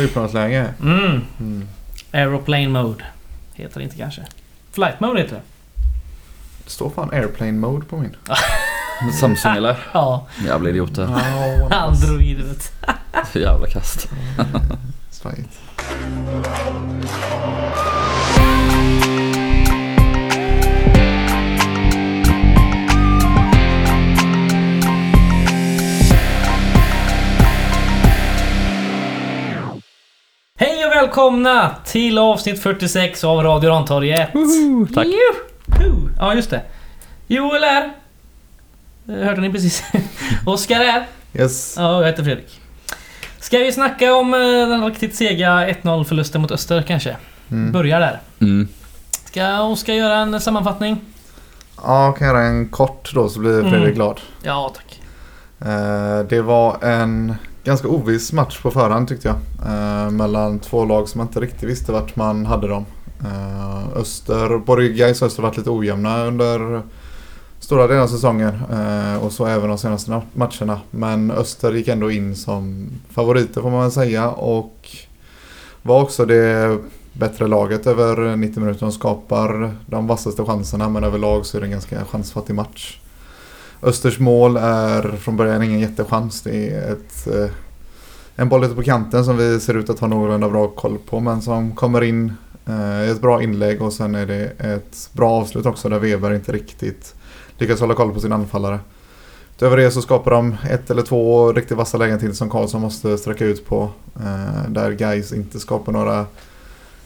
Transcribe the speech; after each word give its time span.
Flygplansläge. 0.00 0.74
Mm. 0.82 1.20
Mm. 1.40 1.68
Aeroplane 2.12 2.68
mode. 2.68 3.04
Heter 3.54 3.80
det 3.80 3.84
inte 3.84 3.96
kanske. 3.96 4.22
Flight 4.72 5.00
mode 5.00 5.20
heter 5.20 5.34
det. 5.34 5.42
Det 6.64 6.70
står 6.70 6.90
fan 6.90 7.10
airplane 7.12 7.52
mode 7.52 7.86
på 7.86 7.96
min. 7.96 8.16
Samsung 9.20 9.56
eller? 9.56 9.76
Ja, 9.92 10.26
Jävla 10.46 10.68
idioter. 10.70 11.08
Ja, 11.70 11.76
Android 11.76 12.36
vet 12.36 12.72
Jävla 13.34 13.66
kast. 13.66 14.08
Svajigt. 15.10 15.58
Välkomna 31.00 31.74
till 31.84 32.18
avsnitt 32.18 32.62
46 32.62 33.24
av 33.24 33.42
Radio 33.42 33.70
Rantorget. 33.70 34.30
Tack. 34.94 35.06
Juhu! 35.06 36.08
Ja, 36.18 36.34
just 36.34 36.50
det. 36.50 36.62
Joel 37.26 37.64
är... 37.64 37.90
Det 39.04 39.24
Hörde 39.24 39.40
ni 39.40 39.52
precis. 39.52 39.82
Oskar 40.46 40.80
är... 40.80 41.06
Yes. 41.34 41.74
Ja, 41.78 42.00
jag 42.00 42.06
heter 42.06 42.24
Fredrik. 42.24 42.60
Ska 43.38 43.58
vi 43.58 43.72
snacka 43.72 44.14
om 44.14 44.34
eh, 44.34 44.40
den 44.40 44.84
riktigt 44.86 45.16
sega 45.16 45.68
1-0 45.68 46.04
förlusten 46.04 46.40
mot 46.40 46.50
Öster 46.50 46.82
kanske? 46.82 47.16
Mm. 47.50 47.72
Börjar 47.72 48.00
där. 48.00 48.20
Mm. 48.40 48.68
Ska 49.24 49.60
Oskar 49.62 49.92
göra 49.94 50.16
en 50.16 50.40
sammanfattning? 50.40 51.00
Ja, 51.76 52.04
jag 52.04 52.16
kan 52.16 52.26
göra 52.28 52.42
en 52.42 52.68
kort 52.68 53.10
då 53.14 53.28
så 53.28 53.40
blir 53.40 53.60
Fredrik 53.60 53.74
Mm. 53.82 53.94
glad. 53.94 54.20
Ja, 54.42 54.72
tack. 54.76 55.00
Eh, 55.70 56.18
Det 56.28 56.42
var 56.42 56.84
en 56.84 57.34
ganska 57.64 57.88
oviss 57.88 58.32
match 58.32 58.60
på 58.62 58.70
förhand 58.70 59.08
tyckte 59.08 59.28
jag. 59.28 59.36
Eh, 59.72 60.10
Mellan 60.10 60.58
två 60.58 60.84
lag 60.84 61.08
som 61.08 61.18
man 61.18 61.26
inte 61.26 61.40
riktigt 61.40 61.62
visste 61.68 61.92
vart 61.92 62.16
man 62.16 62.46
hade 62.46 62.68
dem. 62.68 62.84
Eh, 63.24 63.96
Öster, 63.96 64.58
både 64.58 64.88
Gais 64.88 65.22
och 65.22 65.26
Öster 65.26 65.42
har 65.42 65.48
varit 65.48 65.58
lite 65.58 65.70
ojämna 65.70 66.24
under 66.24 66.82
stora 67.60 67.86
delar 67.86 68.02
av 68.02 68.06
säsongen. 68.06 68.54
eh, 68.72 69.24
Och 69.24 69.32
så 69.32 69.46
även 69.46 69.68
de 69.68 69.78
senaste 69.78 70.22
matcherna. 70.32 70.80
Men 70.90 71.30
Öster 71.30 71.72
gick 71.72 71.88
ändå 71.88 72.10
in 72.10 72.36
som 72.36 72.88
favoriter 73.10 73.60
får 73.62 73.70
man 73.70 73.80
väl 73.82 73.92
säga. 73.92 74.30
Och 74.30 74.88
var 75.82 76.02
också 76.02 76.24
det 76.26 76.78
bättre 77.12 77.46
laget 77.46 77.86
över 77.86 78.36
90 78.36 78.60
minuter. 78.60 78.80
De 78.80 78.92
skapar 78.92 79.74
de 79.86 80.06
vassaste 80.06 80.44
chanserna 80.44 80.88
men 80.88 81.04
överlag 81.04 81.46
så 81.46 81.56
är 81.56 81.60
det 81.60 81.66
en 81.66 81.70
ganska 81.70 82.04
chansfattig 82.04 82.54
match. 82.54 83.00
Östers 83.82 84.18
mål 84.18 84.56
är 84.56 85.02
från 85.02 85.36
början 85.36 85.62
ingen 85.62 85.80
jättechans. 85.80 86.42
Det 86.42 86.70
är 86.70 86.92
ett, 86.92 87.26
eh, 87.26 87.50
en 88.36 88.48
boll 88.48 88.64
ute 88.64 88.74
på 88.74 88.82
kanten 88.82 89.24
som 89.24 89.36
vi 89.36 89.60
ser 89.60 89.74
ut 89.74 89.90
att 89.90 90.00
ha 90.00 90.08
någorlunda 90.08 90.48
bra 90.48 90.68
koll 90.68 90.98
på 90.98 91.20
men 91.20 91.42
som 91.42 91.74
kommer 91.74 92.02
in 92.02 92.32
eh, 92.66 93.08
i 93.08 93.10
ett 93.10 93.20
bra 93.20 93.42
inlägg 93.42 93.82
och 93.82 93.92
sen 93.92 94.14
är 94.14 94.26
det 94.26 94.52
ett 94.58 95.10
bra 95.12 95.30
avslut 95.30 95.66
också 95.66 95.88
där 95.88 95.98
Weber 95.98 96.34
inte 96.34 96.52
riktigt 96.52 97.14
lyckas 97.58 97.80
hålla 97.80 97.94
koll 97.94 98.14
på 98.14 98.20
sin 98.20 98.32
anfallare. 98.32 98.80
Utöver 99.56 99.76
det 99.76 99.90
så 99.90 100.02
skapar 100.02 100.30
de 100.30 100.56
ett 100.70 100.90
eller 100.90 101.02
två 101.02 101.52
riktigt 101.52 101.76
vassa 101.76 101.98
lägen 101.98 102.18
till 102.18 102.36
som 102.36 102.50
Karlsson 102.50 102.80
måste 102.80 103.18
sträcka 103.18 103.44
ut 103.44 103.66
på. 103.66 103.90
Eh, 104.16 104.70
där 104.70 104.92
Guys 104.92 105.32
inte 105.32 105.60
skapar 105.60 105.92
några 105.92 106.26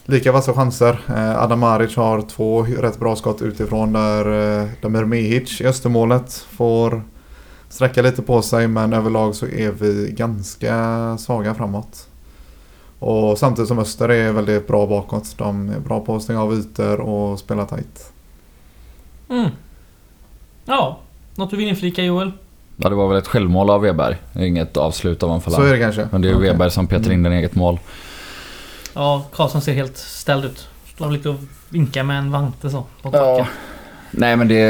lika 0.05 0.33
vassa 0.33 0.53
chanser. 0.53 0.99
Eh, 1.09 1.43
Adam 1.43 1.61
Maric 1.61 1.97
har 1.97 2.23
två 2.23 2.63
rätt 2.63 3.01
bra 3.01 3.17
skott 3.17 3.43
utifrån 3.43 3.93
där 3.93 4.61
eh, 4.63 4.69
Damir 4.81 5.05
Mehic 5.05 5.61
i 5.61 5.67
Östermålet 5.67 6.33
får 6.33 7.03
sträcka 7.69 8.03
lite 8.03 8.23
på 8.23 8.43
sig 8.43 8.69
men 8.69 8.93
överlag 8.93 9.35
så 9.35 9.47
är 9.47 9.71
vi 9.71 10.15
ganska 10.17 11.17
svaga 11.19 11.55
framåt. 11.55 12.09
Och 12.99 13.39
samtidigt 13.39 13.69
som 13.69 13.79
Öster 13.79 14.09
är 14.09 14.33
väldigt 14.33 14.67
bra 14.67 14.87
bakåt. 14.87 15.35
De 15.39 15.69
är 15.69 15.81
bra 15.81 16.01
på 16.01 16.17
att 16.17 16.23
stänga 16.23 16.43
av 16.43 16.55
ytor 16.55 17.01
och 17.01 17.39
spela 17.39 17.67
tight. 17.67 18.13
Mm. 19.29 19.51
Ja, 20.65 20.99
något 21.35 21.51
du 21.51 21.57
vill 21.57 21.69
inflika 21.69 22.03
Joel? 22.03 22.33
Ja, 22.77 22.89
det 22.89 22.95
var 22.95 23.09
väl 23.09 23.19
ett 23.19 23.27
självmål 23.27 23.71
av 23.71 23.81
Weberg. 23.81 24.17
Inget 24.39 24.77
avslut 24.77 25.23
av 25.23 25.41
Så 25.41 25.63
är 25.63 25.73
det 25.73 25.79
kanske. 25.79 26.09
Men 26.13 26.23
det 26.23 26.29
är 26.29 26.37
Okej. 26.37 26.51
Weberg 26.51 26.71
som 26.71 26.87
petar 26.87 27.13
in 27.13 27.23
den 27.23 27.33
i 27.33 27.37
eget 27.37 27.55
mål. 27.55 27.79
Ja, 28.95 29.25
Karlsson 29.33 29.61
ser 29.61 29.73
helt 29.73 29.97
ställd 29.97 30.45
ut. 30.45 30.69
Står 30.95 31.11
lite 31.11 31.29
och 31.29 31.37
vinkar 31.69 32.03
med 32.03 32.19
en 32.19 32.31
vante 32.31 32.71
så. 32.71 32.85
På 33.03 33.11
Ja. 33.13 33.47
Nej 34.17 34.37
men 34.37 34.49
det, 34.49 34.65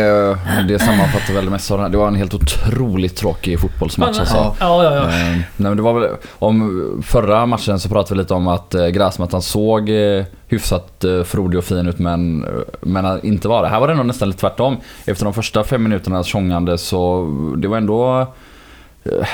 det 0.68 0.78
sammanfattar 0.78 1.34
väl 1.34 1.44
det 1.44 1.50
mesta 1.50 1.74
av 1.74 1.78
den 1.78 1.84
här. 1.84 1.92
Det 1.92 1.98
var 1.98 2.08
en 2.08 2.14
helt 2.14 2.34
otroligt 2.34 3.16
tråkig 3.16 3.60
fotbollsmatch 3.60 4.18
alltså. 4.18 4.56
Ja, 4.60 4.84
ja, 4.84 4.94
ja. 4.94 5.02
Eh, 5.02 5.08
nej 5.32 5.44
men 5.56 5.76
det 5.76 5.82
var 5.82 6.00
väl, 6.00 6.10
om 6.38 7.02
förra 7.06 7.46
matchen 7.46 7.80
så 7.80 7.88
pratade 7.88 8.14
vi 8.14 8.22
lite 8.22 8.34
om 8.34 8.48
att 8.48 8.74
eh, 8.74 8.86
gräsmattan 8.86 9.42
såg 9.42 9.88
eh, 9.88 10.24
hyfsat 10.48 11.04
frodig 11.24 11.58
och 11.58 11.64
fin 11.64 11.88
ut 11.88 11.98
men, 11.98 12.46
men 12.80 13.26
inte 13.26 13.48
var 13.48 13.62
det. 13.62 13.68
Här 13.68 13.80
var 13.80 13.88
det 13.88 13.94
nog 13.94 14.06
nästan 14.06 14.28
lite 14.28 14.40
tvärtom. 14.40 14.76
Efter 15.04 15.24
de 15.24 15.34
första 15.34 15.64
fem 15.64 15.82
minuterna 15.82 16.22
tjongande 16.22 16.78
så 16.78 17.26
det 17.56 17.68
var 17.68 17.76
ändå 17.76 18.26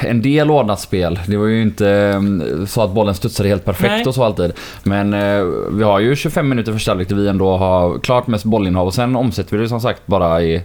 en 0.03 0.23
del 0.23 0.51
ordnat 0.51 0.81
spel. 0.81 1.21
Det 1.27 1.37
var 1.37 1.47
ju 1.47 1.63
inte 1.63 1.89
eh, 1.91 2.65
så 2.67 2.83
att 2.83 2.91
bollen 2.91 3.15
studsade 3.15 3.49
helt 3.49 3.65
perfekt 3.65 3.91
Nej. 3.91 4.05
och 4.07 4.15
så 4.15 4.25
alltid. 4.25 4.53
Men 4.83 5.15
eh, 5.15 5.45
vi 5.73 5.83
har 5.83 6.01
ju 6.01 6.17
25 6.17 6.49
minuter 6.49 6.73
första 6.73 6.91
halvlek 6.91 7.09
där 7.09 7.17
vi 7.17 7.29
ändå 7.29 7.57
har 7.57 7.99
klart 7.99 8.27
mest 8.27 8.45
bollinnehav 8.45 8.87
och 8.87 8.95
sen 8.95 9.17
omsätter 9.17 9.57
vi 9.57 9.63
det 9.63 9.69
som 9.69 9.81
sagt 9.81 10.07
bara 10.07 10.43
i 10.43 10.63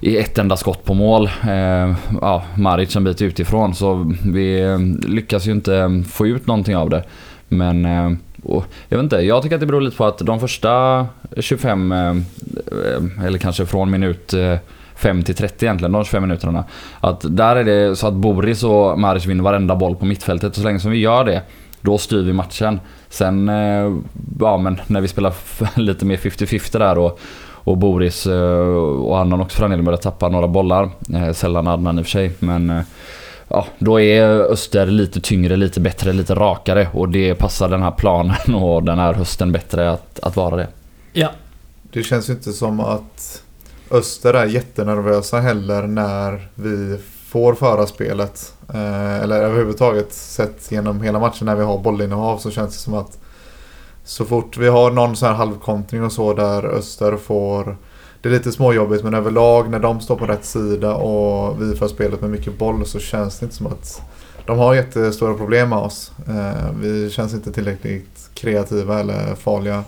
i 0.00 0.16
ett 0.16 0.38
enda 0.38 0.56
skott 0.56 0.84
på 0.84 0.94
mål. 0.94 1.30
Eh, 1.48 1.94
ja, 2.20 2.44
Maric 2.56 2.96
en 2.96 3.04
bit 3.04 3.22
utifrån 3.22 3.74
så 3.74 4.14
vi 4.24 4.60
eh, 4.60 4.78
lyckas 5.08 5.46
ju 5.46 5.52
inte 5.52 5.76
eh, 5.76 6.02
få 6.02 6.26
ut 6.26 6.46
någonting 6.46 6.76
av 6.76 6.90
det. 6.90 7.04
Men 7.48 7.84
eh, 7.84 8.12
och, 8.42 8.64
jag 8.88 8.98
vet 8.98 9.04
inte, 9.04 9.16
jag 9.16 9.42
tycker 9.42 9.56
att 9.56 9.60
det 9.60 9.66
beror 9.66 9.80
lite 9.80 9.96
på 9.96 10.04
att 10.04 10.18
de 10.18 10.40
första 10.40 11.06
25, 11.36 11.92
eh, 11.92 11.98
eh, 12.08 13.24
eller 13.26 13.38
kanske 13.38 13.66
från 13.66 13.90
minut 13.90 14.34
eh, 14.34 14.56
5 14.98 15.22
till 15.22 15.34
30 15.34 15.64
egentligen, 15.64 15.92
de 15.92 16.04
25 16.04 16.22
minuterna. 16.22 16.64
Att 17.00 17.36
där 17.36 17.56
är 17.56 17.64
det 17.64 17.96
så 17.96 18.06
att 18.06 18.14
Boris 18.14 18.62
och 18.62 18.98
Maric 18.98 19.26
vinner 19.26 19.44
varenda 19.44 19.76
boll 19.76 19.96
på 19.96 20.04
mittfältet 20.04 20.50
och 20.50 20.56
så 20.56 20.62
länge 20.62 20.80
som 20.80 20.90
vi 20.90 20.98
gör 20.98 21.24
det 21.24 21.42
då 21.80 21.98
styr 21.98 22.22
vi 22.22 22.32
matchen. 22.32 22.80
Sen, 23.08 23.48
eh, 23.48 23.96
ja 24.40 24.58
men 24.58 24.80
när 24.86 25.00
vi 25.00 25.08
spelar 25.08 25.34
lite 25.80 26.04
mer 26.04 26.16
50-50 26.16 26.78
där 26.78 26.98
och 26.98 27.20
och 27.64 27.76
Boris 27.76 28.26
eh, 28.26 28.60
och 28.78 29.16
Adnan 29.16 29.40
också 29.40 29.56
för 29.56 29.62
den 29.62 29.70
delen 29.70 29.84
började 29.84 30.02
tappa 30.02 30.28
några 30.28 30.48
bollar. 30.48 30.90
Eh, 31.14 31.32
Sällan 31.32 31.68
Adnan 31.68 31.98
i 31.98 32.02
och 32.02 32.06
för 32.06 32.10
sig 32.10 32.32
men 32.38 32.82
Ja, 33.50 33.66
då 33.78 34.00
är 34.00 34.22
Öster 34.28 34.86
lite 34.86 35.20
tyngre, 35.20 35.56
lite 35.56 35.80
bättre, 35.80 36.12
lite 36.12 36.34
rakare 36.34 36.88
och 36.92 37.08
det 37.08 37.34
passar 37.34 37.68
den 37.68 37.82
här 37.82 37.90
planen 37.90 38.54
och 38.54 38.82
den 38.82 38.98
här 38.98 39.14
hösten 39.14 39.52
bättre 39.52 39.90
att, 39.90 40.20
att 40.20 40.36
vara 40.36 40.56
det. 40.56 40.68
ja. 41.12 41.28
Det 41.92 42.02
känns 42.02 42.28
ju 42.28 42.32
inte 42.32 42.52
som 42.52 42.80
att 42.80 43.42
Öster 43.90 44.34
är 44.34 44.46
jättenervösa 44.46 45.40
heller 45.40 45.82
när 45.82 46.48
vi 46.54 46.98
får 47.28 47.54
föra 47.54 47.86
spelet. 47.86 48.54
Eh, 48.74 49.20
eller 49.20 49.42
överhuvudtaget 49.42 50.12
sett 50.12 50.72
genom 50.72 51.02
hela 51.02 51.18
matchen 51.18 51.46
när 51.46 51.56
vi 51.56 51.64
har 51.64 51.78
bollinnehav 51.78 52.38
så 52.38 52.50
känns 52.50 52.74
det 52.74 52.80
som 52.80 52.94
att 52.94 53.18
så 54.04 54.24
fort 54.24 54.56
vi 54.56 54.68
har 54.68 54.90
någon 54.90 55.16
sån 55.16 55.28
här 55.28 55.34
halvkontring 55.34 56.04
och 56.04 56.12
så 56.12 56.34
där 56.34 56.64
Öster 56.64 57.16
får 57.16 57.76
det 58.22 58.28
är 58.28 58.32
lite 58.32 58.52
småjobbigt 58.52 59.04
men 59.04 59.14
överlag 59.14 59.70
när 59.70 59.78
de 59.78 60.00
står 60.00 60.16
på 60.16 60.26
rätt 60.26 60.44
sida 60.44 60.94
och 60.94 61.62
vi 61.62 61.76
för 61.76 61.88
spelet 61.88 62.20
med 62.20 62.30
mycket 62.30 62.58
boll 62.58 62.86
så 62.86 62.98
känns 62.98 63.38
det 63.38 63.44
inte 63.44 63.56
som 63.56 63.66
att 63.66 64.02
de 64.46 64.58
har 64.58 64.74
jättestora 64.74 65.34
problem 65.34 65.68
med 65.68 65.78
oss. 65.78 66.12
Eh, 66.28 66.70
vi 66.80 67.10
känns 67.10 67.34
inte 67.34 67.52
tillräckligt 67.52 68.30
kreativa 68.34 69.00
eller 69.00 69.34
farliga 69.34 69.84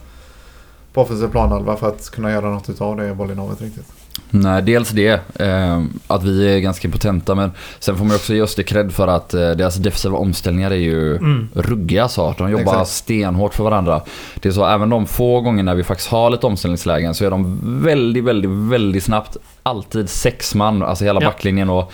på 0.93 1.01
offensiv 1.03 1.29
planhalva 1.29 1.77
för 1.77 1.89
att 1.89 2.11
kunna 2.11 2.31
göra 2.31 2.51
något 2.51 2.69
utav 2.69 2.97
det 2.97 3.15
bollinnehavet 3.15 3.61
riktigt. 3.63 3.87
Nej, 4.31 4.63
dels 4.63 4.91
det. 4.91 5.21
Eh, 5.41 5.83
att 6.07 6.25
vi 6.25 6.55
är 6.55 6.59
ganska 6.59 6.89
potenta 6.89 7.35
men 7.35 7.51
sen 7.79 7.97
får 7.97 8.05
man 8.05 8.17
också 8.17 8.35
ge 8.35 8.43
Öster 8.43 8.63
cred 8.63 8.93
för 8.93 9.09
att 9.09 9.35
eh, 9.35 9.51
deras 9.51 9.75
defensiva 9.75 10.19
omställningar 10.19 10.71
är 10.71 10.75
ju 10.77 11.17
Mm. 11.17 11.49
ruggiga 11.55 12.09
så. 12.09 12.35
De 12.39 12.51
jobbar 12.51 12.63
Exakt. 12.73 12.91
stenhårt 12.91 13.55
för 13.55 13.65
varandra. 13.65 14.03
Det 14.35 14.49
är 14.49 14.53
så 14.53 14.67
även 14.67 14.91
de 14.91 15.07
få 15.07 15.41
gånger 15.41 15.63
när 15.63 15.75
vi 15.75 15.85
faktiskt 15.85 16.11
har 16.11 16.31
lite 16.31 16.47
omställningslägen 16.47 17.15
så 17.15 17.25
är 17.25 17.31
de 17.31 17.61
väldigt, 17.83 18.25
väldigt, 18.25 18.51
väldigt 18.51 19.05
snabbt 19.05 19.37
alltid 19.63 20.11
sex 20.11 20.55
man, 20.55 20.83
alltså 20.83 21.05
hela 21.05 21.21
Ja. 21.23 21.29
backlinjen 21.29 21.71
och 21.71 21.93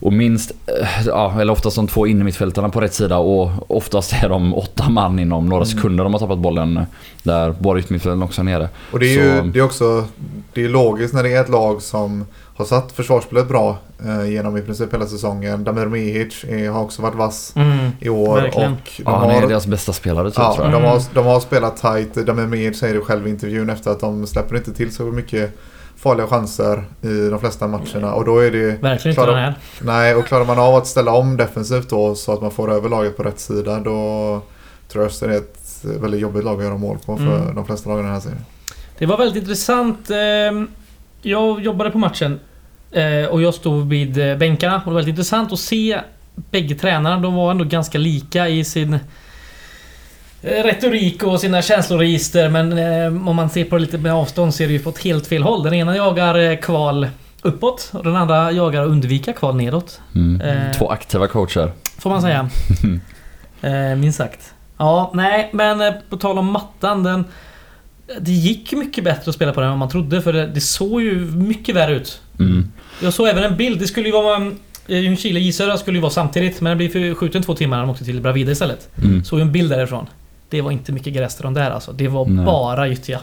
och 0.00 0.12
minst, 0.12 0.50
eh, 0.50 1.06
ja, 1.06 1.40
eller 1.40 1.52
oftast 1.52 1.76
de 1.76 1.86
två 1.88 2.06
innermittfältarna 2.06 2.68
på 2.68 2.80
rätt 2.80 2.94
sida 2.94 3.16
och 3.18 3.50
oftast 3.76 4.12
är 4.22 4.28
de 4.28 4.54
åtta 4.54 4.88
man 4.88 5.18
inom 5.18 5.48
några 5.48 5.64
Mm. 5.64 5.76
sekunder 5.76 6.04
de 6.04 6.12
har 6.12 6.20
tappat 6.20 6.38
bollen. 6.38 6.80
Där 7.22 7.54
båda 7.58 7.80
yttermittfältarna 7.80 8.24
också 8.24 8.40
är 8.40 8.44
nere. 8.44 8.68
Och 8.92 8.98
det 8.98 9.06
är 9.06 9.24
ju 9.24 9.38
Så- 9.40 9.46
det 9.46 9.58
är 9.58 9.62
också 9.62 10.04
det 10.52 10.64
är 10.64 10.68
logiskt 10.68 11.14
när 11.14 11.22
det 11.22 11.32
är 11.34 11.40
ett 11.40 11.48
lag 11.48 11.82
som 11.82 12.24
har 12.56 12.64
satt 12.64 12.92
försvarsspelet 12.92 13.48
bra 13.48 13.76
eh, 14.06 14.30
genom 14.30 14.56
i 14.56 14.62
princip 14.62 14.94
hela 14.94 15.06
säsongen. 15.06 15.64
Damir 15.64 15.86
Mihic 15.86 16.44
är, 16.48 16.70
har 16.70 16.80
också 16.82 17.02
varit 17.02 17.14
vass 17.14 17.52
Mm. 17.56 17.90
i 18.00 18.08
år. 18.08 18.36
Verkligen. 18.40 18.72
Och 18.72 18.78
de 18.96 19.02
Ja, 19.06 19.16
han 19.18 19.30
är 19.30 19.40
har, 19.40 19.48
deras 19.48 19.66
bästa 19.66 19.92
spelare 19.92 20.30
typ, 20.30 20.38
ja, 20.38 20.54
tror 20.54 20.66
jag. 20.66 20.72
de, 20.74 20.78
Mm. 20.78 20.90
har, 20.90 21.02
de 21.14 21.26
har 21.26 21.40
spelat 21.40 21.76
tight. 21.76 22.26
Damir 22.26 22.46
Mihic 22.46 22.78
säger 22.78 22.94
det 22.94 23.00
själv 23.00 23.26
i 23.26 23.30
intervjun 23.30 23.70
efter 23.70 23.90
att 23.90 24.00
de 24.00 24.26
släpper 24.26 24.56
inte 24.56 24.72
till 24.74 24.94
så 24.94 25.02
mycket 25.02 25.58
farliga 25.98 26.26
chanser 26.26 26.84
i 27.02 27.28
de 27.30 27.40
flesta 27.40 27.66
matcherna. 27.66 28.14
Och 28.14 28.24
då 28.24 28.38
är 28.38 28.50
det 28.50 28.58
Verkligen 28.82 28.92
inte 28.94 29.10
Klara- 29.12 29.30
den 29.30 29.38
här. 29.44 29.54
Nej, 29.80 30.14
och 30.14 30.26
klarar 30.26 30.44
man 30.44 30.58
av 30.58 30.74
att 30.74 30.86
ställa 30.86 31.12
om 31.12 31.36
defensivt 31.36 31.90
då 31.90 32.14
så 32.14 32.32
att 32.32 32.42
man 32.42 32.50
får 32.50 32.72
över 32.72 32.88
laget 32.88 33.16
på 33.16 33.22
rätt 33.22 33.40
sida 33.40 33.80
då, 33.80 34.40
tror 34.88 35.04
jag 35.04 35.10
Öster 35.10 35.28
är 35.28 35.36
ett 35.36 35.84
väldigt 36.00 36.20
jobbigt 36.20 36.44
lag 36.44 36.58
att 36.58 36.64
göra 36.64 36.76
mål 36.76 36.98
på 37.06 37.16
för 37.16 37.36
Mm. 37.42 37.54
de 37.54 37.66
flesta 37.66 37.88
lagen 37.90 38.04
i 38.04 38.06
den 38.06 38.14
här 38.14 38.20
serien. 38.20 38.44
Det 38.98 39.06
var 39.06 39.18
väldigt 39.18 39.42
intressant. 39.42 40.10
Ehm, 40.10 40.68
Jag 41.22 41.60
jobbade 41.60 41.90
på 41.90 41.98
matchen 41.98 42.40
eh, 42.90 43.24
och 43.30 43.42
jag 43.42 43.54
stod 43.54 43.88
vid 43.88 44.18
eh, 44.30 44.36
bänkarna 44.36 44.74
och 44.74 44.80
det 44.80 44.86
var 44.90 44.94
väldigt 44.94 45.12
intressant 45.12 45.52
att 45.52 45.58
se 45.58 46.00
bägge 46.34 46.74
tränarna. 46.74 47.16
De 47.20 47.34
var 47.34 47.50
ändå 47.50 47.64
ganska 47.64 47.98
lika 47.98 48.48
i 48.48 48.64
sin 48.64 48.98
retorik 50.42 51.22
och 51.22 51.40
sina 51.40 51.62
känsloregister 51.62 52.48
men 52.48 52.78
eh, 52.78 53.28
om 53.28 53.36
man 53.36 53.50
ser 53.50 53.64
på 53.64 53.76
det 53.76 53.82
lite 53.82 53.98
med 53.98 54.12
avstånd 54.12 54.54
så 54.54 54.62
är 54.62 54.66
det 54.66 54.72
ju 54.72 54.78
på 54.78 54.90
ett 54.90 54.98
helt 54.98 55.26
fel 55.26 55.42
håll. 55.42 55.62
Den 55.62 55.74
ena 55.74 55.96
jagar 55.96 56.38
eh, 56.38 56.56
kval 56.56 57.08
uppåt 57.42 57.90
och 57.92 58.04
den 58.04 58.16
andra 58.16 58.52
jagar 58.52 58.82
att 58.82 58.88
undvika 58.88 59.32
kval 59.32 59.56
nedåt. 59.56 60.00
Mm. 60.14 60.40
Eh. 60.40 60.72
Två 60.72 60.88
aktiva 60.90 61.26
coacher. 61.26 61.72
Får 61.98 62.10
man 62.10 62.22
säga. 62.22 62.50
eh, 63.62 63.96
minst 63.96 64.18
sagt. 64.18 64.54
Ja, 64.78 65.10
nej, 65.14 65.50
men 65.52 65.80
eh, 65.80 65.92
på 66.10 66.16
tal 66.16 66.38
om 66.38 66.46
mattan. 66.46 67.02
Den, 67.02 67.24
det 68.20 68.32
gick 68.32 68.72
mycket 68.72 69.04
bättre 69.04 69.28
att 69.28 69.34
spela 69.34 69.52
på 69.52 69.60
den 69.60 69.66
än 69.66 69.72
vad 69.72 69.78
man 69.78 69.88
trodde 69.88 70.22
för 70.22 70.32
det, 70.32 70.46
det 70.46 70.60
såg 70.60 71.02
ju 71.02 71.20
mycket 71.30 71.74
värre 71.76 71.94
ut. 71.94 72.20
Mm. 72.38 72.72
Jag 73.02 73.12
såg 73.12 73.28
även 73.28 73.44
en 73.44 73.56
bild. 73.56 73.80
Det 73.80 73.86
skulle 73.86 74.06
ju 74.06 74.12
vara... 74.12 74.52
eh, 74.86 74.98
Ljungskile 74.98 75.40
Gisöra 75.40 75.78
skulle 75.78 75.98
ju 75.98 76.02
vara 76.02 76.12
samtidigt 76.12 76.60
men 76.60 76.70
det 76.70 76.76
blir 76.76 76.88
förskjuten 76.88 77.42
två 77.42 77.54
timmar 77.54 77.76
när 77.76 77.84
de 77.84 77.90
åkte 77.90 78.04
till 78.04 78.20
Bravida 78.20 78.52
istället. 78.52 78.88
Mm. 79.02 79.24
Såg 79.24 79.38
ju 79.38 79.42
en 79.42 79.52
bild 79.52 79.70
därifrån. 79.70 80.06
Det 80.50 80.60
var 80.60 80.70
inte 80.70 80.92
mycket 80.92 81.12
gräs 81.14 81.36
de 81.42 81.54
där 81.54 81.70
alltså. 81.70 81.92
Det 81.92 82.08
var 82.08 82.26
Nej. 82.26 82.44
bara 82.44 82.88
gyttja. 82.88 83.20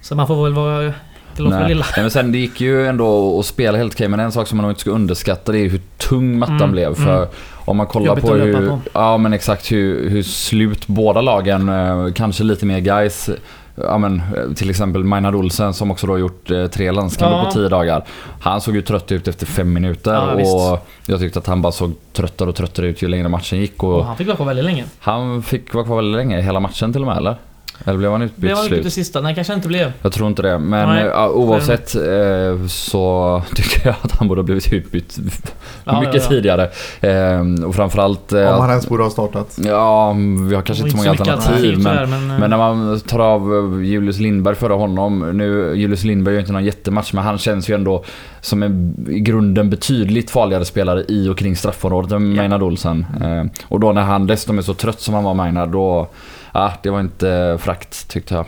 Så 0.00 0.14
man 0.14 0.26
får 0.26 0.44
väl 0.44 0.52
vara 0.52 0.94
Nej. 1.38 1.68
lilla. 1.68 1.84
Nej, 1.96 2.04
men 2.04 2.10
sen 2.10 2.32
det 2.32 2.38
gick 2.38 2.60
ju 2.60 2.86
ändå 2.86 3.38
att 3.38 3.46
spela 3.46 3.78
helt 3.78 3.94
okej 3.94 4.08
men 4.08 4.20
en 4.20 4.32
sak 4.32 4.48
som 4.48 4.56
man 4.56 4.62
nog 4.62 4.70
inte 4.70 4.80
ska 4.80 4.90
underskatta 4.90 5.52
det 5.52 5.58
är 5.58 5.68
hur 5.68 5.80
tung 5.96 6.38
mattan 6.38 6.56
Mm, 6.56 6.72
blev. 6.72 6.94
För 6.94 7.16
mm. 7.16 7.28
om 7.64 7.76
man 7.76 7.86
kollar 7.86 8.06
Jobbigt 8.06 8.24
på 8.24 8.34
hur, 8.34 8.68
på. 8.68 8.80
ja 8.92 9.16
men 9.16 9.32
exakt 9.32 9.72
hur, 9.72 10.10
hur 10.10 10.22
slut 10.22 10.86
båda 10.86 11.20
lagen, 11.20 11.68
eh, 11.68 12.12
kanske 12.12 12.44
lite 12.44 12.66
mer 12.66 12.80
guys 12.80 13.30
Ja 13.76 13.98
men 13.98 14.16
eh, 14.36 14.54
till 14.56 14.70
exempel 14.70 15.04
Maynard 15.04 15.34
Olsen 15.34 15.74
som 15.74 15.90
också 15.90 16.06
då 16.06 16.18
gjort 16.18 16.50
eh, 16.50 16.66
tre 16.66 16.92
landskamper 16.92 17.36
Ja. 17.38 17.44
på 17.44 17.50
tio 17.50 17.68
dagar. 17.68 18.04
Han 18.40 18.60
såg 18.60 18.74
ju 18.74 18.82
trött 18.82 19.12
ut 19.12 19.28
efter 19.28 19.46
fem 19.46 19.72
minuter 19.72 20.14
Ja, 20.14 20.34
visst. 20.34 20.54
och 20.54 20.86
jag 21.06 21.20
tyckte 21.20 21.38
att 21.38 21.46
han 21.46 21.62
bara 21.62 21.72
såg 21.72 21.92
tröttare 22.12 22.48
och 22.48 22.54
tröttare 22.56 22.86
ut 22.86 23.02
ju 23.02 23.08
längre 23.08 23.28
matchen 23.28 23.58
gick. 23.58 23.82
Och 23.82 23.94
Och 23.98 24.04
han 24.04 24.16
fick 24.16 24.26
vara 24.26 24.36
kvar 24.36 24.46
väldigt 24.46 24.64
länge. 24.64 24.84
han 24.98 25.42
fick 25.42 25.74
vara 25.74 25.84
kvar 25.84 25.96
väldigt 25.96 26.16
länge, 26.16 26.40
hela 26.40 26.60
matchen 26.60 26.92
till 26.92 27.00
och 27.02 27.06
med 27.08 27.16
eller? 27.16 27.36
Eller 27.84 27.98
blev 27.98 28.10
han 28.12 28.22
utbytt 28.22 28.36
Blev 28.40 28.56
han 28.56 28.64
till 28.64 28.72
ute 28.74 28.82
slut? 28.82 28.92
sista? 28.92 29.20
Nej, 29.20 29.34
kanske 29.34 29.54
inte 29.54 29.68
blev. 29.68 29.92
Jag 30.02 30.12
tror 30.12 30.28
inte 30.28 30.42
det. 30.42 30.58
Men 30.58 30.88
Nej. 30.88 31.04
eh, 31.06 31.26
oavsett 31.28 31.94
eh, 31.94 32.66
så 32.68 33.42
tycker 33.54 33.86
jag 33.86 33.96
att 34.02 34.12
han 34.12 34.28
borde 34.28 34.38
ha 34.40 34.44
blivit 34.44 34.72
utbytt 34.72 35.18
Ja, 35.84 36.00
mycket 36.00 36.14
ja, 36.14 36.20
ja. 36.22 36.28
tidigare. 36.28 36.70
Eh, 37.00 37.64
och 37.66 37.74
framförallt... 37.74 38.32
Eh, 38.32 38.40
Om 38.40 38.46
han 38.46 38.62
att- 38.62 38.68
ens 38.70 38.88
borde 38.88 39.02
ha 39.02 39.10
startat. 39.10 39.58
Ja, 39.64 40.12
vi 40.48 40.54
har 40.54 40.62
kanske 40.62 40.84
inte 40.84 40.90
så 40.90 40.96
många 40.96 41.10
mycket 41.10 41.28
alternativ. 41.28 41.78
Men, 41.78 41.92
tyvärr, 41.92 42.06
men, 42.06 42.26
men 42.40 42.50
när 42.50 42.56
man 42.56 43.00
tar 43.00 43.18
av 43.18 43.84
Julius 43.84 44.18
Lindberg 44.18 44.54
före 44.54 44.72
honom. 44.72 45.30
Nu, 45.34 45.74
Julius 45.76 46.04
Lindberg 46.04 46.34
gör 46.34 46.40
inte 46.40 46.52
någon 46.52 46.64
jättematch 46.64 47.12
men 47.12 47.24
han 47.24 47.38
känns 47.38 47.70
ju 47.70 47.74
ändå 47.74 48.04
som 48.40 48.62
en 48.62 48.94
i 49.10 49.20
grunden 49.20 49.70
betydligt 49.70 50.30
farligare 50.30 50.64
spelare 50.64 51.04
i 51.08 51.28
och 51.28 51.38
kring 51.38 51.56
straffområdet 51.56 52.12
än 52.12 52.30
Ja. 52.30 52.36
Maynard 52.36 52.62
Olsen. 52.62 53.06
Eh, 53.22 53.44
och 53.68 53.80
då 53.80 53.92
när 53.92 54.02
han 54.02 54.26
dessutom 54.26 54.58
är 54.58 54.62
så 54.62 54.74
trött 54.74 55.00
som 55.00 55.14
han 55.14 55.24
var 55.24 55.34
Maynard 55.34 55.68
då... 55.68 56.08
Ja, 56.54 56.72
det 56.82 56.90
var 56.90 57.00
inte 57.00 57.58
frakt 57.60 58.08
tyckte 58.08 58.34
jag. 58.34 58.46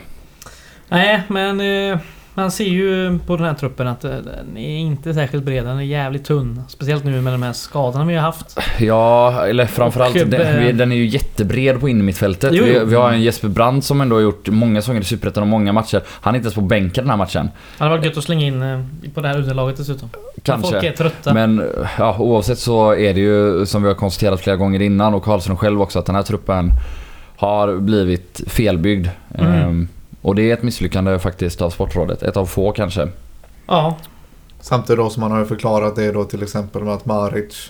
Nej, 0.89 1.23
men 1.27 1.61
eh, 1.91 1.99
man 2.33 2.51
ser 2.51 2.65
ju 2.65 3.19
på 3.19 3.37
den 3.37 3.45
här 3.45 3.53
truppen 3.53 3.87
att 3.87 4.03
eh, 4.03 4.11
den 4.11 4.57
är 4.57 4.77
inte 4.77 5.13
särskilt 5.13 5.43
bred. 5.43 5.65
Den 5.65 5.77
är 5.77 5.81
jävligt 5.81 6.25
tunn. 6.25 6.61
Speciellt 6.67 7.03
nu 7.03 7.21
med 7.21 7.33
de 7.33 7.43
här 7.43 7.53
skadorna 7.53 8.05
vi 8.05 8.15
har 8.15 8.21
haft. 8.21 8.59
Ja, 8.79 9.45
eller 9.45 9.65
framförallt 9.65 10.15
Och, 10.15 10.21
eh, 10.21 10.27
den, 10.27 10.77
den 10.77 10.91
är 10.91 10.95
ju 10.95 11.05
jättebred 11.05 11.79
på 11.79 11.89
innermittfältet. 11.89 12.53
Vi, 12.53 12.79
vi 12.85 12.95
har 12.95 13.11
en 13.11 13.21
Jesper 13.21 13.47
Brandt 13.47 13.85
som 13.85 14.01
ändå 14.01 14.15
har 14.15 14.21
gjort 14.21 14.47
många 14.47 14.81
säsonger 14.81 15.01
i 15.01 15.03
Superettan 15.03 15.43
och 15.43 15.49
många 15.49 15.73
matcher. 15.73 16.01
Han 16.07 16.35
är 16.35 16.37
inte 16.37 16.45
ens 16.45 16.55
på 16.55 16.61
bänken 16.61 17.03
den 17.03 17.09
här 17.09 17.17
matchen. 17.17 17.49
Det 17.77 17.83
hade 17.83 17.95
varit 17.95 18.05
gött 18.05 18.17
att 18.17 18.23
slänga 18.23 18.45
in 18.45 18.61
eh, 18.61 18.79
på 19.13 19.21
det 19.21 19.27
här 19.27 19.37
underlaget 19.37 19.77
dessutom. 19.77 20.09
Kanske. 20.43 20.71
Folk 20.71 20.83
är 20.83 20.91
trötta. 20.91 21.33
Men 21.33 21.63
ja, 21.97 22.15
oavsett 22.19 22.59
så 22.59 22.95
är 22.95 23.13
det 23.13 23.19
ju 23.19 23.65
som 23.65 23.81
vi 23.81 23.87
har 23.87 23.95
konstaterat 23.95 24.41
flera 24.41 24.55
gånger 24.55 24.81
innan 24.81 25.13
och 25.13 25.23
Karlsson 25.23 25.57
själv 25.57 25.81
också 25.81 25.99
att 25.99 26.05
den 26.05 26.15
här 26.15 26.23
truppen 26.23 26.71
har 27.37 27.75
blivit 27.77 28.41
felbyggd. 28.47 29.07
Mm. 29.35 29.53
Ehm, 29.53 29.87
och 30.21 30.35
det 30.35 30.49
är 30.49 30.53
ett 30.53 30.63
misslyckande 30.63 31.19
faktiskt 31.19 31.61
av 31.61 31.69
Sportrådet. 31.69 32.23
Ett 32.23 32.37
av 32.37 32.45
få 32.45 32.71
kanske. 32.71 33.07
Ja, 33.67 33.97
Samtidigt 34.59 34.97
då 34.97 35.09
som 35.09 35.21
man 35.21 35.31
har 35.31 35.45
förklarat 35.45 35.95
det 35.95 36.11
då 36.11 36.23
till 36.23 36.43
exempel 36.43 36.83
med 36.83 36.93
att 36.93 37.05
Maric 37.05 37.69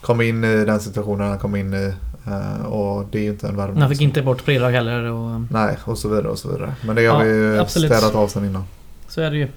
kom 0.00 0.20
in 0.20 0.44
i 0.44 0.64
den 0.64 0.80
situationen 0.80 1.28
han 1.28 1.38
kom 1.38 1.56
in 1.56 1.74
i. 1.74 1.92
eh, 2.26 2.66
Och 2.66 3.04
det 3.10 3.18
är 3.18 3.22
ju 3.22 3.28
inte 3.30 3.48
en 3.48 3.56
värvning. 3.56 3.80
han 3.80 3.90
fick 3.90 4.00
inte 4.00 4.22
bort 4.22 4.44
Predrag 4.44 4.70
heller 4.70 5.02
och 5.02 5.40
Nej, 5.50 5.76
och 5.84 5.98
så 5.98 6.08
vidare 6.08 6.28
och 6.28 6.38
så 6.38 6.48
vidare. 6.48 6.74
Men 6.86 6.96
det 6.96 7.06
har 7.06 7.24
Ja, 7.24 7.24
vi 7.24 7.28
ju 7.36 7.58
absolut. 7.60 7.92
städat 7.92 8.14
av 8.14 8.28
sen 8.28 8.44
innan. 8.44 8.64
så 9.08 9.20
är 9.20 9.30
det 9.30 9.36
ju. 9.36 9.48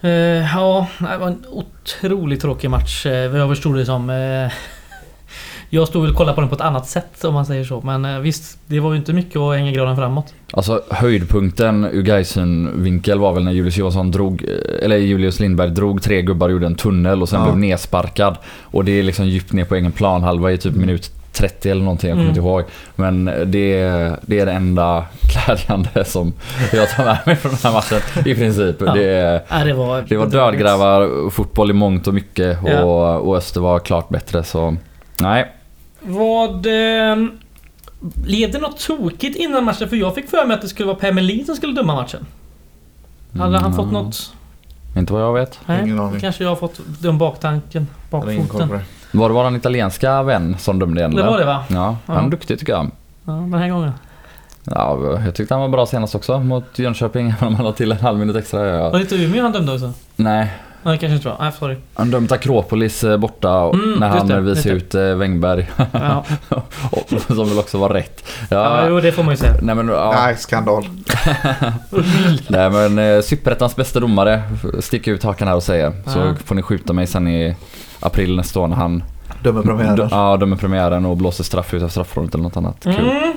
Eh, 0.00 0.54
ja, 0.56 0.86
det 0.98 1.16
var 1.18 1.26
en 1.26 1.44
otroligt 1.50 2.40
tråkig 2.40 2.70
match 2.70 3.06
eh, 3.06 3.30
vad 3.30 3.40
jag 3.40 3.48
förstod 3.48 3.76
det 3.76 3.86
som. 3.86 4.10
Eh, 5.74 5.80
jag 5.80 5.88
stod 5.88 6.02
väl 6.02 6.10
och 6.10 6.16
kollade 6.16 6.34
på 6.34 6.40
den 6.40 6.48
på 6.50 6.54
ett 6.54 6.60
annat 6.60 6.86
sätt 6.88 7.24
om 7.24 7.34
man 7.34 7.46
säger 7.46 7.64
så. 7.64 7.80
Men 7.80 8.04
eh, 8.04 8.18
visst, 8.18 8.58
det 8.66 8.80
var 8.80 8.90
ju 8.92 8.96
inte 8.98 9.12
mycket 9.12 9.36
att 9.36 9.54
hänga 9.56 9.72
graden 9.72 9.96
framåt. 9.96 10.34
Alltså 10.52 10.82
höjdpunkten 10.90 11.84
ur 11.92 12.02
Gaisen 12.02 12.82
vinkel 12.82 13.18
var 13.18 13.32
väl 13.32 13.44
när 13.44 13.52
Julius 13.52 13.76
Johansson 13.76 14.10
drog, 14.10 14.42
eh, 14.44 14.84
eller 14.84 14.96
Julius 14.96 15.40
Lindberg 15.40 15.70
drog 15.70 16.02
tre 16.02 16.22
gubbar 16.22 16.46
och 16.48 16.52
gjorde 16.52 16.66
en 16.66 16.74
tunnel 16.74 17.22
och 17.22 17.28
sen 17.28 17.38
Ja. 17.40 17.44
blev 17.46 17.58
nedsparkad. 17.58 18.36
Och 18.62 18.84
det 18.84 18.92
är 18.98 19.02
liksom 19.02 19.26
djupt 19.26 19.52
ner 19.52 19.64
på 19.64 19.74
egen 19.74 19.92
planhalva 19.92 20.52
i 20.52 20.58
typ 20.58 20.74
minut 20.74 21.10
30 21.32 21.70
eller 21.70 21.82
någonting, 21.82 22.08
jag 22.10 22.16
kommer 22.16 22.24
Mm. 22.30 22.36
inte 22.38 22.48
ihåg. 22.48 22.62
Men 22.96 23.24
det, 23.24 23.82
det 24.22 24.40
är 24.40 24.46
det 24.46 24.52
enda 24.52 25.04
glädjande 25.46 26.04
som 26.04 26.32
jag 26.72 26.90
tar 26.90 27.04
med 27.04 27.18
mig 27.26 27.36
från 27.36 27.50
den 27.52 27.60
här 27.64 27.72
matchen 27.72 28.00
i 28.26 28.34
princip. 28.34 28.76
Ja. 28.80 28.92
Det, 28.94 29.42
Nej, 29.50 29.64
det 29.64 29.72
var... 29.72 30.04
det 30.08 30.16
var 30.16 30.26
dödgrävar 30.26 31.30
fotboll 31.30 31.70
i 31.70 31.72
mångt 31.72 32.06
och 32.06 32.14
mycket 32.14 32.62
och, 32.62 32.68
Ja. 32.68 33.16
och 33.18 33.36
Öster 33.36 33.60
var 33.60 33.78
klart 33.78 34.08
bättre 34.08 34.42
så 34.44 34.76
nej. 35.20 35.52
Vad... 36.04 36.66
Eh, 36.66 37.16
led 38.26 38.52
det 38.52 38.58
något 38.58 38.80
tokigt 38.80 39.36
innan 39.36 39.64
matchen? 39.64 39.88
För 39.88 39.96
jag 39.96 40.14
fick 40.14 40.30
för 40.30 40.46
mig 40.46 40.54
att 40.54 40.62
det 40.62 40.68
skulle 40.68 40.86
vara 40.86 40.96
Per 40.96 41.12
Melin 41.12 41.44
som 41.46 41.56
skulle 41.56 41.72
döma 41.72 41.94
matchen. 41.94 42.26
Hade 43.38 43.58
han 43.58 43.64
Mm, 43.72 43.76
fått 43.76 43.92
något? 43.92 44.32
Inte 44.96 45.12
vad 45.12 45.22
jag 45.22 45.32
vet. 45.34 45.60
Nej, 45.66 45.82
Ingen 45.82 46.00
aning. 46.00 46.20
kanske 46.20 46.42
jag 46.44 46.50
har 46.50 46.56
fått 46.56 46.80
den 47.00 47.18
baktanken. 47.18 47.86
Bakfoten. 48.10 48.68
det. 48.68 48.80
Var 49.18 49.28
det 49.28 49.34
våran 49.34 49.56
italienska 49.56 50.22
vän 50.22 50.56
som 50.58 50.78
dömde 50.78 51.00
igen? 51.00 51.14
Det 51.14 51.22
var 51.22 51.38
det 51.38 51.44
va? 51.44 51.64
Ja, 51.68 51.96
han 52.06 52.16
Ja. 52.16 52.22
är 52.26 52.28
duktig 52.30 52.58
tycker 52.58 52.72
jag. 52.72 52.90
Ja, 53.24 53.32
den 53.32 53.54
här 53.54 53.68
gången. 53.68 53.92
Ja, 54.64 54.98
jag 55.24 55.34
tyckte 55.34 55.54
han 55.54 55.60
var 55.60 55.68
bra 55.68 55.86
senast 55.86 56.14
också 56.14 56.38
mot 56.40 56.78
Jönköping. 56.78 57.30
Även 57.38 57.48
om 57.48 57.54
han 57.54 57.64
la 57.64 57.72
till 57.72 57.92
en 57.92 57.98
halv 57.98 58.18
minut 58.18 58.36
extra. 58.36 58.60
Var 58.60 58.66
Ja. 58.66 58.90
det 58.90 59.00
inte 59.00 59.14
Umeå 59.16 59.42
han 59.42 59.52
dömde 59.52 59.72
också? 59.72 59.92
Nej, 60.16 60.52
Nej, 60.84 60.98
kanske 60.98 61.16
inte 61.16 61.28
var. 61.28 61.36
Nej, 61.40 61.52
sorry. 61.58 61.76
han 61.94 62.10
dömde 62.10 62.34
Akropolis 62.34 63.04
eh, 63.04 63.16
borta 63.16 63.70
Mm, 63.74 63.92
när 64.00 64.08
han 64.08 64.26
det, 64.28 64.40
visade 64.40 64.74
ut 64.74 64.94
eh, 64.94 65.14
Wängberg. 65.14 65.70
Ja, 65.92 66.24
som 67.26 67.48
väl 67.48 67.58
också 67.58 67.78
var 67.78 67.88
rätt. 67.88 68.24
ja. 68.50 68.80
Ja, 68.80 68.88
jo, 68.88 69.00
det 69.00 69.12
får 69.12 69.22
man 69.22 69.32
ju 69.32 69.36
säga. 69.36 69.54
nej 69.62 69.74
men, 69.74 69.88
ja, 69.88 70.12
Nej, 70.24 70.36
skandal. 70.36 70.84
nej, 72.48 72.70
men 72.70 72.98
eh, 72.98 73.20
Superettans 73.22 73.76
bästa 73.76 74.00
domare 74.00 74.42
sticker 74.80 75.12
ut 75.12 75.22
hakan 75.24 75.48
här 75.48 75.54
och 75.56 75.62
säger. 75.62 75.92
Så 76.06 76.18
Ja. 76.18 76.34
får 76.44 76.54
ni 76.54 76.62
skjuta 76.62 76.92
mig 76.92 77.06
sen 77.06 77.28
i 77.28 77.56
april 78.00 78.36
nästa 78.36 78.60
år 78.60 78.68
när 78.68 78.76
han 78.76 79.04
Dömer 79.42 79.62
premiären. 79.62 80.08
ja, 80.10 80.36
dömer 80.36 80.56
premiären 80.56 81.06
och 81.06 81.16
blåser 81.16 81.44
straff 81.44 81.74
ut 81.74 81.82
av 81.82 81.88
straffområdet 81.88 82.34
eller 82.34 82.44
något 82.44 82.56
annat. 82.56 82.76
Kul. 82.82 82.94
Mm. 82.94 83.32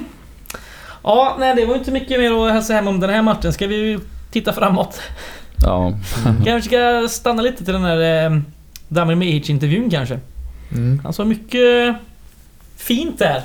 Ja, 1.04 1.36
nej 1.39 1.56
det 1.56 1.66
var 1.66 1.75
inte 1.75 1.92
mycket 1.92 2.20
mer 2.20 2.46
att 2.48 2.54
hälsa 2.54 2.74
hem 2.74 2.88
om 2.88 3.00
den 3.00 3.10
här 3.10 3.22
matchen. 3.22 3.54
Ska 3.54 3.68
vi 3.68 4.00
titta 4.32 4.54
framåt? 4.54 5.01
Ja. 5.64 5.94
Kanske 6.46 6.62
ska 6.70 7.08
stanna 7.10 7.42
lite 7.42 7.64
till 7.66 7.74
den 7.74 7.84
här 7.84 8.26
eh, 8.32 8.38
Damir 8.88 9.16
Mehic-intervjun 9.16 9.90
kanske. 9.90 10.20
Mm. 10.72 11.00
Han 11.04 11.14
sa 11.14 11.26
mycket 11.26 11.96
fint 12.78 13.20
där. 13.20 13.42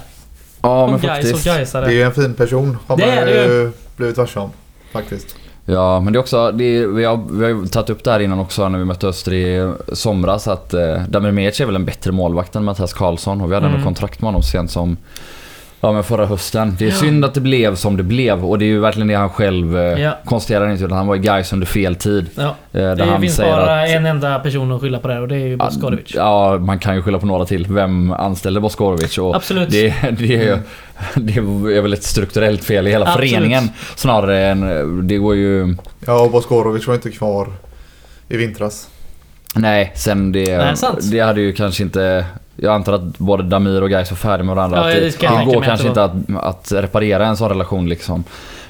ja, 0.62 0.84
om 0.84 0.90
men 0.90 1.00
faktiskt. 1.00 1.44
Det 1.44 1.76
är 1.76 1.90
ju 1.90 2.02
en 2.02 2.12
fin 2.14 2.34
person. 2.34 2.78
Har 2.86 2.96
Det 2.96 3.06
man 3.06 3.28
ju 3.28 3.72
blivit 3.96 4.16
varse 4.16 4.38
om. 4.40 4.50
Faktiskt. 4.92 5.36
Ja, 5.64 6.00
men 6.00 6.12
det 6.12 6.16
är 6.16 6.20
också, 6.20 6.52
det 6.52 6.64
är, 6.64 6.86
vi, 6.86 7.04
har, 7.04 7.16
vi 7.30 7.42
har 7.44 7.50
ju 7.50 7.66
tagit 7.66 7.90
upp 7.90 8.04
det 8.04 8.10
här 8.10 8.20
innan 8.20 8.38
också 8.38 8.68
när 8.68 8.78
vi 8.78 8.84
mötte 8.84 9.06
Öster 9.08 9.32
i 9.32 9.72
somras 9.92 10.48
att 10.48 10.74
eh, 10.74 11.02
Damir 11.08 11.30
Mehic 11.30 11.60
är 11.60 11.66
väl 11.66 11.76
en 11.76 11.84
bättre 11.84 12.12
målvakt 12.12 12.56
än 12.56 12.64
Mattias 12.64 12.92
Karlsson 12.92 13.40
och 13.40 13.50
vi 13.50 13.54
hade 13.54 13.66
Mm. 13.66 13.74
ändå 13.78 13.84
kontrakt 13.86 14.20
med 14.20 14.28
honom 14.28 14.42
sent 14.42 14.70
som 14.70 14.96
Ja 15.84 15.92
men 15.92 16.04
förra 16.04 16.26
hösten. 16.26 16.76
Det 16.78 16.84
är 16.84 16.88
Ja. 16.88 16.94
synd 16.94 17.24
att 17.24 17.34
det 17.34 17.40
blev 17.40 17.74
som 17.74 17.96
det 17.96 18.02
blev 18.02 18.44
och 18.44 18.58
det 18.58 18.64
är 18.64 18.66
ju 18.66 18.80
verkligen 18.80 19.08
det 19.08 19.14
han 19.14 19.30
själv 19.30 19.78
eh, 19.78 19.82
Ja. 20.02 20.18
konstaterar 20.24 20.70
inte 20.70 20.84
utan 20.84 20.96
han 20.96 21.06
var 21.06 21.16
i 21.16 21.18
Gais 21.18 21.52
under 21.52 21.66
fel 21.66 21.94
tid. 21.94 22.26
Ja, 22.34 22.42
Eh, 22.42 22.80
där 22.80 22.96
det 22.96 23.04
han 23.04 23.20
finns 23.20 23.36
säger 23.36 23.56
bara 23.56 23.82
att, 23.82 23.88
en 23.88 24.06
enda 24.06 24.38
person 24.38 24.72
att 24.72 24.80
skylla 24.80 24.98
på 24.98 25.08
det 25.08 25.14
här 25.14 25.20
och 25.20 25.28
det 25.28 25.34
är 25.34 25.46
ju 25.46 25.56
Boskorovic. 25.56 26.12
Ja, 26.14 26.58
man 26.58 26.78
kan 26.78 26.94
ju 26.96 27.02
skylla 27.02 27.18
på 27.18 27.26
några 27.26 27.44
till. 27.44 27.66
Vem 27.70 28.12
anställde 28.12 28.60
Boskorovic? 28.60 29.18
Och 29.18 29.36
Absolut. 29.36 29.70
det, 29.70 29.94
det, 30.18 30.34
är 30.36 30.42
ju, 30.42 30.58
det 31.14 31.36
är 31.76 31.80
väl 31.82 31.92
ett 31.92 32.02
strukturellt 32.04 32.64
fel 32.64 32.86
i 32.86 32.90
hela 32.90 33.06
Absolut. 33.06 33.30
föreningen 33.30 33.68
snarare 33.96 34.46
än... 34.46 35.06
Det 35.08 35.16
går 35.16 35.34
ju... 35.36 35.76
Ja, 36.06 36.20
och 36.20 36.30
Boskorovic 36.30 36.86
var 36.86 36.94
inte 36.94 37.10
kvar 37.10 37.48
i 38.28 38.36
vintras. 38.36 38.88
Nej, 39.54 39.92
sen 39.94 40.32
det, 40.32 40.58
Nej, 40.58 40.76
det 41.10 41.20
hade 41.20 41.40
ju 41.40 41.52
kanske 41.52 41.82
inte 41.82 42.24
Jag 42.56 42.74
antar 42.74 42.92
att 42.92 43.18
både 43.18 43.42
Damir 43.42 43.82
och 43.82 43.90
Gais 43.90 44.10
var 44.10 44.16
färdiga 44.16 44.44
med 44.44 44.56
varandra. 44.56 44.78
Ja, 44.78 44.84
att 44.84 45.20
det 45.20 45.28
det, 45.28 45.44
går 45.54 45.62
kanske 45.62 45.88
inte 45.88 46.04
att, 46.04 46.12
att 46.36 46.72
reparera 46.72 47.26
en 47.26 47.36
sån 47.36 47.48
relation 47.48 47.88
liksom. 47.88 48.24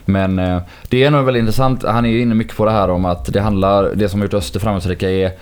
Men 0.05 0.39
eh, 0.39 0.59
det 0.89 1.05
är 1.05 1.11
nog 1.11 1.25
väldigt 1.25 1.41
intressant. 1.41 1.85
Han 1.85 2.07
är 2.07 2.11
ju 2.11 2.21
inne 2.21 2.35
mycket 2.35 2.57
på 2.57 2.65
det 2.65 2.71
här 2.71 2.91
om 2.91 3.05
att 3.05 3.33
det 3.33 3.41
handlar, 3.41 3.91
det 3.95 4.09
som 4.09 4.21
har 4.21 4.27
gjort 4.27 4.35
Öster 4.35 4.61
framgångsrika 4.61 5.11
är 5.11 5.33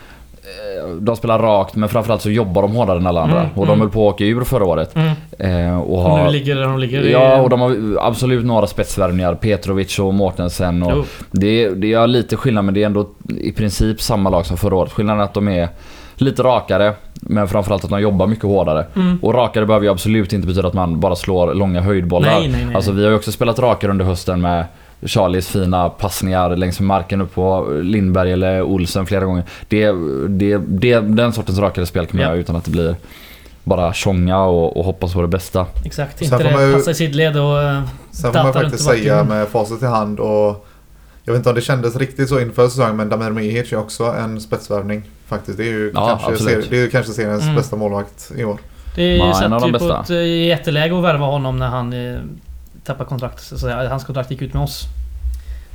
de 1.00 1.16
spelar 1.16 1.38
rakt 1.38 1.76
men 1.76 1.88
framförallt 1.88 2.22
så 2.22 2.30
jobbar 2.30 2.62
de 2.62 2.72
hårdare 2.72 2.98
än 2.98 3.06
alla 3.06 3.22
andra. 3.22 3.40
Mm, 3.40 3.50
och 3.54 3.66
de 3.66 3.72
mm. 3.72 3.80
höll 3.80 3.90
på 3.90 4.08
att 4.08 4.14
åka 4.14 4.24
ur 4.24 4.44
förra 4.44 4.64
året. 4.64 4.96
Mm. 4.96 5.12
Eh, 5.38 5.80
och 5.80 5.98
Och 5.98 6.02
har, 6.02 6.24
nu 6.24 6.30
ligger 6.30 6.56
där 6.56 6.62
de 6.62 6.78
ligger. 6.78 7.02
Ja, 7.02 7.40
och 7.40 7.50
de 7.50 7.60
har 7.60 7.76
absolut 8.00 8.44
några 8.44 8.66
spetsvärvningar. 8.66 9.34
Petrovic 9.34 9.98
och 9.98 10.14
Mårtensen. 10.14 10.82
Och 10.82 10.92
Jo. 10.94 11.04
det, 11.30 11.68
det 11.68 11.92
är 11.92 12.06
lite 12.06 12.36
skillnad 12.36 12.64
men 12.64 12.74
det 12.74 12.82
är 12.82 12.86
ändå 12.86 13.08
i 13.40 13.52
princip 13.52 14.02
samma 14.02 14.30
lag 14.30 14.46
som 14.46 14.56
förra 14.56 14.76
året. 14.76 14.92
Skillnaden 14.92 15.20
är 15.20 15.24
att 15.24 15.34
de 15.34 15.48
är 15.48 15.68
lite 16.14 16.42
rakare. 16.42 16.94
Men 17.22 17.48
framförallt 17.48 17.84
att 17.84 17.90
de 17.90 18.00
jobbar 18.00 18.26
mycket 18.26 18.44
hårdare. 18.44 18.86
Mm. 18.96 19.18
Och 19.22 19.34
rakare 19.34 19.66
behöver 19.66 19.86
ju 19.86 19.92
absolut 19.92 20.32
inte 20.32 20.46
betyda 20.46 20.68
att 20.68 20.74
man 20.74 21.00
bara 21.00 21.16
slår 21.16 21.54
långa 21.54 21.80
höjdbollar. 21.80 22.40
Nej, 22.40 22.48
nej, 22.48 22.64
nej. 22.64 22.74
Alltså 22.74 22.92
vi 22.92 23.02
har 23.02 23.10
ju 23.10 23.16
också 23.16 23.32
spelat 23.32 23.58
rakare 23.58 23.90
under 23.90 24.04
hösten 24.04 24.40
med 24.40 24.64
Charlies 25.06 25.48
fina 25.48 25.88
passningar 25.88 26.56
längs 26.56 26.80
med 26.80 26.86
marken 26.86 27.20
upp 27.20 27.34
på 27.34 27.68
Lindberg 27.82 28.32
eller 28.32 28.62
Olsen 28.62 29.06
flera 29.06 29.24
gånger. 29.24 29.44
Det, 29.68 29.90
det, 30.28 30.58
det, 30.68 31.00
den 31.00 31.32
sortens 31.32 31.58
rakare 31.58 31.86
spel 31.86 32.06
kan 32.06 32.16
man 32.16 32.22
Ja. 32.22 32.28
göra 32.28 32.38
utan 32.40 32.56
att 32.56 32.64
det 32.64 32.70
blir 32.70 32.96
bara 33.64 33.92
tjonga 33.92 34.42
och, 34.42 34.76
och 34.76 34.84
hoppas 34.84 35.12
på 35.14 35.22
det 35.22 35.28
bästa. 35.28 35.66
Exakt, 35.84 36.18
Sen 36.18 36.24
inte 36.24 36.36
får 36.36 36.44
det 36.44 36.52
man 36.56 36.68
ju- 36.68 36.74
passa 36.74 36.90
i 36.90 36.94
sidled 36.94 37.36
och... 37.36 37.62
eh, 37.62 37.82
Sen 38.10 38.32
får 38.32 38.42
man 38.42 38.52
faktiskt 38.52 38.84
säga 38.84 39.24
med 39.24 39.48
facit 39.48 39.82
i 39.82 39.86
hand 39.86 40.20
och 40.20 40.66
jag 41.24 41.32
vet 41.32 41.38
inte 41.38 41.48
om 41.48 41.54
det 41.54 41.60
kändes 41.60 41.96
riktigt 41.96 42.28
så 42.28 42.40
inför 42.40 42.68
säsongen 42.68 42.96
men 42.96 43.08
Damir 43.08 43.30
Mihic 43.30 43.72
är 43.72 43.76
också 43.78 44.04
en 44.04 44.40
spetsvärvning. 44.40 45.02
Faktiskt. 45.26 45.58
Det 45.58 45.64
är 45.64 45.68
ju 45.72 45.92
Ja, 45.94 46.20
kanske, 46.26 46.44
ser, 46.44 46.62
det 46.70 46.76
är 46.76 46.80
ju 46.80 46.90
kanske 46.90 47.12
seriens 47.12 47.42
Mm. 47.42 47.54
bästa 47.54 47.76
målvakt 47.76 48.32
i 48.36 48.44
år. 48.44 48.58
Det 48.96 49.16
Ja, 49.16 49.26
en 49.26 49.34
satt 49.34 49.52
av 49.52 49.60
de 49.60 49.66
ju 49.66 49.72
på 49.72 49.78
bästa. 49.78 50.00
ett 50.00 50.10
eh, 50.10 50.46
jätteläge 50.46 50.96
att 50.98 51.04
värva 51.04 51.26
honom 51.26 51.58
när 51.58 51.68
han 51.68 51.92
eh, 51.92 52.20
tappade 52.84 53.08
kontraktet. 53.08 53.40
Så 53.44 53.54
att 53.54 53.60
säga. 53.60 53.88
Hans 53.88 54.04
kontrakt 54.04 54.30
gick 54.30 54.42
ut 54.42 54.54
med 54.54 54.62
oss. 54.62 54.84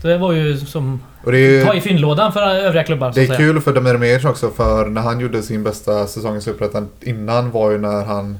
Så 0.01 0.07
det 0.07 0.17
var 0.17 0.31
ju 0.31 0.57
som... 0.57 1.00
Är, 1.27 1.65
Ta 1.65 1.74
i 1.74 1.81
fyndlådan 1.81 2.33
för 2.33 2.41
övriga 2.41 2.83
klubbar 2.83 3.07
det 3.07 3.12
att 3.12 3.17
är 3.17 3.25
säga. 3.25 3.38
kul 3.38 3.62
för 3.62 3.74
Damir 3.74 3.97
Mihic 3.97 4.25
också 4.25 4.50
för 4.50 4.85
när 4.85 5.01
han 5.01 5.19
gjorde 5.19 5.43
sin 5.43 5.63
bästa 5.63 6.07
säsong 6.07 6.35
i 6.38 6.41
Superettan 6.41 6.89
innan 7.01 7.51
var 7.51 7.71
ju 7.71 7.77
när 7.77 8.05
han 8.05 8.39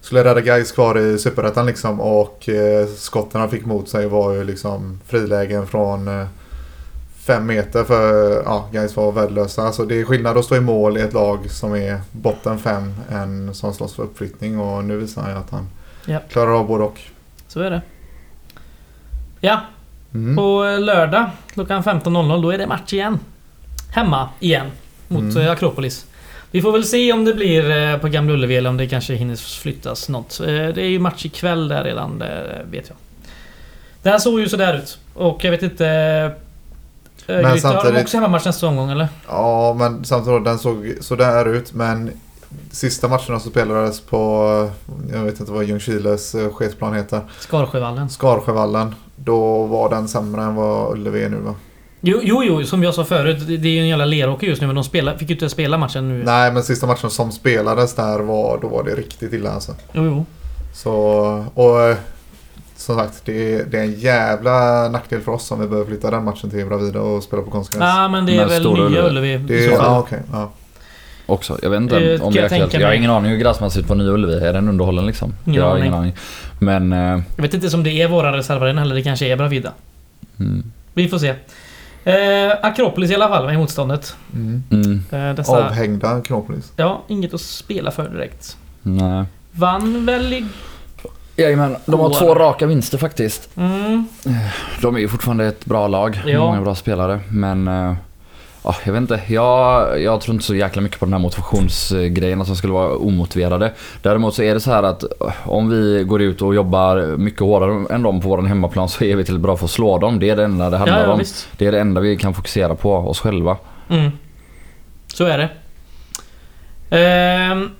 skulle 0.00 0.24
rädda 0.24 0.40
Gais 0.40 0.72
kvar 0.72 0.98
i 0.98 1.18
Superettan 1.18 1.66
liksom 1.66 2.00
och 2.00 2.48
eh, 2.48 2.86
skotten 2.86 3.40
han 3.40 3.50
fick 3.50 3.64
mot 3.66 3.88
sig 3.88 4.06
var 4.06 4.32
ju 4.32 4.44
liksom 4.44 5.00
frilägen 5.06 5.66
från 5.66 6.08
eh, 6.08 6.26
fem 7.16 7.46
meter 7.46 7.84
för 7.84 8.32
ja, 8.44 8.68
Gais 8.72 8.96
var 8.96 9.12
värdelösa. 9.12 9.62
Alltså 9.62 9.84
det 9.84 10.00
är 10.00 10.04
skillnad 10.04 10.36
att 10.38 10.44
stå 10.44 10.56
i 10.56 10.60
mål 10.60 10.98
i 10.98 11.00
ett 11.00 11.12
lag 11.12 11.50
som 11.50 11.74
är 11.74 12.00
botten 12.12 12.58
fem 12.58 12.94
än 13.10 13.54
som 13.54 13.72
slåss 13.74 13.94
för 13.94 14.02
uppflyttning 14.02 14.60
och 14.60 14.84
nu 14.84 14.96
visar 14.96 15.22
han 15.22 15.30
ju 15.30 15.36
att 15.38 15.50
han 15.50 15.68
Ja. 16.06 16.18
klarar 16.30 16.58
av 16.58 16.66
både 16.66 16.84
och. 16.84 17.00
Så 17.48 17.60
är 17.60 17.70
det. 17.70 17.82
Ja, 19.40 19.60
Mm. 20.14 20.36
på 20.36 20.64
eh, 20.64 20.80
lördag 20.80 21.30
klockan 21.54 21.82
15.00 21.82 22.42
då 22.42 22.50
är 22.50 22.58
det 22.58 22.66
match 22.66 22.92
igen. 22.92 23.18
Hemma 23.94 24.28
igen. 24.40 24.66
Mot 25.08 25.22
Mm. 25.22 25.36
eh, 25.36 25.50
Akropolis. 25.52 26.06
Vi 26.50 26.62
får 26.62 26.72
väl 26.72 26.84
se 26.84 27.12
om 27.12 27.24
det 27.24 27.34
blir 27.34 27.70
eh, 27.70 27.98
på 27.98 28.08
Gamla 28.08 28.32
Ullevi 28.34 28.56
eller 28.56 28.70
om 28.70 28.76
det 28.76 28.86
kanske 28.86 29.14
hinner 29.14 29.36
flyttas 29.36 30.08
något. 30.08 30.38
Det 30.46 30.78
är 30.82 30.88
ju 30.88 30.98
match 30.98 31.24
ikväll 31.24 31.68
där 31.68 31.84
redan, 31.84 32.18
det 32.18 32.62
vet 32.70 32.88
jag. 32.88 32.96
Det 34.02 34.10
här 34.10 34.18
såg 34.18 34.40
ju 34.40 34.48
sådär 34.48 34.74
ut. 34.78 34.98
Och 35.14 35.44
jag 35.44 35.50
vet 35.50 35.62
inte... 35.62 35.84
Men 37.26 37.44
Har 37.44 37.52
de 37.54 37.60
samtidigt- 37.60 38.02
också 38.02 38.16
hemmamatch 38.16 38.44
nästa 38.46 38.66
omgång 38.66 38.90
eller? 38.90 39.08
Ja, 39.28 39.74
men 39.78 40.04
samtidigt 40.04 40.44
den 40.44 40.58
såg 40.58 40.94
sådär 41.00 41.48
ut. 41.48 41.72
Men 41.74 42.10
sista 42.70 43.08
matcherna 43.08 43.40
som 43.40 43.50
spelades 43.50 44.00
på, 44.00 44.70
jag 45.12 45.24
vet 45.24 45.40
inte 45.40 45.52
vad 45.52 45.64
Ljungskiles 45.64 46.34
eh, 46.34 46.52
sketsplan 46.52 46.94
heter, 46.94 47.20
Skarsjövallen. 47.38 48.08
Skarsjövallen. 48.08 48.94
Då 49.16 49.62
var 49.62 49.90
den 49.90 50.08
sämre 50.08 50.42
än 50.42 50.54
vad 50.54 50.92
Ullevi 50.92 51.24
är 51.24 51.28
nu 51.28 51.36
va? 51.36 51.54
Jo, 52.00 52.20
jo, 52.22 52.42
jo, 52.44 52.64
som 52.64 52.82
jag 52.82 52.94
sa 52.94 53.04
förut. 53.04 53.46
Det 53.46 53.68
är 53.68 53.72
ju 53.72 53.80
en 53.80 53.88
jävla 53.88 54.04
leråker 54.04 54.46
just 54.46 54.60
nu 54.60 54.66
men 54.66 54.76
de 54.76 54.84
spelar, 54.84 55.16
fick 55.16 55.28
ju 55.28 55.34
inte 55.34 55.48
spela 55.48 55.78
matchen 55.78 56.08
nu. 56.08 56.24
Nej, 56.24 56.52
men 56.52 56.62
sista 56.62 56.86
matchen 56.86 57.10
som 57.10 57.32
spelades 57.32 57.94
där 57.94 58.18
var, 58.18 58.58
då 58.62 58.68
var 58.68 58.84
det 58.84 58.94
riktigt 58.94 59.32
illa 59.32 59.50
alltså. 59.50 59.74
Jo, 59.92 60.04
jo. 60.04 60.24
Så, 60.74 60.92
och 61.54 61.80
eh, 61.80 61.96
som 62.76 62.96
sagt, 62.96 63.22
det 63.24 63.54
är, 63.54 63.64
det 63.64 63.78
är 63.78 63.82
en 63.82 63.92
jävla 63.92 64.88
nackdel 64.88 65.20
för 65.20 65.32
oss 65.32 65.50
om 65.50 65.60
vi 65.60 65.66
behöver 65.66 65.86
flytta 65.86 66.10
den 66.10 66.24
matchen 66.24 66.50
till 66.50 66.66
Bravida 66.66 67.00
och 67.00 67.22
spela 67.22 67.42
på 67.42 67.50
konstgräs. 67.50 67.80
Ja, 67.80 68.08
men 68.08 68.26
det 68.26 68.32
är 68.32 68.36
Men 68.36 68.48
väl 68.48 68.90
nya 68.90 69.06
Ullevi. 69.06 69.38
Det 69.38 69.64
är, 69.66 69.70
ja, 69.70 69.98
okej. 69.98 70.20
ja. 70.32 70.50
Också. 71.26 71.58
Jag 71.62 71.70
vet 71.70 71.80
inte 71.80 71.98
Det 71.98 72.14
om 72.14 72.18
kan 72.20 72.32
det 72.32 72.38
är 72.38 72.42
jag 72.42 72.44
aktuellt. 72.44 72.70
tänka 72.70 72.80
Jag 72.84 72.88
har 72.88 72.94
ingen 72.94 73.10
aning 73.10 73.30
hur 73.30 73.38
gräsmattan 73.38 73.70
ser 73.70 73.80
ut 73.80 73.86
på 73.88 73.94
Nya 73.94 74.10
Ullevi. 74.10 74.46
Är 74.46 74.52
den 74.52 74.68
underhållen 74.68 75.06
liksom? 75.06 75.34
Ingen 75.44 75.60
jag 75.62 75.70
har 75.70 75.78
ingen 75.78 75.94
aning. 75.94 76.12
Men... 76.58 76.92
Eh, 76.92 76.98
Jag 77.36 77.42
vet 77.42 77.54
inte 77.54 77.76
om 77.76 77.82
det 77.82 77.90
är 78.02 78.08
våra 78.08 78.36
reservarena 78.36 78.82
eller 78.82 78.94
det 78.94 79.02
kanske 79.02 79.26
är 79.26 79.36
Bravida. 79.36 79.72
mm, 80.40 80.72
Vi 80.94 81.08
får 81.08 81.18
se. 81.18 81.28
Eh, 82.04 82.52
Akropolis 82.62 83.10
i 83.10 83.14
alla 83.14 83.28
fall 83.28 83.48
är 83.48 83.56
motståndet. 83.58 84.16
Mm. 84.34 84.62
mm, 84.70 85.02
Eh, 85.30 85.34
dessa, 85.36 85.66
Avhängda 85.66 86.08
Akropolis. 86.08 86.72
ja, 86.76 87.02
inget 87.08 87.34
att 87.34 87.40
spela 87.40 87.90
för 87.90 88.08
direkt. 88.08 88.56
nej. 88.82 89.24
Vann 89.52 90.06
väl 90.06 90.32
i... 90.32 90.46
Jajamän, 91.38 91.76
de 91.86 92.00
har 92.00 92.10
två 92.18 92.34
raka 92.34 92.66
vinster 92.66 92.98
faktiskt. 92.98 93.48
Mm, 93.56 94.08
De 94.82 94.96
är 94.96 95.00
ju 95.00 95.08
fortfarande 95.08 95.46
ett 95.46 95.64
bra 95.64 95.88
lag. 95.88 96.22
Ja. 96.26 96.38
Många 96.38 96.60
bra 96.60 96.74
spelare. 96.74 97.20
Men... 97.28 97.68
eh, 98.66 98.72
Ja, 98.72 98.76
jag 98.84 98.92
vet 98.92 99.00
inte. 99.00 99.20
Jag, 99.26 100.02
jag 100.02 100.20
tror 100.20 100.34
inte 100.34 100.46
så 100.46 100.54
jäkla 100.54 100.82
mycket 100.82 100.98
på 100.98 101.06
den 101.06 101.12
här 101.12 101.20
motivationsgrejen, 101.20 102.40
att 102.40 102.46
de 102.46 102.56
skulle 102.56 102.72
vara 102.72 102.96
omotiverade. 102.96 103.72
Däremot 104.02 104.34
så 104.34 104.42
är 104.42 104.54
det 104.54 104.60
så 104.60 104.70
här 104.70 104.82
att 104.82 105.02
eh, 105.02 105.32
om 105.44 105.68
vi 105.70 106.04
går 106.04 106.22
ut 106.22 106.42
och 106.42 106.54
jobbar 106.54 107.16
mycket 107.16 107.40
hårdare 107.40 107.94
än 107.94 108.02
dem 108.02 108.20
på 108.20 108.28
vår 108.28 108.42
hemmaplan 108.42 108.88
så 108.88 109.04
är 109.04 109.16
vi 109.16 109.24
till 109.24 109.38
bra 109.38 109.56
för 109.56 109.64
att 109.64 109.70
slå 109.70 109.98
dem. 109.98 110.18
Det 110.18 110.30
är 110.30 110.36
det 110.36 110.44
enda 110.44 110.70
det 110.70 110.76
handlar 110.76 110.98
ja, 110.98 111.04
ja, 111.06 111.12
om. 111.12 111.18
visst. 111.18 111.48
Det 111.56 111.66
är 111.66 111.72
det 111.72 111.80
enda 111.80 112.00
vi 112.00 112.16
kan 112.16 112.34
fokusera 112.34 112.74
på, 112.74 112.94
oss 112.94 113.20
själva. 113.20 113.56
Mm. 113.88 114.10
Så 115.06 115.24
är 115.24 115.38
det. 115.38 115.48
Ehm, 116.96 117.70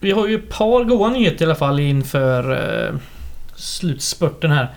vi 0.00 0.10
har 0.10 0.26
ju 0.26 0.34
ett 0.34 0.48
par 0.48 0.84
goda 0.84 1.08
nyheter 1.08 1.44
i 1.44 1.46
alla 1.46 1.54
fall 1.54 1.80
inför 1.80 2.52
eh, 2.52 2.94
slutspurten 3.54 4.50
här. 4.50 4.74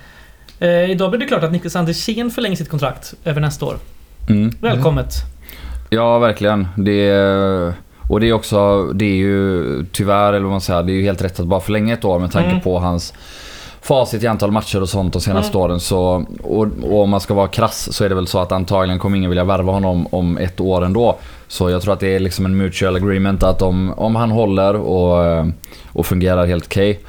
Eh, 0.60 0.92
idag 0.92 1.12
blev 1.12 1.20
det 1.20 1.26
klart 1.26 1.44
att 1.44 1.52
Niklas 1.52 1.76
Andersén 1.76 2.32
förlänger 2.32 2.56
sitt 2.56 2.70
kontrakt 2.70 3.14
över 3.24 3.42
nästa 3.42 3.66
år. 3.66 3.76
Mm. 4.30 4.52
Välkommet! 4.62 5.14
Ja, 5.90 6.20
verkligen. 6.20 6.68
Det 6.78 7.10
är, 7.10 7.74
och 8.08 8.20
det 8.20 8.30
är 8.30 8.34
också, 8.34 8.86
det 8.94 9.06
är 9.06 9.16
ju 9.16 9.86
tyvärr, 9.92 10.30
eller 10.34 10.42
vad 10.44 10.52
man 10.52 10.62
säger, 10.62 10.84
det 10.84 10.92
är 10.92 10.94
ju 10.96 11.04
helt 11.04 11.22
rätt 11.24 11.40
att 11.40 11.48
bara 11.48 11.60
förlänga 11.60 11.94
ett 11.94 12.06
år 12.06 12.20
med 12.20 12.32
tanke 12.32 12.50
Mm. 12.50 12.62
på 12.62 12.80
hans 12.80 13.14
facit 13.82 14.24
i 14.24 14.28
antal 14.28 14.52
matcher 14.52 14.82
och 14.82 14.90
sånt 14.90 15.14
de 15.14 15.22
senaste 15.22 15.58
Mm. 15.58 15.62
åren. 15.66 15.80
Så, 15.80 16.26
och, 16.44 16.68
och 16.84 17.02
om 17.04 17.10
man 17.10 17.20
ska 17.20 17.34
vara 17.34 17.48
krass 17.48 17.94
så 17.94 18.04
är 18.06 18.10
det 18.10 18.16
väl 18.16 18.28
så 18.28 18.40
att 18.40 18.52
antagligen 18.52 19.00
kommer 19.00 19.18
ingen 19.18 19.30
vilja 19.30 19.44
värva 19.44 19.72
honom 19.72 20.08
om 20.12 20.38
ett 20.38 20.60
år 20.60 20.86
ändå. 20.86 21.18
Så 21.48 21.70
jag 21.70 21.82
tror 21.82 21.94
att 21.94 22.00
det 22.00 22.16
är 22.16 22.20
liksom 22.20 22.46
en 22.46 22.58
mutual 22.58 22.96
agreement 22.96 23.44
att 23.44 23.62
om, 23.62 23.94
om 23.98 24.16
han 24.16 24.32
håller 24.32 24.76
och, 24.76 25.46
och 25.94 26.06
fungerar 26.06 26.46
helt 26.46 26.66
okej 26.66 27.00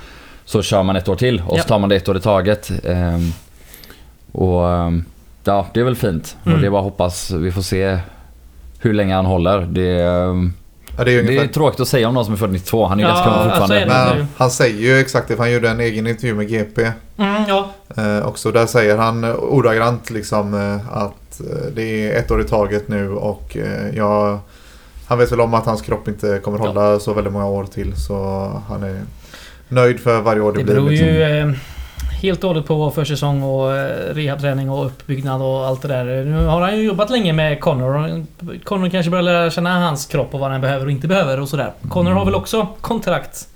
så 0.45 0.63
kör 0.63 0.83
man 0.83 0.97
ett 0.97 1.09
år 1.09 1.17
till 1.17 1.43
och 1.47 1.57
Ja. 1.59 1.63
så 1.63 1.69
tar 1.69 1.79
man 1.79 1.89
det 1.89 1.97
ett 1.97 2.09
år 2.09 2.17
i 2.17 2.21
taget. 2.21 2.71
Ehm, 2.85 3.33
och 4.33 4.63
ja, 5.45 5.67
det 5.75 5.81
är 5.81 5.85
väl 5.85 5.97
fint. 5.97 6.37
Mm. 6.45 6.55
Och 6.55 6.61
det 6.61 6.67
är 6.67 6.71
bara 6.71 6.79
att 6.81 6.85
hoppas, 6.85 7.31
vi 7.31 7.53
får 7.53 7.63
se 7.63 7.99
hur 8.81 8.93
länge 8.93 9.15
han 9.15 9.27
håller. 9.27 9.61
Det, 9.61 9.91
Ja, 10.99 11.05
det 11.05 11.11
är 11.11 11.13
ju 11.15 11.23
det 11.23 11.29
ungefär 11.29 11.49
är 11.49 11.53
tråkigt 11.53 11.81
att 11.81 11.89
säga 11.89 12.09
om 12.09 12.15
någon 12.15 12.25
som 12.25 12.35
är 12.35 12.39
född 12.39 12.51
92. 12.53 12.87
Han 12.87 12.99
är 13.01 13.03
ju 13.05 13.09
Ja, 13.09 13.15
ganska 13.15 13.31
ung 13.31 13.37
alltså 13.37 13.61
fortfarande. 13.61 13.87
Men 14.17 14.27
han 14.37 14.51
säger 14.51 14.81
ju 14.81 14.99
exakt 14.99 15.29
det, 15.29 15.37
för 15.37 15.43
han 15.43 15.53
gjorde 15.53 15.69
en 15.69 15.81
egen 15.81 16.07
intervju 16.07 16.35
med 16.35 16.49
GP. 16.49 16.83
Mm, 17.19 17.45
ja. 17.49 17.71
Eh, 17.97 18.27
också 18.27 18.53
där 18.53 18.67
säger 18.67 18.97
han 18.97 19.25
ordagrant 19.25 20.11
liksom 20.11 20.55
eh, 20.55 20.97
att 20.99 21.41
eh, 21.41 21.67
det 21.75 21.83
är 22.13 22.19
ett 22.19 22.31
år 22.31 22.41
i 22.41 22.45
taget 22.45 22.89
nu 22.89 23.11
och 23.13 23.57
eh, 23.57 23.97
jag, 23.97 24.39
han 25.09 25.19
vet 25.19 25.33
väl 25.33 25.41
om 25.41 25.55
att 25.55 25.67
hans 25.67 25.83
kropp 25.83 26.09
inte 26.09 26.41
kommer 26.45 26.59
Ja. 26.59 26.67
hålla 26.67 26.99
så 26.99 27.13
väldigt 27.15 27.33
många 27.33 27.47
år 27.47 27.65
till 27.65 27.97
så 27.97 28.51
han 28.69 28.83
är 28.83 29.01
nöjd 29.69 30.01
för 30.01 30.21
varje 30.21 30.41
år 30.41 30.53
det, 30.53 30.59
Det 30.59 30.65
blir. 30.65 30.75
beror 30.75 30.91
Liksom. 30.91 31.07
ju 31.09 31.23
eh, 31.23 31.51
helt 32.21 32.45
och 32.45 32.49
hållet 32.49 32.67
på 32.67 32.91
försäsong 32.91 33.43
och 33.43 33.77
eh, 33.77 34.15
rehabträning 34.15 34.71
och 34.71 34.87
uppbyggnad 34.87 35.43
och 35.43 35.67
allt 35.67 35.83
det 35.83 35.89
där. 35.89 36.05
Nu 36.05 36.45
har 36.45 36.61
han 36.61 36.77
ju 36.77 36.83
jobbat 36.83 37.11
länge 37.11 37.33
med 37.33 37.61
Connor. 37.61 38.25
Connor 38.65 38.89
kanske 38.89 39.11
börjar 39.11 39.23
lära 39.23 39.51
känna 39.51 39.81
hans 39.81 40.07
kropp 40.07 40.35
och 40.35 40.41
vad 40.41 40.51
han 40.51 40.61
behöver 40.61 40.85
och 40.85 40.91
inte 40.93 41.09
behöver 41.09 41.41
och 41.41 41.49
sådär. 41.49 41.73
Connor 41.89 42.11
har 42.11 42.25
väl 42.25 42.35
också 42.35 42.69
kontrakt. 42.81 43.49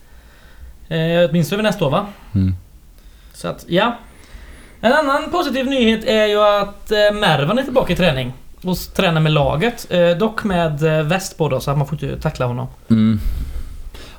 Eh, 0.88 1.30
åtminstone 1.30 1.62
nästa 1.62 1.85
år 1.85 1.90
va? 1.90 2.06
Mm. 2.35 2.54
Så 3.33 3.49
att, 3.49 3.64
ja. 3.68 3.99
En 4.80 4.92
annan 4.92 5.30
positiv 5.30 5.66
nyhet 5.66 6.04
är 6.04 6.26
ju 6.26 6.40
att 6.40 6.90
eh, 6.90 6.99
Mervan 7.12 7.59
är 7.59 7.62
tillbaka 7.62 7.92
i 7.92 7.97
träning. 7.97 8.33
Och 8.64 8.76
tränar 8.97 9.21
med 9.21 9.33
laget. 9.33 9.87
Eh, 9.90 10.11
dock 10.11 10.44
med 10.44 10.99
eh, 10.99 11.04
väst 11.04 11.38
på 11.38 11.49
då, 11.49 11.61
så 11.61 11.71
att 11.71 11.78
man 11.78 11.87
får 11.87 12.04
inte 12.04 12.21
tackla 12.21 12.47
honom. 12.47 12.66
Mm. 12.90 13.21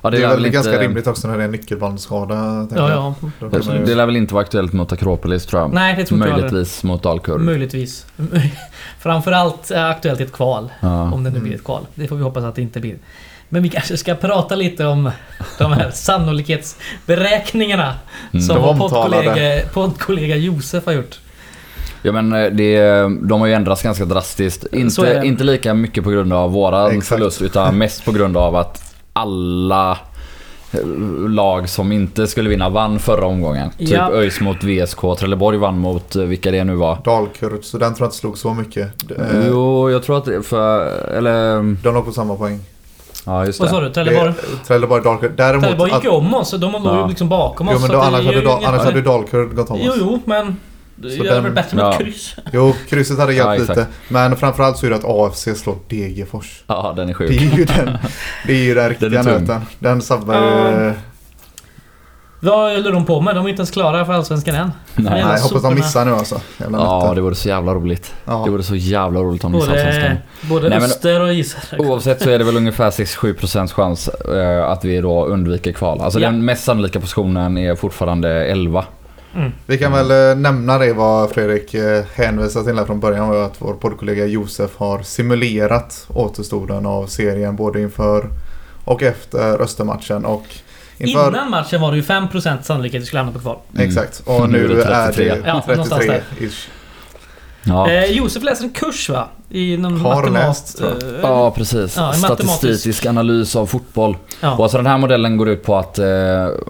Ja, 0.06 0.10
Det 0.10 0.16
är 0.24 0.28
lär 0.28 0.34
väl 0.36 0.48
ganska 0.48 0.72
inte- 0.72 0.84
rimligt 0.84 1.06
också 1.06 1.28
när 1.28 1.36
det 1.36 1.42
är 1.42 1.44
en 1.44 1.50
nyckelbandsskada. 1.52 2.68
Ja, 2.76 2.90
ja. 2.90 3.14
Det, 3.50 3.84
det 3.86 3.94
lär 3.94 4.06
väl 4.06 4.16
inte 4.16 4.34
vara 4.34 4.44
aktuellt 4.44 4.72
mot 4.72 4.92
Akropolis 4.92 5.46
tror 5.46 5.62
jag. 5.62 5.72
Nej, 5.74 5.94
det 5.96 6.04
tror 6.04 6.18
inte 6.18 6.28
jag. 6.28 6.36
Möjligtvis 6.40 6.82
mot 6.84 7.02
Dalkurd. 7.02 7.40
Möjligtvis. 7.40 8.06
Framförallt 9.00 9.70
aktuellt 9.72 10.20
i 10.20 10.22
ett 10.22 10.32
kval. 10.32 10.70
Ja. 10.80 11.12
Om 11.12 11.24
det 11.24 11.30
nu 11.30 11.40
blir 11.40 11.54
ett 11.54 11.64
kval. 11.64 11.86
Det 11.94 12.08
får 12.08 12.16
vi 12.16 12.22
hoppas 12.22 12.44
att 12.44 12.54
det 12.54 12.62
inte 12.62 12.80
blir. 12.80 12.96
Men 13.48 13.62
vi 13.62 13.68
kanske 13.68 13.96
ska 13.96 14.14
prata 14.14 14.54
lite 14.54 14.86
om 14.86 15.10
de 15.58 15.72
här 15.72 15.90
sannolikhetsberäkningarna 15.94 17.94
Mm. 18.32 18.42
som 18.46 18.62
vår 18.62 18.74
poddkollega, 18.74 19.62
poddkollega 19.72 20.36
Josef 20.36 20.86
har 20.86 20.92
gjort. 20.92 21.18
Ja 22.02 22.12
men 22.12 22.32
eh, 22.32 22.50
det, 22.52 22.80
de 23.22 23.40
har 23.40 23.46
ju 23.46 23.52
ändrats 23.52 23.82
ganska 23.82 24.04
drastiskt. 24.04 24.64
Är 24.64 24.76
Inte, 24.78 25.02
det. 25.20 25.26
inte 25.26 25.44
lika 25.44 25.74
mycket 25.74 26.04
på 26.04 26.10
grund 26.10 26.32
av 26.32 26.52
våran 26.52 26.86
Exakt. 26.90 27.06
förlust 27.08 27.42
utan 27.42 27.78
mest 27.78 28.04
på 28.04 28.12
grund 28.12 28.36
av 28.36 28.56
att 28.56 28.85
alla 29.16 29.98
eh, 30.72 30.86
lag 31.28 31.68
som 31.68 31.92
inte 31.92 32.26
skulle 32.26 32.48
vinna 32.50 32.68
vann 32.68 32.98
förra 32.98 33.26
omgången. 33.26 33.70
Typ 33.78 33.88
Ja. 33.90 34.10
ÖIS 34.12 34.40
mot 34.40 34.64
VSK, 34.64 35.00
Trelleborg 35.18 35.58
vann 35.58 35.78
mot 35.78 36.16
eh, 36.16 36.22
vilka 36.22 36.50
det 36.50 36.64
nu 36.64 36.74
var. 36.74 36.98
Dalkurd, 37.04 37.64
så 37.64 37.78
den 37.78 37.94
tror 37.94 38.04
jag 38.04 38.08
inte 38.08 38.16
slog 38.18 38.38
så 38.38 38.54
mycket. 38.54 39.10
Eh, 39.18 39.46
Jo, 39.48 39.90
jag 39.90 40.02
tror 40.02 40.18
att 40.18 40.24
det 40.24 40.42
för... 40.42 40.86
Eller... 41.16 41.56
De 41.82 41.94
låg 41.94 42.04
på 42.04 42.12
samma 42.12 42.36
poäng. 42.36 42.60
Ja 43.28 43.46
just 43.46 43.60
Vad 43.60 43.68
sa 43.70 43.80
det. 43.80 43.86
du? 43.88 43.92
Trelleborg? 43.94 44.32
Det- 44.32 44.66
Trelleborg, 44.68 45.02
Dalkurd. 45.02 45.32
Däremot... 45.36 45.62
Trelleborg 45.64 45.92
gick 45.92 46.04
ju 46.04 46.10
om 46.10 46.34
oss, 46.34 46.50
de 46.50 46.72
låg 46.72 46.86
Ja. 46.86 47.02
ju 47.02 47.08
liksom 47.08 47.28
bakom 47.28 47.68
oss. 47.68 47.74
Jo 47.76 47.80
men 47.80 47.90
då, 47.90 47.96
det 47.96 48.02
annars, 48.02 48.24
hade, 48.24 48.38
ju 48.38 48.44
da, 48.44 48.60
annars 48.64 48.84
hade 48.84 49.02
Dalkurd 49.02 49.54
gått 49.54 49.70
om 49.70 49.76
oss. 49.76 49.82
Jo, 49.86 49.92
jo, 49.96 50.20
men... 50.24 50.56
Det 50.96 51.10
Så 51.10 51.24
är 51.24 51.34
väl 51.34 51.42
den- 51.42 51.54
bättre 51.54 51.76
med 51.76 51.84
ja. 51.84 51.92
ett 51.92 51.98
kryss. 51.98 52.36
Jo, 52.52 52.74
krysset 52.88 53.18
hade 53.18 53.34
hjälpt 53.34 53.52
Ja, 53.68 53.74
lite. 53.74 53.86
Men 54.08 54.36
framförallt 54.36 54.76
så 54.78 54.86
är 54.86 54.90
det 54.90 54.96
att 54.96 55.04
AFC 55.04 55.48
slår 55.56 55.76
Degerfors. 55.88 56.62
Ja, 56.66 56.92
den 56.96 57.04
är 57.04 57.08
Det 57.08 57.14
sjuk. 57.14 57.30
är 57.30 57.56
ju 57.56 57.64
den, 57.64 57.98
det 58.46 58.52
är 58.52 58.62
ju 58.64 58.74
den 58.74 58.88
riktiga 58.88 59.08
Den 59.22 59.24
nöten. 59.24 59.60
Den 59.78 60.02
sabbar 60.02 60.34
Ja. 60.34 60.70
ju... 60.84 60.92
Vad 62.40 62.72
håller 62.76 62.92
de 62.92 63.04
på 63.06 63.20
med? 63.20 63.34
De 63.34 63.44
är 63.46 63.48
inte 63.50 63.60
ens 63.60 63.70
klara 63.70 64.04
för 64.04 64.12
Allsvenskan 64.12 64.54
än. 64.54 64.70
Nej. 64.94 65.24
Nej, 65.24 65.40
hoppas 65.42 65.62
de 65.62 65.74
missar 65.74 66.04
nu 66.04 66.10
alltså. 66.12 66.40
Jävla 66.60 66.78
Ja, 66.78 67.12
det 67.14 67.20
vore 67.20 67.34
så 67.34 67.48
jävla 67.48 67.74
roligt. 67.74 68.14
Ja. 68.24 68.42
Det 68.44 68.50
vore 68.50 68.62
så 68.62 68.74
jävla 68.76 69.20
roligt 69.20 69.44
om 69.44 69.52
de 69.52 69.58
missade 69.58 69.86
Allsvenskan. 69.86 70.16
Både, 70.42 70.48
både 70.60 70.68
Nej, 70.68 70.78
men- 70.78 70.86
Öster 70.90 71.20
och 71.20 71.34
Israel. 71.34 71.86
Oavsett 71.86 72.22
så 72.22 72.30
är 72.30 72.38
det 72.38 72.44
väl 72.44 72.56
ungefär 72.56 72.90
6-7% 72.90 73.72
chans 73.72 74.08
eh, 74.08 74.64
att 74.70 74.84
vi 74.84 75.00
då 75.00 75.24
undviker 75.26 75.72
kval. 75.72 76.00
Alltså 76.00 76.20
Ja. 76.20 76.26
den 76.30 76.44
mest 76.44 76.64
sannolika 76.64 77.00
positionen 77.00 77.58
är 77.58 77.74
fortfarande 77.74 78.30
11. 78.46 78.84
Mm. 79.34 79.52
Vi 79.66 79.78
kan 79.78 79.92
väl 79.92 80.30
eh, 80.30 80.36
nämna 80.36 80.78
det 80.78 80.92
vad 80.92 81.30
Fredrik 81.30 81.74
eh, 81.74 82.04
hänvisade 82.14 82.64
till 82.64 82.78
här 82.78 82.84
från 82.84 83.00
början 83.00 83.28
var 83.28 83.44
att 83.44 83.54
vår 83.58 83.74
poddkollega 83.74 84.26
Josef 84.26 84.70
har 84.76 85.02
simulerat 85.02 86.06
återstoden 86.08 86.86
av 86.86 87.06
serien 87.06 87.56
både 87.56 87.80
inför 87.80 88.28
och 88.84 89.02
efter 89.02 89.62
Östermatchen 89.62 90.24
och 90.24 90.46
inför... 90.98 91.28
Innan 91.28 91.50
matchen 91.50 91.80
var 91.80 91.90
det 91.90 91.96
ju 91.96 92.02
5% 92.02 92.62
sannolikhet 92.62 92.98
att 92.98 93.02
vi 93.02 93.06
skulle 93.06 93.20
hamna 93.20 93.32
på 93.32 93.38
kval. 93.38 93.58
Mm. 93.74 93.88
Exakt, 93.88 94.22
och 94.24 94.50
Nu 94.50 94.58
nu, 94.58 94.64
är 94.64 94.76
det 94.76 94.84
är 94.94 95.06
33. 95.06 95.34
det 95.34 95.42
Ja, 95.46 95.62
någonstans 95.68 96.06
33 96.06 96.20
där. 96.38 96.46
ish. 96.46 96.68
Ja, 97.62 97.90
Eh, 97.90 98.04
Josef 98.04 98.42
läser 98.42 98.64
en 98.64 98.70
kurs 98.70 99.08
va? 99.08 99.28
I 99.50 99.76
någon 99.76 100.00
Har 100.00 100.14
matemat... 100.14 100.42
läst, 100.46 100.80
jag. 100.80 100.88
eh, 100.90 101.20
ja 101.22 101.50
precis. 101.50 101.96
Ja, 101.96 102.12
Statistisk 102.12 103.06
analys 103.06 103.56
av 103.56 103.66
fotboll. 103.66 104.16
ja. 104.40 104.54
Och 104.56 104.62
alltså 104.62 104.76
den 104.78 104.86
här 104.86 104.98
modellen 104.98 105.36
går 105.36 105.48
ut 105.48 105.62
på 105.64 105.76
att 105.76 105.98
eh, 105.98 106.06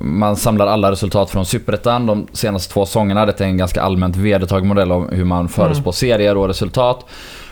man 0.01 0.37
samlar 0.37 0.67
alla 0.67 0.91
resultat 0.91 1.31
från 1.31 1.47
Superettan 1.47 2.07
de 2.07 2.27
senaste 2.33 2.73
två 2.73 2.87
säsongerna. 2.87 3.27
Detta 3.27 3.45
är 3.45 3.49
en 3.49 3.57
ganska 3.57 3.83
allmänt 3.83 4.17
vedertagen 4.17 4.67
modell 4.69 4.93
om 4.93 5.09
hur 5.09 5.25
man 5.25 5.49
förutspår 5.49 5.93
serier 5.93 6.37
och 6.37 6.49
resultat. 6.49 7.05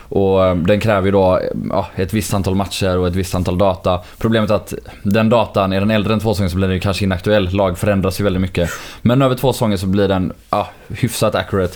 Och 0.09 0.45
eh, 0.45 0.55
den 0.55 0.79
kräver 0.79 1.05
ju 1.05 1.11
då 1.11 1.41
ja, 1.69 1.87
ett 1.95 2.13
visst 2.13 2.33
antal 2.33 2.55
matcher 2.55 2.97
och 2.97 3.07
ett 3.07 3.15
visst 3.15 3.35
antal 3.35 3.57
data. 3.57 3.99
Problemet 4.17 4.49
är 4.49 4.55
att 4.55 4.73
den 5.03 5.29
datan, 5.29 5.73
är 5.73 5.79
den 5.79 5.91
äldre 5.91 6.13
än 6.13 6.19
två 6.19 6.33
säsonger 6.33 6.49
så 6.49 6.55
blir 6.55 6.67
den 6.67 6.75
ju 6.75 6.81
kanske 6.81 7.03
inaktuell. 7.03 7.49
Lag 7.53 7.77
förändras 7.77 8.19
ju 8.19 8.23
väldigt 8.23 8.41
mycket. 8.41 8.69
Men 9.01 9.21
över 9.21 9.35
två 9.35 9.53
säsonger 9.53 9.77
så 9.77 9.87
blir 9.87 10.07
den 10.07 10.33
ja, 10.49 10.67
hyfsat 10.87 11.35
accurate. 11.35 11.73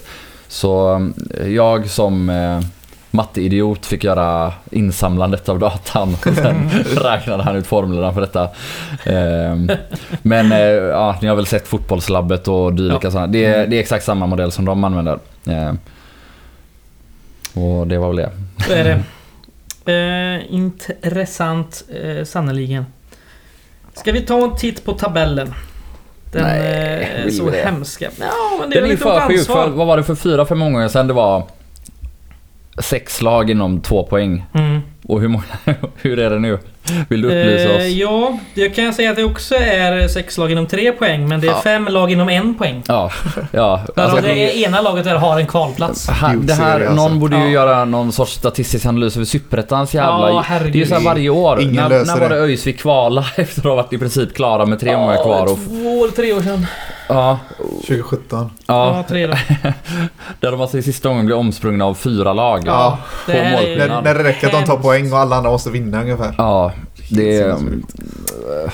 Så 0.47 0.95
eh, 1.37 1.47
jag 1.47 1.89
som 1.89 2.29
eh, 2.29 2.59
matteidiot 3.11 3.85
fick 3.85 4.03
göra 4.03 4.53
insamlandet 4.71 5.49
av 5.49 5.59
datan. 5.59 6.13
Och 6.13 6.23
sen 6.35 6.69
räknade 6.97 7.43
han 7.43 7.55
ut 7.55 7.67
formlerna 7.67 8.13
för 8.13 8.21
detta. 8.21 8.49
Ehm, 9.05 9.71
Men 10.21 10.51
eh, 10.51 10.59
ja, 10.69 11.15
ni 11.21 11.27
har 11.27 11.35
väl 11.35 11.45
sett 11.45 11.67
fotbollslabbet 11.67 12.47
och 12.47 12.73
dylika 12.73 12.99
Ja. 13.03 13.11
sådana. 13.11 13.27
Det, 13.27 13.45
är- 13.45 13.67
det 13.67 13.75
är 13.75 13.79
exakt 13.79 14.05
samma 14.05 14.25
modell 14.25 14.51
som 14.51 14.65
de 14.65 14.83
använder. 14.83 15.19
Ehm, 15.47 15.77
Och 17.53 17.87
det 17.87 17.97
var 17.97 18.07
väl 18.07 18.15
det. 18.17 18.29
Så 18.67 18.73
är 18.73 18.83
det. 18.83 19.03
Eh, 19.85 20.53
intressant, 20.53 21.83
eh, 22.03 22.23
sannoliken. 22.25 22.85
Ska 23.93 24.11
vi 24.11 24.21
ta 24.21 24.43
en 24.43 24.55
titt 24.55 24.85
på 24.85 24.93
tabellen? 24.93 25.53
Den 26.31 26.43
Nej, 26.43 26.59
eh, 26.59 27.25
är 27.25 27.29
så 27.29 27.49
det? 27.49 27.57
hemska. 27.65 28.09
Ja, 28.19 28.25
men 28.59 28.69
det 28.69 28.75
Den 28.81 28.89
är 28.89 28.93
är 28.93 28.97
för 28.97 29.27
sjuk. 29.27 29.47
vad 29.49 29.87
var 29.87 29.97
det 29.97 30.03
för 30.03 30.15
fyra, 30.15 30.45
fem 30.45 30.59
gånger 30.59 30.87
sedan 30.87 31.07
det 31.07 31.13
var 31.13 31.43
sex 32.79 33.21
lag 33.21 33.49
inom 33.49 33.81
två 33.81 34.03
poäng? 34.03 34.45
Mm. 34.53 34.81
Och 35.07 35.21
hur, 35.21 35.27
många, 35.27 35.43
hur 36.01 36.19
är 36.19 36.29
det 36.29 36.39
nu? 36.39 36.59
Vill 37.09 37.21
du 37.21 37.27
upplysa 37.27 37.69
Eh, 37.69 37.77
oss? 37.77 37.87
ja, 37.87 38.39
det 38.55 38.69
kan 38.69 38.85
jag 38.85 38.95
säga 38.95 39.09
att 39.09 39.15
det 39.15 39.23
också 39.23 39.55
är 39.55 40.07
sex 40.07 40.37
lag 40.37 40.51
inom 40.51 40.67
tre 40.67 40.91
poäng, 40.91 41.27
men 41.27 41.41
det 41.41 41.47
är 41.47 41.51
Ja. 41.51 41.61
fem 41.63 41.85
lag 41.89 42.11
inom 42.11 42.29
en 42.29 42.55
poäng. 42.55 42.83
Ja, 42.87 43.11
ja. 43.51 43.81
Där 43.95 44.03
Alltså, 44.03 44.21
det 44.21 44.57
ena 44.57 44.81
laget 44.81 45.05
där 45.05 45.15
har 45.15 45.39
en 45.39 45.47
kvalplats. 45.47 46.09
här, 46.09 46.35
det 46.41 46.53
här, 46.53 46.79
någon 46.79 46.99
alltså. 46.99 47.15
borde 47.19 47.37
ju 47.37 47.43
Ja. 47.43 47.49
göra 47.49 47.85
någon 47.85 48.11
sorts 48.11 48.31
statistisk 48.33 48.85
analys 48.85 49.15
över 49.15 49.25
Superettans 49.25 49.93
jävla... 49.93 50.29
Ja, 50.29 50.43
herregud. 50.47 50.73
det 50.73 50.77
är 50.77 50.79
ju 50.79 50.85
så 50.85 50.95
här 50.95 51.01
varje 51.03 51.29
år. 51.29 51.61
Ingen 51.61 51.75
när, 51.75 51.89
löser 51.89 52.13
när 52.13 52.21
var 52.21 52.29
det. 52.29 52.35
ÖIS 52.35 52.63
fick 52.63 52.79
kvala 52.79 53.25
efter 53.35 53.59
att 53.61 53.65
ha 53.65 53.75
varit 53.75 53.93
i 53.93 53.97
princip 53.97 54.35
klara 54.35 54.65
med 54.65 54.79
tre 54.79 54.97
månader 54.97 55.23
kvar? 55.23 55.43
Och, 55.51 55.59
Två 55.67 56.03
eller 56.03 56.15
tre 56.15 56.33
år 56.33 56.41
sedan. 56.41 56.65
ja, 57.07 57.39
2017. 57.81 58.51
Ja, 58.65 58.97
ja, 58.97 59.03
tre 59.09 59.27
då. 59.27 59.33
där 60.39 60.51
de 60.51 60.61
alltså 60.61 60.77
i 60.77 60.81
sista 60.81 61.09
gången 61.09 61.25
blev 61.25 61.37
omsprungna 61.37 61.85
av 61.85 61.93
fyra 61.93 62.33
lag. 62.33 62.63
Ja, 62.65 62.97
det 63.25 63.31
på 63.31 63.37
är 63.37 63.51
målskillnad. 63.51 63.89
När, 63.89 64.01
när 64.01 64.23
det 64.23 64.29
räcker 64.29 64.47
att 64.47 64.53
de 64.53 64.63
tar 64.63 64.77
poäng 64.77 65.11
och 65.11 65.19
alla 65.19 65.35
andra 65.35 65.51
måste 65.51 65.69
vinna 65.69 66.01
ungefär. 66.01 66.35
Ja, 66.37 66.71
det 67.09 67.37
är... 67.37 67.55
Sinnessjukt. 67.55 67.95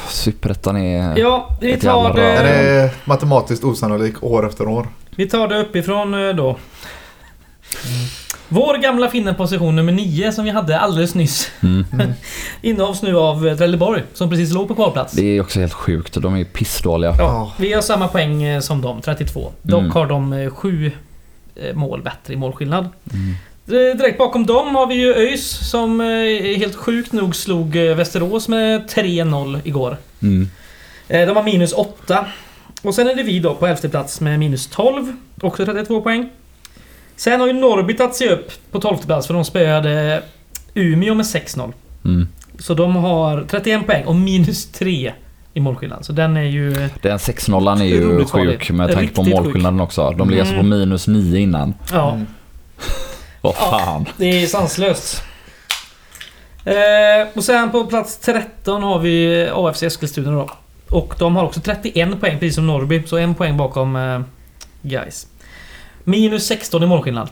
Superettan 0.07 0.77
är... 0.77 1.17
Ja, 1.17 1.57
vi 1.61 1.77
tar 1.77 2.13
rör. 2.13 2.33
Den 2.33 2.45
det, 2.45 2.49
är 2.49 2.89
matematiskt 3.05 3.63
osannolik 3.63 4.23
år 4.23 4.47
efter 4.47 4.67
år. 4.67 4.87
vi 5.15 5.29
tar 5.29 5.47
det 5.47 5.59
uppifrån 5.59 6.27
eh, 6.27 6.35
då. 6.35 6.57
Vår 8.49 8.77
gamla 8.77 9.09
finne 9.09 9.33
position 9.33 9.75
nummer 9.75 9.91
9 9.91 10.31
som 10.31 10.45
vi 10.45 10.51
hade 10.51 10.79
alldeles 10.79 11.15
nyss 11.15 11.51
Mm. 11.63 11.85
innehas 12.61 13.01
nu 13.01 13.17
av 13.17 13.47
eh, 13.47 13.57
Trelleborg 13.57 14.03
som 14.13 14.29
precis 14.29 14.53
låg 14.53 14.67
på 14.67 14.75
kvalplats. 14.75 15.13
Det 15.13 15.23
är 15.37 15.41
också 15.41 15.59
helt 15.59 15.73
sjukt. 15.73 16.13
De 16.21 16.35
är 16.35 16.43
pissdåliga. 16.43 17.15
Ja, 17.17 17.53
vi 17.59 17.73
har 17.73 17.81
samma 17.81 18.07
poäng 18.07 18.43
eh, 18.43 18.59
som 18.61 18.81
dem, 18.81 19.01
32. 19.01 19.51
Dock 19.61 19.79
Mm. 19.79 19.91
har 19.91 20.05
de 20.07 20.33
eh, 20.33 20.49
sju 20.49 20.91
eh, 21.55 21.75
mål 21.75 22.01
bättre 22.01 22.33
i 22.33 22.37
målskillnad. 22.37 22.89
Mm. 23.13 23.35
Direkt 23.97 24.17
bakom 24.17 24.45
dem 24.45 24.75
har 24.75 24.87
vi 24.87 24.95
ju 24.95 25.13
ÖIS 25.13 25.69
som 25.69 25.99
helt 26.57 26.75
sjukt 26.75 27.11
nog 27.11 27.35
slog 27.35 27.75
Västerås 27.75 28.47
med 28.47 28.89
3-0 28.89 29.59
igår. 29.63 29.97
Mm. 30.21 30.49
De 31.07 31.35
har 31.35 31.43
minus 31.43 31.73
8. 31.73 32.25
Och 32.81 32.95
sen 32.95 33.07
är 33.09 33.15
det 33.15 33.23
vi 33.23 33.39
då 33.39 33.55
på 33.55 33.67
elfte 33.67 33.89
plats 33.89 34.21
med 34.21 34.39
minus 34.39 34.67
12. 34.67 35.15
Också 35.41 35.65
32 35.65 36.01
poäng. 36.01 36.29
Sen 37.15 37.39
har 37.39 37.47
ju 37.47 37.53
Norrby 37.53 37.93
tagit 37.97 38.15
sig 38.15 38.29
upp 38.29 38.51
på 38.71 38.79
12 38.79 38.97
plats 38.97 39.27
för 39.27 39.33
de 39.33 39.45
spöade 39.45 40.23
Umeå 40.73 41.13
med 41.13 41.25
6-0. 41.25 41.73
Mm. 42.05 42.27
Så 42.59 42.73
de 42.73 42.95
har 42.95 43.45
31 43.49 43.85
poäng 43.85 44.05
och 44.05 44.15
minus 44.15 44.65
3 44.71 45.13
i 45.53 45.59
målskillnad. 45.59 46.05
Så 46.05 46.13
den 46.13 46.37
är 46.37 46.41
ju... 46.43 46.73
Den 47.01 47.17
6-0 47.17 47.79
är 47.81 47.85
ju 47.85 48.25
sjuk 48.25 48.69
med 48.71 48.91
tanke 48.91 49.13
på 49.13 49.23
målskillnaden 49.23 49.79
också. 49.79 50.11
De 50.11 50.29
ligger 50.29 50.41
alltså 50.41 50.55
på 50.55 50.61
Mm. 50.65 50.79
minus 50.79 51.07
9 51.07 51.39
innan. 51.39 51.73
Ja, 51.93 52.11
Mm. 52.13 52.25
Vad 53.41 53.55
Ja. 53.59 53.79
fan. 53.79 54.05
det 54.17 54.25
är 54.43 54.47
sanslöst. 54.47 55.23
Eh, 56.65 57.27
och 57.35 57.43
sen 57.43 57.71
på 57.71 57.85
plats 57.85 58.17
13 58.17 58.83
har 58.83 58.99
vi 58.99 59.47
AFC 59.53 59.83
Eskilstuna 59.83 60.31
då. 60.31 60.49
Och 60.89 61.15
de 61.19 61.35
har 61.35 61.43
också 61.43 61.59
31 61.61 62.19
poäng, 62.19 62.39
precis 62.39 62.55
som 62.55 62.67
Norrby. 62.67 63.03
Så 63.05 63.17
en 63.17 63.35
poäng 63.35 63.57
bakom 63.57 63.95
eh, 63.95 64.21
Guys. 64.81 65.27
Minus 66.05 66.45
16 66.47 66.83
i 66.83 66.85
målskillnad. 66.85 67.29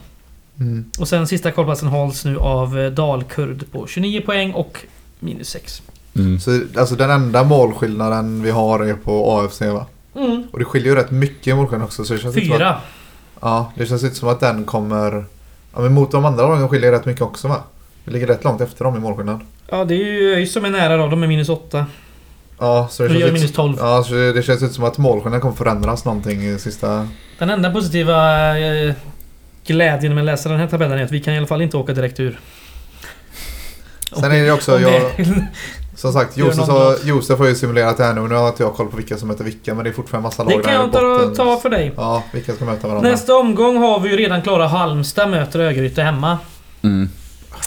Mm. 0.60 0.84
Och 0.98 1.08
sen 1.08 1.26
sista 1.26 1.50
kvalplatsen 1.50 1.88
hålls 1.88 2.24
nu 2.24 2.38
av 2.38 2.78
eh, 2.78 2.90
Dalkurd 2.90 3.64
på 3.72 3.86
29 3.86 4.20
poäng 4.20 4.52
och 4.52 4.78
minus 5.20 5.48
6. 5.48 5.82
Mm. 6.16 6.40
Så 6.40 6.60
alltså 6.76 6.94
den 6.94 7.10
enda 7.10 7.44
målskillnaden 7.44 8.42
vi 8.42 8.50
har 8.50 8.80
är 8.80 8.94
på 8.94 9.32
AFC 9.32 9.60
va? 9.60 9.86
Mm. 10.16 10.42
Och 10.52 10.58
det 10.58 10.64
skiljer 10.64 10.88
ju 10.88 10.96
rätt 10.96 11.10
mycket 11.10 11.46
i 11.46 11.54
målskillnad 11.54 11.86
också. 11.86 12.04
Så 12.04 12.14
det 12.14 12.20
känns 12.20 12.36
Inte 12.36 12.46
som 12.46 12.54
att, 12.54 12.60
Fyra. 12.60 12.76
ja, 13.40 13.72
det 13.76 13.86
känns 13.86 14.04
inte 14.04 14.16
som 14.16 14.28
att 14.28 14.40
den 14.40 14.64
kommer... 14.64 15.24
Ja, 15.74 15.80
men 15.80 15.92
mot 15.94 16.10
de 16.10 16.24
andra 16.24 16.48
lagen 16.48 16.68
skiljer 16.68 16.90
det 16.90 16.98
rätt 16.98 17.06
mycket 17.06 17.22
också 17.22 17.48
va? 17.48 17.62
Vi 18.04 18.12
ligger 18.12 18.26
rätt 18.26 18.44
långt 18.44 18.60
efter 18.60 18.84
dem 18.84 18.96
i 18.96 18.98
målskillnad. 18.98 19.40
Ja, 19.70 19.84
det 19.84 19.94
är 19.94 19.98
ju 19.98 20.34
ÖIS 20.34 20.52
som 20.52 20.64
är 20.64 20.70
nära 20.70 20.96
då. 20.96 21.06
De 21.06 21.22
är 21.22 21.26
minus 21.26 21.48
8. 21.48 21.86
Ja, 22.58 22.88
så 22.90 23.02
det 23.02 23.08
gör 23.14 23.20
känns, 23.20 23.32
minus 23.32 23.42
inte, 23.42 23.54
12. 23.54 23.76
ja, 23.78 24.04
så 24.04 24.14
det 24.14 24.44
känns 24.46 24.62
inte 24.62 24.74
som 24.74 24.84
att 24.84 24.98
målskillnaden 24.98 25.40
kommer 25.40 25.54
förändras 25.54 26.04
någonting 26.04 26.42
i 26.42 26.58
sista... 26.58 27.08
Den 27.38 27.50
enda 27.50 27.70
positiva 27.70 28.58
eh, 28.58 28.94
glädjen 29.66 30.14
med 30.14 30.22
att 30.22 30.26
läsa 30.26 30.48
den 30.48 30.58
här 30.58 30.66
tabellen 30.66 30.98
är 30.98 31.04
att 31.04 31.10
vi 31.12 31.20
kan 31.20 31.34
i 31.34 31.38
alla 31.38 31.46
fall 31.46 31.62
inte 31.62 31.76
åka 31.76 31.92
direkt 31.92 32.20
ur. 32.20 32.38
Sen 34.12 34.32
är 34.32 34.44
det 34.44 34.52
också, 34.52 34.80
jag, 34.80 35.02
som 35.96 36.12
sagt, 36.12 36.36
Josef, 36.36 36.68
har. 36.68 36.96
Josef 37.04 37.38
har 37.38 37.46
ju 37.46 37.54
simulerat 37.54 37.96
det 37.96 38.04
här 38.04 38.14
nu. 38.14 38.28
Nu 38.28 38.34
har 38.34 38.48
inte 38.48 38.62
jag 38.62 38.74
koll 38.74 38.88
på 38.88 38.96
vilka 38.96 39.16
som 39.16 39.28
möter 39.28 39.44
vilka, 39.44 39.74
men 39.74 39.84
det 39.84 39.90
är 39.90 39.94
fortfarande 39.94 40.26
massa 40.28 40.42
lag 40.42 40.52
Det 40.52 40.62
kan 40.62 40.62
där 40.62 40.70
i 40.72 40.74
jag 40.74 40.92
ta, 40.92 41.18
botten. 41.18 41.34
ta 41.34 41.56
för 41.56 41.68
dig. 41.70 41.92
Ja, 41.96 42.22
vilka 42.32 42.52
ska 42.52 42.64
möta 42.64 42.88
varandra. 42.88 43.10
Nästa 43.10 43.36
omgång 43.36 43.76
har 43.76 44.00
vi 44.00 44.10
ju 44.10 44.16
redan 44.16 44.42
klara 44.42 44.66
Halmstad 44.66 45.30
möter 45.30 45.60
Örgryte 45.60 46.02
hemma. 46.02 46.38
Mm. 46.82 47.08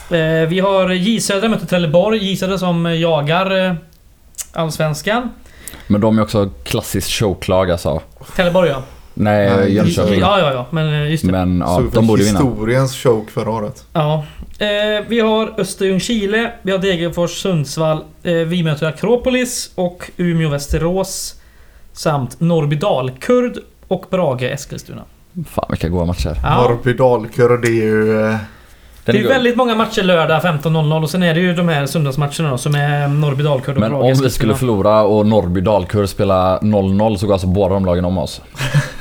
Eh, 0.10 0.50
vi 0.50 0.60
har 0.60 0.90
J 0.90 1.22
Södra 1.22 1.50
möter 1.50 1.66
Trelleborg. 1.66 2.18
J 2.30 2.38
Södra 2.38 2.58
som 2.58 2.86
jagar 3.00 3.66
eh, 3.66 3.74
Allsvenskan. 4.58 5.30
Men 5.88 6.02
de 6.02 6.18
är 6.18 6.22
också 6.22 6.50
klassiskt 6.64 7.10
choklag 7.10 7.72
alltså. 7.72 8.02
Trelleborg 8.36 8.70
ja. 8.70 8.84
Nej, 9.14 9.58
Nej, 9.58 9.74
Jönköping. 9.76 10.20
Ja, 10.20 10.40
ja, 10.40 10.54
ja. 10.54 10.66
Men 10.72 10.94
eh, 10.94 11.12
just 11.12 11.26
det. 11.26 11.32
Men 11.32 11.60
ja, 11.60 11.84
de 11.94 12.08
borde 12.08 12.24
vinna. 12.24 12.40
historiens 12.40 12.96
choke 12.96 13.32
förra 13.32 13.50
året. 13.52 13.86
Ja. 13.94 14.24
Eh, 14.60 14.68
vi 15.08 15.20
har 15.20 15.54
Österljung-Chile, 15.58 16.52
vi 16.62 16.72
har 16.72 16.80
Degerfors-Sundsvall, 16.80 18.00
eh, 18.24 18.34
vi 18.34 18.64
möter 18.64 18.88
Akropolis 18.88 19.72
och 19.76 20.12
Umeå-Västerås 20.18 21.36
samt 21.94 22.40
Norrby 22.40 22.76
Dalkurd 22.76 23.58
och 23.88 24.06
Brage-Eskilstuna. 24.10 25.02
Fan 25.50 25.66
vilka 25.70 25.90
goda 25.90 26.06
matcher. 26.06 26.38
Ja. 26.44 26.62
Norrby 26.62 26.94
Dalkurd 26.94 27.66
är 27.66 27.70
ju... 27.70 28.38
eh, 29.08 29.14
Det 29.14 29.20
Den 29.20 29.20
är 29.20 29.24
god. 29.24 29.32
väldigt 29.32 29.56
många 29.56 29.76
matcher 29.76 30.04
lördag 30.04 30.42
15.00 30.42 31.04
och 31.04 31.10
sen 31.10 31.24
är 31.24 31.34
det 31.34 31.40
ju 31.40 31.54
de 31.54 31.68
här 31.68 31.86
söndagsmatcherna 31.86 32.50
då 32.52 32.58
som 32.58 32.76
är 32.76 33.08
Norrby 33.08 33.44
Dalkurd 33.44 33.76
och 33.76 33.80
Men 33.82 33.92
Brage 33.92 34.04
om 34.18 34.24
vi 34.24 34.30
skulle 34.30 34.56
förlora 34.56 35.02
och 35.04 35.26
Norrby 35.26 35.62
Dalkurd 35.62 36.10
spela 36.10 36.60
0-0 36.60 37.16
så 37.18 37.26
går 37.28 37.34
alltså 37.34 37.48
båda 37.48 37.74
de 37.74 37.86
lagen 37.86 38.06
om 38.06 38.18
oss. 38.18 38.42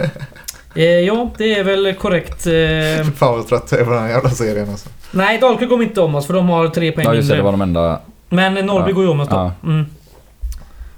eh, 0.74 0.84
Ja, 0.84 1.30
det 1.38 1.58
är 1.58 1.64
väl 1.64 1.94
korrekt. 1.94 2.46
Eh, 2.46 3.06
Fan 3.16 3.36
vad 3.36 3.48
trött 3.48 3.68
jag 3.70 3.80
är 3.80 3.84
på 3.84 3.90
den 3.90 4.02
här 4.02 4.08
jävla 4.08 4.30
serien 4.30 4.70
alltså. 4.70 4.88
nej, 5.10 5.38
Dalkurd 5.38 5.68
går 5.68 5.82
inte 5.82 6.00
om 6.00 6.14
oss 6.14 6.26
för 6.26 6.34
de 6.34 6.48
har 6.48 6.68
tre 6.68 6.92
poäng 6.92 7.06
Ja 7.06 7.14
just 7.14 7.28
det, 7.30 7.36
det 7.36 7.42
var 7.42 7.50
de 7.52 7.60
enda. 7.62 8.00
Men 8.28 8.54
Norrby 8.54 8.90
Ja. 8.90 8.94
går 8.94 9.04
ju 9.04 9.10
om 9.10 9.20
oss 9.20 9.28
då. 9.28 9.36
Ja. 9.36 9.52
Mm. 9.64 9.86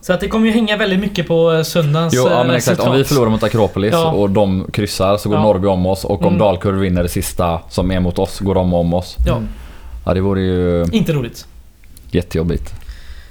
Så 0.00 0.12
att 0.12 0.20
det 0.20 0.28
kommer 0.28 0.46
ju 0.46 0.52
hänga 0.52 0.76
väldigt 0.76 1.00
mycket 1.00 1.28
på 1.28 1.52
eh, 1.52 1.62
söndagens 1.62 2.14
Jo, 2.14 2.26
ja, 2.30 2.40
eh, 2.40 2.46
men 2.46 2.56
exakt. 2.56 2.80
Om 2.80 2.96
vi 2.96 3.04
förlorar 3.04 3.30
mot 3.30 3.42
Akropolis 3.42 3.92
Ja. 3.92 4.10
och 4.10 4.30
de 4.30 4.66
kryssar 4.72 5.16
så 5.16 5.28
går 5.28 5.38
Ja. 5.38 5.42
Norrby 5.42 5.66
om 5.66 5.86
oss 5.86 6.04
och 6.04 6.20
om 6.22 6.26
Mm. 6.26 6.38
Dalkurd 6.38 6.74
vinner 6.74 7.02
det 7.02 7.08
sista 7.08 7.60
som 7.68 7.90
är 7.90 8.00
mot 8.00 8.18
oss 8.18 8.38
går 8.40 8.54
de 8.54 8.74
om 8.74 8.94
oss. 8.94 9.16
Ja. 9.26 9.40
Ja 10.06 10.14
det 10.14 10.20
vore 10.20 10.40
ju 10.40 10.86
inte 10.92 11.12
roligt. 11.12 11.46
jättejobbigt. 12.10 12.74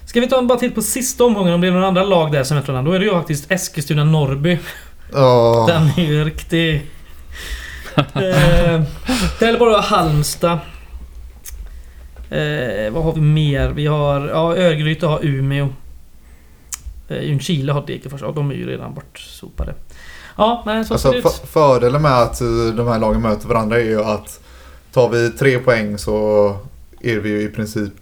Ska 0.06 0.20
vi 0.22 0.28
ta 0.28 0.38
en 0.38 0.48
bara 0.48 0.60
titt 0.60 0.76
på 0.76 0.82
sista 0.82 1.24
omgången 1.24 1.54
om 1.54 1.62
det 1.62 1.68
är 1.68 1.72
några 1.72 1.88
andra 1.88 2.04
lag 2.04 2.32
där 2.32 2.44
som 2.44 2.58
möter 2.58 2.72
varandra. 2.74 2.92
Då 2.92 2.96
är 2.96 3.00
det 3.00 3.06
ju 3.06 3.12
faktiskt 3.12 3.52
Eskilstuna-Norrby. 3.52 4.58
Ja. 5.14 5.66
Den 5.70 6.06
är 6.06 6.10
ju 6.12 6.24
riktig... 6.24 6.76
eh, 7.98 8.82
Trelleborg 9.40 9.76
och 9.76 9.84
Halmstad. 9.84 10.60
Eh, 12.30 12.92
vad 12.94 13.04
har 13.04 13.14
vi 13.14 13.22
mer? 13.22 13.70
Vi 13.70 13.88
har... 13.88 14.28
Ja, 14.28 14.56
Örgryte 14.56 15.06
har 15.08 15.20
Umeå. 15.26 15.68
Eh, 17.08 17.24
Ljungskile 17.24 17.72
har 17.72 17.86
Degerfors. 17.88 18.22
Ja, 18.22 18.32
de 18.32 18.52
är 18.52 18.56
ju 18.56 18.68
redan 18.68 18.94
bortsopade. 18.94 19.74
Ja, 20.38 20.64
men 20.66 20.86
så 20.86 20.88
ser 20.88 20.94
Alltså 20.94 21.12
det 21.12 21.18
ut. 21.18 21.24
för, 21.24 21.48
fördelen 21.48 22.02
med 22.02 22.22
att 22.22 22.42
eh, 22.42 22.48
de 22.76 22.88
här 22.88 23.00
lagen 23.00 23.22
möter 23.22 23.48
varandra 23.48 23.80
är 23.80 23.86
ju 23.86 24.04
att 24.04 24.40
tar 24.94 25.10
vi 25.10 25.30
tre 25.30 25.60
poäng 25.60 25.98
så 25.98 26.56
är 27.02 27.18
vi 27.20 27.30
ju 27.30 27.42
i 27.42 27.48
princip 27.48 27.94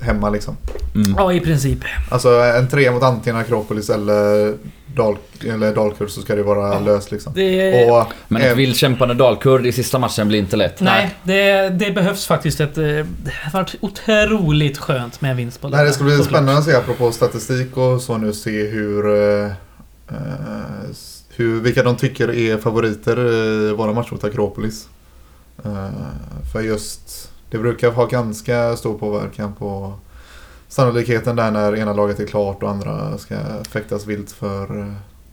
hemma 0.00 0.30
liksom. 0.30 0.56
Mm. 0.94 1.14
Ja, 1.16 1.32
i 1.32 1.40
princip. 1.40 1.78
Alltså 2.10 2.28
en 2.28 2.68
tre 2.68 2.90
mot 2.90 3.02
antingen 3.02 3.36
Akropolis 3.40 3.90
eller, 3.90 4.54
Dal, 4.94 5.16
eller 5.48 5.74
Dalkurd 5.74 6.10
så 6.10 6.20
ska 6.20 6.34
det 6.36 6.42
vara 6.42 6.72
Ja. 6.74 6.80
löst 6.80 7.10
liksom. 7.12 7.32
Det, 7.34 7.90
Och 7.90 8.12
Men 8.28 8.42
eh, 8.42 8.48
ett 8.50 8.56
vilt 8.56 8.76
kämpande 8.76 9.14
Dalkurd 9.14 9.66
i 9.66 9.72
sista 9.72 9.98
matchen 9.98 10.28
blir 10.28 10.38
inte 10.38 10.56
lätt. 10.56 10.80
nej, 10.80 11.14
det, 11.22 11.68
det 11.68 11.90
behövs 11.90 12.26
faktiskt 12.26 12.60
ett... 12.60 12.78
eh, 12.78 12.84
Det 12.84 13.06
har 13.42 13.52
varit 13.52 13.74
otroligt 13.80 14.78
skönt 14.78 15.20
med 15.20 15.30
en 15.30 15.36
vinst 15.36 15.60
på 15.60 15.68
Nej, 15.68 15.84
det 15.84 15.92
ska 15.92 16.04
bli 16.04 16.12
såklart. 16.12 16.28
spännande 16.30 16.58
att 16.58 16.64
se 16.64 16.74
apropå 16.74 17.12
statistik 17.12 17.76
och 17.76 18.00
så 18.00 18.18
nu 18.18 18.32
se 18.32 18.66
hur, 18.66 19.06
eh, 19.40 19.46
eh, 20.08 20.90
hur 21.36 21.60
vilka 21.60 21.82
de 21.82 21.96
tycker 21.96 22.34
är 22.34 22.56
favoriter 22.58 23.18
i 23.32 23.72
våra 23.72 23.92
matcher 23.92 24.12
mot 24.12 24.24
Akropolis. 24.24 24.88
Eh, 25.64 25.88
för 26.52 26.60
just 26.60 27.30
det 27.50 27.58
brukar 27.58 27.90
ha 27.90 28.06
ganska 28.06 28.76
stor 28.76 28.98
påverkan 28.98 29.52
på 29.58 29.94
sannolikheten 30.70 31.36
där 31.36 31.50
när 31.50 31.76
ena 31.76 31.92
laget 31.92 32.20
är 32.20 32.26
klart 32.26 32.62
och 32.62 32.70
andra 32.70 33.18
ska 33.18 33.34
fäktas 33.72 34.06
vilt 34.06 34.32
för 34.32 34.80
eh, 34.80 34.92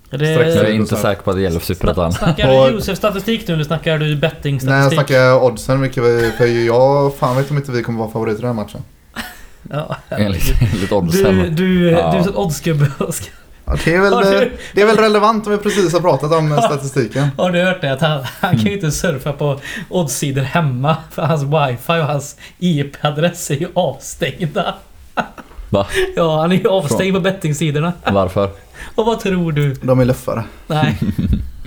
Jag 0.09 0.19
Det, 0.19 0.27
är 0.33 0.71
inte 0.71 0.95
säker 0.95 1.21
på 1.21 1.29
att 1.29 1.35
det 1.35 1.41
gäller 1.41 1.59
för 1.59 1.65
Superettan. 1.65 2.13
snackar 2.13 2.47
du 2.47 2.73
Josef-statistik 2.73 3.47
nu 3.47 3.53
eller 3.53 3.63
snackar 3.63 3.93
du 3.97 3.99
Nej, 3.99 4.09
jag 4.11 4.19
betting-statistik? 4.19 4.93
snackar 4.93 5.43
oddsen 5.43 5.81
mycket. 5.81 6.03
För 6.37 6.45
jag 6.65 7.15
fan 7.15 7.37
vet 7.37 7.51
om 7.51 7.57
inte 7.57 7.71
vi 7.71 7.83
kommer 7.83 7.99
vara 7.99 8.11
favoriter 8.11 8.39
i 8.39 8.41
den 8.41 8.55
här 8.55 8.63
matchen. 8.63 8.81
Ja, 9.71 9.95
Enligt, 10.09 10.53
enligt 10.61 10.89
du, 10.89 10.95
oddsen. 10.95 11.55
du, 11.55 11.89
Ja. 11.91 12.11
du 12.11 12.19
är 12.19 12.27
en 12.27 12.35
oddsgubbe. 12.35 12.91
Oskar. 12.99 13.33
Ja, 13.65 13.75
det, 13.85 13.93
är 13.95 14.01
väl, 14.01 14.11
du- 14.31 14.57
det 14.73 14.81
är 14.81 14.85
väl 14.85 14.97
relevant 14.97 15.45
om 15.47 15.51
vi 15.51 15.57
precis 15.57 15.93
har 15.93 15.99
pratat 15.99 16.31
om 16.31 16.57
statistiken. 16.61 17.27
Har 17.37 17.51
du 17.51 17.61
hört 17.63 17.81
det? 17.81 17.93
Att 17.93 18.01
han, 18.01 18.23
han 18.39 18.51
kan 18.57 18.65
ju 18.65 18.73
inte 18.73 18.91
surfa 18.91 19.33
på 19.33 19.59
oddssidor 19.89 20.41
hemma 20.41 20.97
för 21.11 21.21
hans 21.21 21.43
wifi 21.43 21.91
och 22.01 22.05
hans 22.05 22.35
IP-adress 22.59 23.51
är 23.51 23.55
ju 23.55 23.67
avstängda. 23.73 24.75
Va? 25.69 25.87
Ja, 26.15 26.41
han 26.41 26.51
är 26.51 26.55
ju 26.55 26.67
avstängd 26.69 27.13
på 27.13 27.19
bettingsidorna. 27.19 27.93
Varför? 28.11 28.49
Och 28.95 29.05
vad 29.05 29.19
tror 29.19 29.51
du? 29.51 29.73
De 29.73 29.99
är 29.99 30.05
luffare. 30.05 30.43
Nej. 30.67 30.97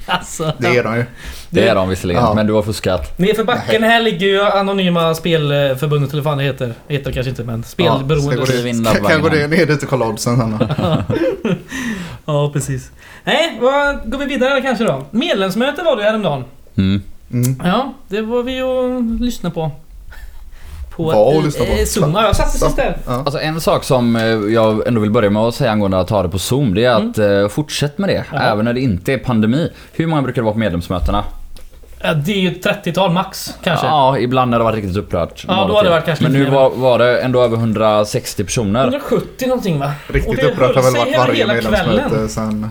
Alltså. 0.06 0.52
Det 0.58 0.76
är 0.76 0.84
de 0.84 0.96
ju. 0.96 1.04
Det 1.50 1.68
är 1.68 1.74
de 1.74 1.88
visserligen, 1.88 2.22
Ja. 2.22 2.34
men 2.34 2.46
du 2.46 2.52
har 2.52 2.62
fuskat. 2.62 3.18
Nerför 3.18 3.44
backen 3.44 3.82
här 3.82 4.02
ligger 4.02 4.26
ju 4.26 4.42
Anonyma 4.42 5.14
Spelförbundet, 5.14 6.12
eller 6.12 6.22
vad 6.22 6.38
det 6.38 6.44
heter. 6.44 6.74
Heter 6.88 7.04
det 7.06 7.12
kanske 7.12 7.30
inte, 7.30 7.44
men 7.44 7.62
spelberoende. 7.62 8.68
in 8.68 8.84
Kan 8.84 9.04
kan 9.04 9.22
gå 9.22 9.28
ner 9.28 9.66
dit 9.66 9.82
och 9.82 9.88
kolla 9.88 10.06
oddsen 10.06 10.36
sen. 10.36 10.58
Ja, 12.24 12.50
precis. 12.52 12.90
Nej, 13.24 13.58
vad 13.60 14.10
går 14.10 14.18
vi 14.18 14.24
vidare 14.24 14.60
kanske 14.60 14.84
då? 14.84 15.04
Medlemsmöte 15.10 15.82
var 15.82 15.96
det 15.96 16.02
ju 16.02 16.06
häromdagen. 16.08 16.44
Mm. 16.76 17.02
Mm. 17.32 17.60
Ja, 17.64 17.92
det 18.08 18.20
var 18.22 18.42
vi 18.42 18.62
och 18.62 19.02
lyssna 19.20 19.50
på. 19.50 19.70
På 21.04 21.12
Var 21.12 21.36
och 21.36 21.42
lyssna 21.44 21.64
på? 21.64 21.72
eh, 21.72 21.84
Zoom. 21.84 22.12
Ja, 22.14 22.22
jag 22.22 22.36
satt 22.36 22.52
precis 22.52 22.76
där. 22.76 22.96
Ja. 23.06 23.12
Alltså 23.12 23.40
en 23.40 23.60
sak 23.60 23.84
som 23.84 24.16
eh, 24.16 24.22
jag 24.24 24.86
ändå 24.86 25.00
vill 25.00 25.10
börja 25.10 25.30
med 25.30 25.42
att 25.42 25.54
säga 25.54 25.70
angående 25.70 25.98
att 26.00 26.08
ta 26.08 26.22
det 26.22 26.28
på 26.28 26.38
Zoom, 26.38 26.74
det 26.74 26.84
är 26.84 26.90
att 26.90 27.18
eh, 27.18 27.48
fortsätt 27.48 27.98
med 27.98 28.08
det. 28.08 28.14
Mm. 28.14 28.26
Ja. 28.32 28.40
Även 28.40 28.64
när 28.64 28.72
det 28.72 28.80
inte 28.80 29.12
är 29.12 29.18
pandemi. 29.18 29.70
Hur 29.92 30.06
många 30.06 30.22
brukar 30.22 30.42
det 30.42 30.44
vara 30.44 30.52
på 30.52 30.58
medlemsmötena? 30.58 31.24
Ja, 32.02 32.14
det 32.14 32.32
är 32.32 32.36
ju 32.38 32.48
ett 32.50 32.66
30-tal 32.66 33.12
max, 33.12 33.54
kanske. 33.64 33.86
Ja, 33.86 34.18
ibland 34.18 34.50
när 34.50 34.58
det 34.58 34.64
varit 34.64 34.76
riktigt 34.76 34.96
upprört. 34.96 35.44
Ja, 35.48 35.64
då 35.68 35.74
har 35.74 35.84
det 35.84 35.90
varit 35.90 36.04
kanske 36.04 36.22
Men 36.24 36.32
nu 36.32 36.50
var, 36.50 36.70
var 36.70 36.98
det 36.98 37.20
ändå 37.20 37.42
över 37.42 37.56
160 37.56 38.44
personer. 38.44 38.82
170 38.82 39.48
någonting 39.48 39.78
va? 39.78 39.92
Riktigt 40.08 40.44
upprört 40.44 40.74
har 40.76 40.82
väl 40.82 40.96
varit 40.96 41.18
varje 41.18 41.46
medlemsmöte 41.46 42.28
sen... 42.28 42.68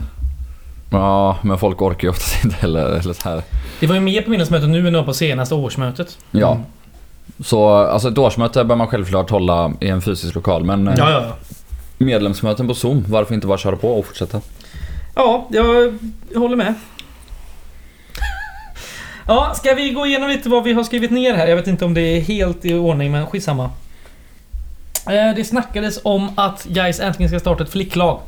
Ja, 0.92 1.38
men 1.42 1.58
folk 1.58 1.82
orkar 1.82 2.04
ju 2.04 2.10
oftast 2.10 2.44
inte 2.44 2.56
heller. 2.56 2.86
Eller 2.86 3.14
så 3.14 3.30
här. 3.30 3.42
Det 3.80 3.88
var 3.88 3.96
ju 3.96 4.02
mer 4.02 4.22
på 4.22 4.30
medlemsmötet 4.30 4.70
nu 4.70 4.78
än 4.88 4.94
det 4.94 5.00
var 5.00 5.06
på 5.06 5.14
senaste 5.14 5.56
årsmötet. 5.56 6.18
Ja. 6.32 6.58
Så 7.44 7.70
alltså 7.70 8.08
ett 8.10 8.18
årsmöte 8.18 8.64
bör 8.64 8.76
man 8.76 8.88
självklart 8.88 9.30
hålla 9.30 9.72
i 9.80 9.88
en 9.90 10.02
fysisk 10.02 10.36
lokal. 10.36 10.64
Men 10.64 10.88
eh, 10.88 10.94
Ja, 10.98 11.12
ja, 11.12 11.22
ja. 11.22 11.36
medlemsmöten 11.98 12.68
på 12.68 12.74
Zoom, 12.74 13.06
varför 13.08 13.34
inte 13.36 13.48
bara 13.48 13.58
köra 13.58 13.76
på 13.76 14.00
och 14.00 14.06
fortsätta? 14.06 14.42
Ja, 15.16 15.48
jag, 15.52 15.94
håller 16.36 16.56
med. 16.56 16.74
Ja, 19.28 19.54
ska 19.56 19.74
vi 19.74 19.90
gå 19.90 20.06
igenom 20.06 20.30
lite 20.30 20.50
vad 20.50 20.64
vi 20.64 20.74
har 20.74 20.84
skrivit 20.84 21.12
ner 21.12 21.34
här? 21.34 21.48
Jag 21.48 21.56
vet 21.56 21.68
inte 21.68 21.86
om 21.86 21.94
det 21.94 22.02
är 22.02 22.22
helt 22.22 22.66
i 22.66 22.74
ordning, 22.74 23.12
men 23.12 23.28
skitsamma. 23.28 23.64
Eh, 25.08 25.36
Det 25.36 25.44
snackades 25.48 26.00
om 26.04 26.30
att 26.36 26.66
Gais 26.66 27.00
äntligen 27.00 27.30
ska 27.30 27.40
starta 27.40 27.64
ett 27.64 27.70
flicklag. 27.70 28.20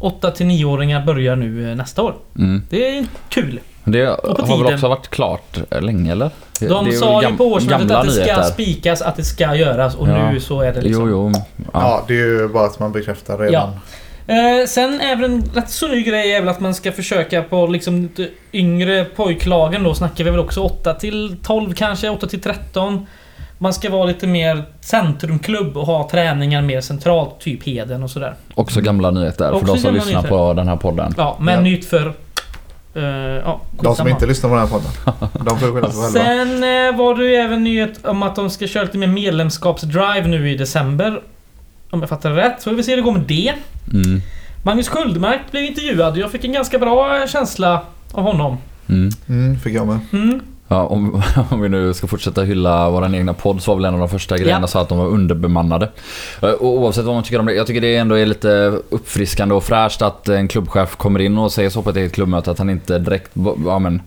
8 0.00 0.30
till 0.30 0.46
9-åringar 0.46 1.06
börjar 1.06 1.36
nu 1.36 1.70
eh, 1.70 1.76
nästa 1.76 2.02
år. 2.02 2.14
Mm. 2.38 2.62
Det 2.70 2.98
är 2.98 3.06
kul. 3.28 3.60
Det 3.92 4.04
har 4.04 4.64
väl 4.64 4.74
också 4.74 4.88
varit 4.88 5.08
klart 5.08 5.58
eh, 5.70 5.80
länge 5.82 6.12
eller? 6.12 6.30
De 6.60 6.84
det 6.84 6.90
är 6.90 6.98
sa 6.98 7.22
ju 7.22 7.36
på 7.36 7.44
årsmötet 7.44 7.90
att 7.90 8.04
det 8.06 8.10
ska 8.12 8.22
nyheter. 8.22 8.42
spikas, 8.42 9.02
att 9.02 9.16
det 9.16 9.24
ska 9.24 9.54
göras 9.54 9.94
och 9.94 10.08
Ja. 10.08 10.30
nu 10.30 10.40
så 10.40 10.60
är 10.60 10.72
det 10.72 10.80
liksom... 10.80 11.10
Jo, 11.10 11.30
jo. 11.34 11.40
Ja. 11.56 11.62
Ja. 11.72 12.04
det 12.08 12.14
är 12.14 12.26
ju 12.26 12.48
bara 12.48 12.66
att 12.66 12.78
man 12.80 12.92
bekräftar 12.92 13.38
redan. 13.38 13.68
Eh, 14.26 14.66
sen 14.66 15.00
även 15.00 15.24
en 15.24 15.42
rätt 15.54 15.70
så 15.70 15.88
ny 15.88 16.02
grej 16.02 16.32
är 16.32 16.40
väl 16.40 16.48
att 16.48 16.60
man 16.60 16.74
ska 16.74 16.92
försöka 16.92 17.42
på 17.42 17.66
liksom 17.66 18.08
yngre 18.52 19.04
pojklagen 19.04 19.82
då 19.82 19.94
snackar 19.94 20.24
vi 20.24 20.30
väl 20.30 20.40
också 20.40 20.60
8 20.60 20.94
till 20.94 21.36
12 21.42 21.74
kanske, 21.74 22.08
8 22.10 22.26
till 22.26 22.40
13. 22.40 23.06
Man 23.60 23.72
ska 23.74 23.90
vara 23.90 24.04
lite 24.04 24.26
mer 24.26 24.62
centrumklubb 24.80 25.76
och 25.76 25.86
ha 25.86 26.08
träningar 26.10 26.62
mer 26.62 26.80
centralt, 26.80 27.40
typ 27.40 27.64
Heden 27.66 28.02
och 28.02 28.10
sådär. 28.10 28.34
Också 28.54 28.80
gamla 28.80 29.10
nyheter 29.10 29.52
Också 29.52 29.66
för 29.66 29.74
de 29.74 29.80
som 29.80 29.94
lyssnar 29.94 30.10
nyheter. 30.12 30.28
på 30.28 30.52
den 30.52 30.68
här 30.68 30.76
podden. 30.76 31.14
Ja, 31.16 31.36
men 31.40 31.54
Ja. 31.54 31.60
nytt 31.60 31.84
för... 31.84 32.12
Uh, 32.98 33.04
ja, 33.04 33.60
De 33.82 33.96
som 33.96 34.08
inte 34.08 34.26
lyssnar 34.26 34.50
på 34.50 34.56
den 34.56 34.66
här 34.66 34.72
podden. 34.72 34.90
De 35.46 35.58
får 35.58 35.74
skylla 35.74 35.90
sig 35.90 36.02
själva. 36.02 36.20
Sen 36.20 36.54
eh, 36.54 36.98
var 36.98 37.14
det 37.14 37.24
ju 37.24 37.34
även 37.34 37.64
nyhet 37.64 38.06
om 38.06 38.22
att 38.22 38.36
de 38.36 38.50
ska 38.50 38.66
köra 38.66 38.82
lite 38.82 38.98
mer 38.98 39.06
medlemskapsdrive 39.06 40.26
nu 40.26 40.50
i 40.50 40.56
december. 40.56 41.22
Om 41.90 42.00
jag 42.00 42.08
fattar 42.08 42.30
rätt. 42.30 42.62
Så 42.62 42.70
vi 42.70 42.76
får 42.76 42.82
se 42.82 42.92
hur 42.92 42.96
det 42.96 43.02
går 43.02 43.12
med 43.12 43.22
det. 43.22 43.54
Mm. 43.92 44.20
Magnus 44.62 44.88
Sköldmark 44.88 45.40
blev 45.50 45.64
intervjuad. 45.64 46.16
Jag 46.16 46.30
fick 46.30 46.44
en 46.44 46.52
ganska 46.52 46.78
bra 46.78 47.26
känsla 47.26 47.82
av 48.12 48.22
honom. 48.22 48.58
Mm. 48.88 49.10
Mm, 49.28 49.58
fick 49.58 49.74
jag 49.74 49.86
med. 49.86 49.98
Mm. 50.12 50.40
Ja, 50.68 50.82
om, 50.86 51.22
om 51.50 51.60
vi 51.60 51.68
nu 51.68 51.94
ska 51.94 52.06
fortsätta 52.06 52.42
hylla 52.42 52.90
vår 52.90 53.14
egna 53.14 53.34
podd 53.34 53.62
så 53.62 53.70
var 53.70 53.76
väl 53.76 53.84
en 53.84 53.94
av 53.94 54.00
de 54.00 54.08
första 54.08 54.36
grejerna 54.38 54.60
Ja. 54.60 54.66
så 54.66 54.78
att 54.78 54.88
de 54.88 54.98
var 54.98 55.06
underbemannade. 55.06 55.90
Eh, 56.42 56.48
Och 56.50 56.68
oavsett 56.78 57.04
vad 57.04 57.14
man 57.14 57.24
tycker 57.24 57.38
om 57.38 57.46
det. 57.46 57.54
Jag 57.54 57.66
tycker 57.66 57.80
det 57.80 57.96
ändå 57.96 58.14
är 58.14 58.26
lite 58.26 58.48
uppfriskande 58.88 59.54
och 59.54 59.64
fräscht 59.64 60.02
att 60.02 60.28
en 60.28 60.48
klubbchef 60.48 60.96
kommer 60.96 61.20
in 61.20 61.38
och 61.38 61.52
säger 61.52 61.70
så 61.70 61.82
på 61.82 61.90
ett 61.90 61.96
eget 61.96 62.12
klubbmöte 62.12 62.50
att 62.50 62.58
han 62.58 62.70
inte 62.70 62.98
direkt 62.98 63.30
ja, 63.66 63.78
men, 63.78 64.02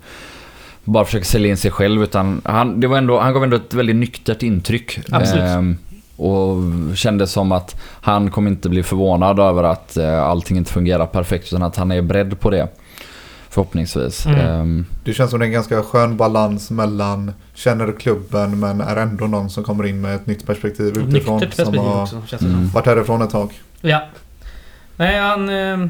bara 0.84 1.06
försöker 1.06 1.26
sälja 1.26 1.50
in 1.50 1.58
sig 1.58 1.72
själv 1.72 2.04
utan 2.04 2.42
han, 2.46 2.80
det 2.80 2.88
var 2.88 2.98
ändå, 2.98 3.20
han 3.20 3.34
gav 3.34 3.44
ändå 3.44 3.56
ett 3.58 3.74
väldigt 3.74 3.96
nyktert 3.96 4.44
intryck. 4.44 5.00
Absolut. 5.12 5.44
Ehm, 5.44 5.78
och 6.18 6.58
kände 6.98 7.28
som 7.28 7.52
att 7.52 7.82
han 8.02 8.32
kommer 8.32 8.52
inte 8.52 8.70
bli 8.70 8.84
förvånad 8.84 9.40
över 9.40 9.64
att 9.64 9.98
eh, 9.98 10.24
allting 10.24 10.58
inte 10.58 10.72
fungerar 10.72 11.06
perfekt 11.06 11.48
utan 11.48 11.64
att 11.64 11.76
han 11.76 11.92
är 11.92 12.02
beredd 12.02 12.40
på 12.40 12.50
det. 12.50 12.68
Förhoppningsvis. 13.52 14.26
Mm. 14.26 14.40
Ehm, 14.40 14.86
Det 15.04 15.14
känns 15.14 15.30
som 15.32 15.40
det 15.40 15.46
är 15.46 15.48
en 15.48 15.54
ganska 15.54 15.84
skön 15.84 16.18
balans 16.18 16.72
mellan 16.72 17.34
känner 17.54 17.92
klubben 18.00 18.60
men 18.60 18.82
är 18.82 18.96
ändå 18.96 19.26
någon 19.28 19.50
som 19.50 19.64
kommer 19.64 19.86
in 19.86 20.02
med 20.02 20.16
ett 20.16 20.28
nytt 20.28 20.46
perspektiv 20.48 20.88
utifrån. 20.88 21.10
Nyktert 21.10 21.26
Som 21.26 21.40
perspektiv 21.66 21.82
har 21.82 22.02
också 22.02 22.22
känns 22.28 22.42
det 22.42 22.48
Mm. 22.48 22.60
som. 22.60 22.70
varit 22.70 22.86
härifrån 22.86 23.22
ett 23.22 23.30
tag. 23.30 23.54
Ja. 23.82 24.02
Nej, 24.96 25.20
han, 25.20 25.50
eh, 25.50 25.88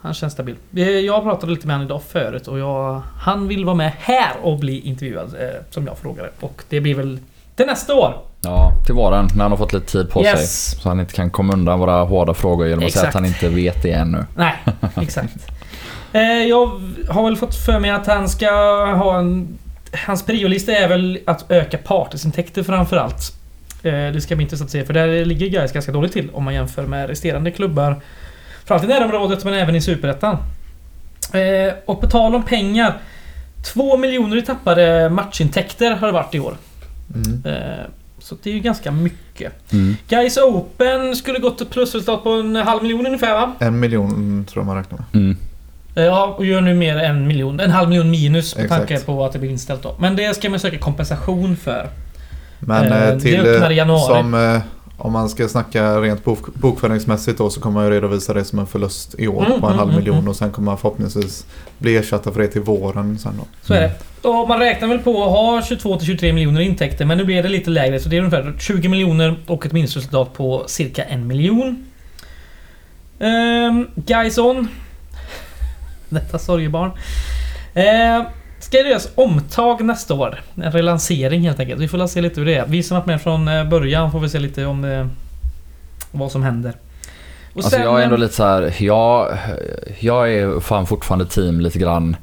han 0.00 0.14
känns 0.14 0.32
stabil. 0.32 0.54
Eh, 0.76 0.88
Jag 0.88 1.22
pratade 1.22 1.52
lite 1.52 1.66
med 1.66 1.76
honom 1.76 1.86
idag 1.86 2.02
förut 2.02 2.48
och 2.48 2.58
jag, 2.58 3.02
han 3.20 3.48
vill 3.48 3.64
vara 3.64 3.76
med 3.76 3.92
här 3.98 4.32
och 4.42 4.58
bli 4.58 4.80
intervjuad 4.80 5.34
eh, 5.34 5.46
som 5.70 5.86
jag 5.86 5.98
frågade. 5.98 6.30
Och 6.40 6.62
det 6.68 6.80
blir 6.80 6.94
väl 6.94 7.18
till 7.56 7.66
nästa 7.66 7.94
år. 7.94 8.14
ja, 8.40 8.72
till 8.86 8.94
våren 8.94 9.28
när 9.36 9.42
han 9.42 9.50
har 9.52 9.58
fått 9.58 9.72
lite 9.72 9.86
tid 9.86 10.10
på 10.10 10.22
Yes. 10.22 10.64
sig. 10.70 10.80
Så 10.80 10.88
han 10.88 11.00
inte 11.00 11.12
kan 11.14 11.30
komma 11.30 11.52
undan 11.52 11.78
våra 11.78 12.02
hårda 12.04 12.34
frågor 12.34 12.66
genom 12.68 12.84
att 12.86 12.92
säga 12.92 13.00
att 13.02 13.06
Exakt. 13.08 13.14
han 13.14 13.24
inte 13.26 13.48
vet 13.48 13.82
det 13.82 13.92
ännu. 13.92 14.24
Nej, 14.36 14.54
exakt. 14.96 15.34
Eh, 16.12 16.22
jag 16.22 16.80
har 17.08 17.24
väl 17.24 17.36
fått 17.36 17.54
för 17.54 17.80
mig 17.80 17.90
att 17.90 18.06
han 18.06 18.28
ska 18.28 18.50
ha 18.84 19.18
en... 19.18 19.58
Hans 20.06 20.26
priolista 20.26 20.72
är 20.72 20.88
väl 20.88 21.18
att 21.26 21.50
öka 21.50 21.78
partysintäkter 21.78 22.62
framförallt. 22.62 23.32
Eh, 23.82 23.92
det 23.92 24.20
ska 24.20 24.36
bli 24.36 24.42
intressant 24.42 24.68
att 24.68 24.72
se 24.72 24.84
för 24.84 24.94
där 24.94 25.24
ligger 25.24 25.46
Gais 25.48 25.72
ganska 25.72 25.92
dåligt 25.92 26.12
till 26.12 26.30
om 26.30 26.44
man 26.44 26.54
jämför 26.54 26.86
med 26.86 27.08
resterande 27.08 27.50
klubbar. 27.50 28.00
Framförallt 28.64 28.84
i 28.84 29.00
närområdet 29.00 29.44
men 29.44 29.54
även 29.54 29.76
i 29.76 29.80
Superettan. 29.80 30.36
Eh, 31.32 31.74
och 31.84 32.00
på 32.00 32.06
tal 32.06 32.34
om 32.34 32.42
pengar. 32.42 32.98
Två 33.74 33.96
miljoner 33.96 34.36
i 34.36 34.42
tappade 34.42 35.10
matchintäkter 35.10 35.90
har 35.90 36.06
det 36.06 36.12
varit 36.12 36.34
i 36.34 36.40
år. 36.40 36.56
Mm. 37.14 37.42
Eh, 37.44 37.84
så 38.18 38.36
det 38.42 38.50
är 38.50 38.54
ju 38.54 38.60
ganska 38.60 38.90
mycket. 38.90 39.72
Mm. 39.72 39.96
Guys 40.08 40.36
Open 40.36 41.16
skulle 41.16 41.38
gått 41.38 41.60
ett 41.60 41.70
plusresultat 41.70 42.24
på 42.24 42.30
en 42.30 42.56
halv 42.56 42.82
miljon 42.82 43.06
ungefär 43.06 43.32
va? 43.32 43.52
En 43.58 43.80
miljon 43.80 44.44
tror 44.48 44.60
jag 44.60 44.66
man 44.66 44.76
räknar 44.76 44.98
med. 44.98 45.22
Mm. 45.22 45.36
Eh, 45.98 46.04
Ja, 46.04 46.34
och 46.38 46.44
gör 46.46 46.60
nu 46.60 46.74
mer 46.74 46.96
än 46.96 47.16
en 47.16 47.26
miljon. 47.26 47.60
En 47.60 47.70
halv 47.70 47.88
miljon 47.88 48.10
minus 48.10 48.56
med 48.56 48.64
Exakt. 48.64 48.88
tanke 48.88 49.04
på 49.04 49.24
att 49.24 49.32
det 49.32 49.38
blir 49.38 49.50
inställt 49.50 49.82
då. 49.82 49.94
Men 49.98 50.16
det 50.16 50.36
ska 50.36 50.50
man 50.50 50.60
söka 50.60 50.78
kompensation 50.78 51.56
för. 51.56 51.88
Men 52.58 52.84
Eh, 52.92 53.08
eh, 53.08 53.14
det 53.14 53.20
till 53.20 53.46
i 53.46 53.56
eh, 53.56 53.76
januari. 53.76 54.22
som 54.22 54.34
eh, 54.34 54.60
om 54.96 55.12
man 55.12 55.28
ska 55.28 55.48
snacka 55.48 56.00
rent 56.00 56.24
bok, 56.24 56.54
bokföringsmässigt 56.54 57.38
då 57.38 57.50
så 57.50 57.60
kommer 57.60 57.74
man 57.74 57.84
ju 57.84 57.90
redovisa 57.90 58.34
det 58.34 58.44
som 58.44 58.58
en 58.58 58.66
förlust 58.66 59.14
i 59.18 59.28
år 59.28 59.46
Mm, 59.46 59.60
på 59.60 59.66
en 59.66 59.72
mm, 59.72 59.78
halv 59.78 59.90
mm, 59.90 60.00
miljon 60.00 60.16
mm. 60.18 60.28
och 60.28 60.36
sen 60.36 60.50
kommer 60.50 60.66
man 60.66 60.78
förhoppningsvis 60.78 61.46
bli 61.78 61.96
ersatta 61.96 62.32
för 62.32 62.40
det 62.40 62.48
till 62.48 62.60
våren 62.60 63.18
sen 63.18 63.32
då. 63.38 63.44
Så 63.62 63.74
är 63.74 63.80
det. 63.80 63.92
Och 64.28 64.48
man 64.48 64.58
räknar 64.58 64.88
väl 64.88 64.98
på 64.98 65.24
att 65.24 65.30
ha 65.30 65.60
22-23 65.76 66.32
miljoner 66.32 66.60
intäkter 66.60 67.04
men 67.04 67.18
nu 67.18 67.24
blir 67.24 67.42
det 67.42 67.48
lite 67.48 67.70
lägre 67.70 68.00
så 68.00 68.08
det 68.08 68.16
är 68.16 68.20
ungefär 68.20 68.54
20 68.58 68.88
miljoner 68.88 69.36
och 69.46 69.66
ett 69.66 69.72
minusresultat 69.72 70.32
på 70.32 70.64
cirka 70.66 71.04
en 71.04 71.26
miljon. 71.26 71.86
Um, 73.18 73.88
Guys 73.94 74.38
on. 74.38 74.68
Detta 76.14 76.38
sorgebarn. 76.38 76.90
Uh, 77.76 78.28
ska 78.60 78.78
det 78.82 78.88
göras 78.88 79.08
omtag 79.14 79.84
nästa 79.84 80.14
år? 80.14 80.40
En 80.62 80.72
relansering 80.72 81.42
helt 81.42 81.60
enkelt. 81.60 81.80
Vi 81.80 81.88
får 81.88 82.06
se 82.06 82.20
lite 82.20 82.40
hur 82.40 82.46
det 82.46 82.54
är. 82.54 82.66
Vi 82.66 82.82
som 82.82 82.94
varit 82.94 83.06
med 83.06 83.22
från 83.22 83.48
eh, 83.48 83.64
början 83.64 84.12
får 84.12 84.20
vi 84.20 84.28
se 84.28 84.38
lite 84.38 84.66
om 84.66 84.82
det, 84.82 85.08
vad 86.12 86.32
som 86.32 86.42
händer. 86.42 86.72
Och 87.52 87.56
Alltså 87.56 87.70
sen, 87.70 87.82
jag 87.82 88.00
är 88.00 88.04
ändå 88.04 88.14
eh, 88.14 88.20
lite 88.20 88.34
så 88.34 88.44
här, 88.44 88.74
jag, 88.78 89.38
jag 89.98 90.32
är 90.32 90.60
fan 90.60 90.86
fortfarande 90.86 91.26
team 91.26 91.60
lite 91.60 91.78
grann. 91.78 92.16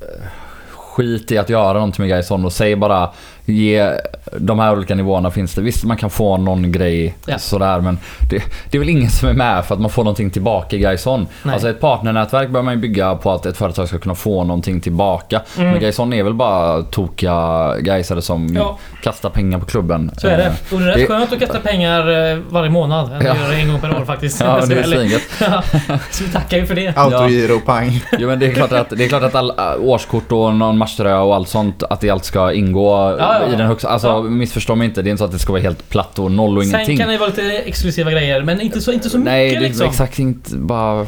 eh, 0.00 0.26
Skit 0.70 1.32
i 1.32 1.38
att 1.38 1.48
göra 1.48 1.72
någonting 1.72 2.02
med 2.02 2.08
Gaison 2.08 2.44
och 2.44 2.52
säg 2.52 2.76
bara 2.76 3.10
ge 3.44 3.90
de 4.38 4.58
här 4.58 4.72
olika 4.72 4.94
nivåerna 4.94 5.30
finns 5.30 5.54
det. 5.54 5.62
Visst 5.62 5.84
man 5.84 5.96
kan 5.96 6.10
få 6.10 6.36
någon 6.36 6.72
grej 6.72 7.14
Ja. 7.26 7.38
sådär 7.38 7.80
men 7.80 7.98
det, 8.30 8.42
det 8.70 8.76
är 8.76 8.78
väl 8.78 8.88
ingen 8.88 9.10
som 9.10 9.28
är 9.28 9.32
med 9.32 9.64
för 9.64 9.74
att 9.74 9.80
man 9.80 9.90
får 9.90 10.04
någonting 10.04 10.30
tillbaka 10.30 10.76
i 10.76 10.78
Gaison. 10.78 11.26
Alltså 11.44 11.68
ett 11.68 11.80
partnernätverk 11.80 12.48
bör 12.50 12.62
man 12.62 12.74
ju 12.74 12.80
bygga 12.80 13.14
på 13.14 13.30
att 13.32 13.46
ett 13.46 13.56
företag 13.56 13.88
ska 13.88 13.98
kunna 13.98 14.14
få 14.14 14.44
någonting 14.44 14.80
tillbaka. 14.80 15.42
Mm. 15.58 15.70
Men 15.70 15.80
Gaison 15.80 16.12
är 16.12 16.22
väl 16.22 16.34
bara 16.34 16.82
tokiga 16.82 17.74
gaisare 17.80 18.22
som 18.22 18.56
Ja. 18.56 18.78
kastar 19.02 19.30
pengar 19.30 19.58
på 19.58 19.66
klubben. 19.66 20.10
Så 20.16 20.28
är 20.28 20.36
det. 20.36 20.44
Eh, 20.44 20.52
Och 20.74 20.78
det 20.80 20.84
är 20.84 20.88
rätt 20.88 20.96
det- 20.96 21.06
skönt 21.06 21.32
att 21.32 21.38
kasta 21.38 21.58
pengar 21.58 22.30
eh, 22.32 22.38
varje 22.50 22.70
månad. 22.70 23.12
Än 23.12 23.26
Ja. 23.26 23.36
göra 23.36 23.48
det 23.48 23.54
en 23.54 23.68
gång 23.72 23.80
per 23.80 24.00
år 24.00 24.04
faktiskt. 24.04 24.40
Ja 24.44 24.60
det 24.68 24.74
är 24.78 24.82
svingött. 24.82 25.22
Ja, 25.40 25.62
Så 26.10 26.24
vi 26.24 26.30
tackar 26.32 26.56
ju 26.58 26.66
för 26.66 26.74
det. 26.74 26.96
Autogiro, 26.96 27.60
pang. 27.60 28.00
Jo 28.18 28.28
men 28.28 28.38
det 28.38 28.46
är 28.46 28.52
klart 28.54 28.72
att, 28.72 28.90
det 28.90 29.04
är 29.04 29.08
klart 29.08 29.22
att 29.22 29.34
all, 29.34 29.50
äh, 29.50 29.56
årskort 29.80 30.32
och 30.32 30.54
någon 30.54 30.78
matchtröja 30.78 31.20
och 31.20 31.34
allt 31.34 31.48
sånt, 31.48 31.82
att 31.82 32.00
det 32.00 32.10
allt 32.10 32.24
ska 32.24 32.52
ingå 32.52 33.16
Ja, 33.18 33.40
ja. 33.46 33.52
i 33.54 33.56
den 33.56 33.66
högsta. 33.66 33.88
Alltså 33.88 34.21
Ja. 34.24 34.30
missförstå 34.30 34.74
mig 34.74 34.84
inte, 34.88 35.02
det 35.02 35.08
är 35.08 35.10
inte 35.10 35.18
så 35.18 35.24
att 35.24 35.32
det 35.32 35.38
ska 35.38 35.52
vara 35.52 35.62
helt 35.62 35.88
platt 35.88 36.18
och 36.18 36.32
noll 36.32 36.58
och 36.58 36.64
Sen 36.64 36.74
ingenting. 36.74 36.98
kan 36.98 37.08
det 37.08 37.18
vara 37.18 37.28
lite 37.28 37.52
exklusiva 37.52 38.10
grejer, 38.10 38.42
men 38.42 38.60
inte 38.60 38.80
så, 38.80 38.92
inte 38.92 39.10
så 39.10 39.18
Nej, 39.18 39.44
mycket 39.46 39.60
det 39.60 39.66
är 39.66 39.68
liksom. 39.68 39.88
exakt 39.88 40.18
inte 40.18 40.56
bara... 40.56 41.06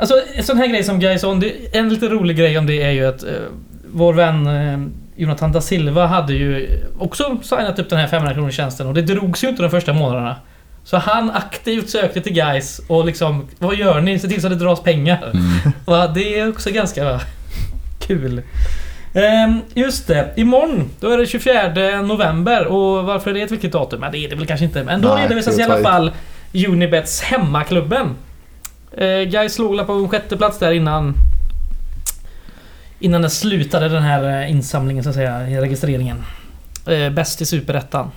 Alltså 0.00 0.14
en 0.34 0.44
sån 0.44 0.58
här 0.58 0.66
grej 0.66 0.84
som 0.84 1.00
Guys 1.00 1.24
On, 1.24 1.40
det, 1.40 1.76
en 1.76 1.88
lite 1.88 2.08
rolig 2.08 2.36
grej 2.36 2.58
om 2.58 2.66
det 2.66 2.82
är 2.82 2.90
ju 2.90 3.06
att 3.06 3.22
eh, 3.22 3.30
vår 3.92 4.12
vän 4.12 4.46
eh, 4.46 4.78
Jonathan 5.16 5.52
da 5.52 5.60
Silva 5.60 6.06
hade 6.06 6.32
ju 6.32 6.68
också 6.98 7.38
signat 7.42 7.78
upp 7.78 7.90
den 7.90 7.98
här 7.98 8.06
500 8.06 8.34
kronors 8.34 8.54
tjänsten 8.54 8.86
och 8.86 8.94
det 8.94 9.02
drogs 9.02 9.44
ju 9.44 9.48
inte 9.48 9.62
de 9.62 9.70
första 9.70 9.92
månaderna. 9.92 10.36
Så 10.84 10.96
han 10.96 11.30
aktivt 11.30 11.90
sökte 11.90 12.20
till 12.20 12.32
Guys 12.32 12.80
och 12.88 13.04
liksom, 13.04 13.46
vad 13.58 13.76
gör 13.76 14.00
ni? 14.00 14.18
Se 14.18 14.28
till 14.28 14.40
så 14.40 14.46
att 14.46 14.58
det 14.58 14.64
dras 14.64 14.82
pengar. 14.82 15.30
Mm. 15.34 15.72
Va, 15.84 16.06
det 16.06 16.38
är 16.38 16.48
också 16.48 16.70
ganska 16.70 17.20
kul. 18.06 18.42
Ehm, 19.14 19.60
just 19.74 20.06
det, 20.06 20.32
imorgon 20.36 20.90
då 21.00 21.10
är 21.10 21.18
det 21.18 21.26
24 21.26 22.02
november 22.02 22.66
och 22.66 23.04
varför 23.04 23.30
är 23.30 23.34
det 23.34 23.42
ett 23.42 23.50
viktigt 23.50 23.72
datum? 23.72 24.00
Men 24.00 24.12
det 24.12 24.18
är 24.18 24.28
det 24.28 24.36
väl 24.36 24.46
kanske 24.46 24.64
inte. 24.64 24.84
Men 24.84 25.00
då 25.00 25.14
Nej, 25.14 25.24
redovisas 25.24 25.58
i 25.58 25.62
alla 25.62 25.82
fall 25.82 26.12
Unibets 26.68 27.22
hemmaklubben. 27.22 28.16
Uh, 29.00 29.22
Guys 29.22 29.54
slog 29.54 29.86
på 29.86 29.92
en 29.92 30.08
sjätte 30.08 30.36
plats 30.36 30.58
där 30.58 30.72
innan 30.72 31.14
Innan 32.98 33.22
den 33.22 33.30
slutade 33.30 33.88
den 33.88 34.02
här 34.02 34.42
eh, 34.42 34.50
insamlingen 34.50 35.04
så 35.04 35.10
att 35.10 35.16
säga, 35.16 35.48
i 35.48 35.60
registreringen. 35.60 36.24
Uh, 36.88 37.10
bäst 37.10 37.40
i 37.40 37.46
Superettan. 37.46 38.10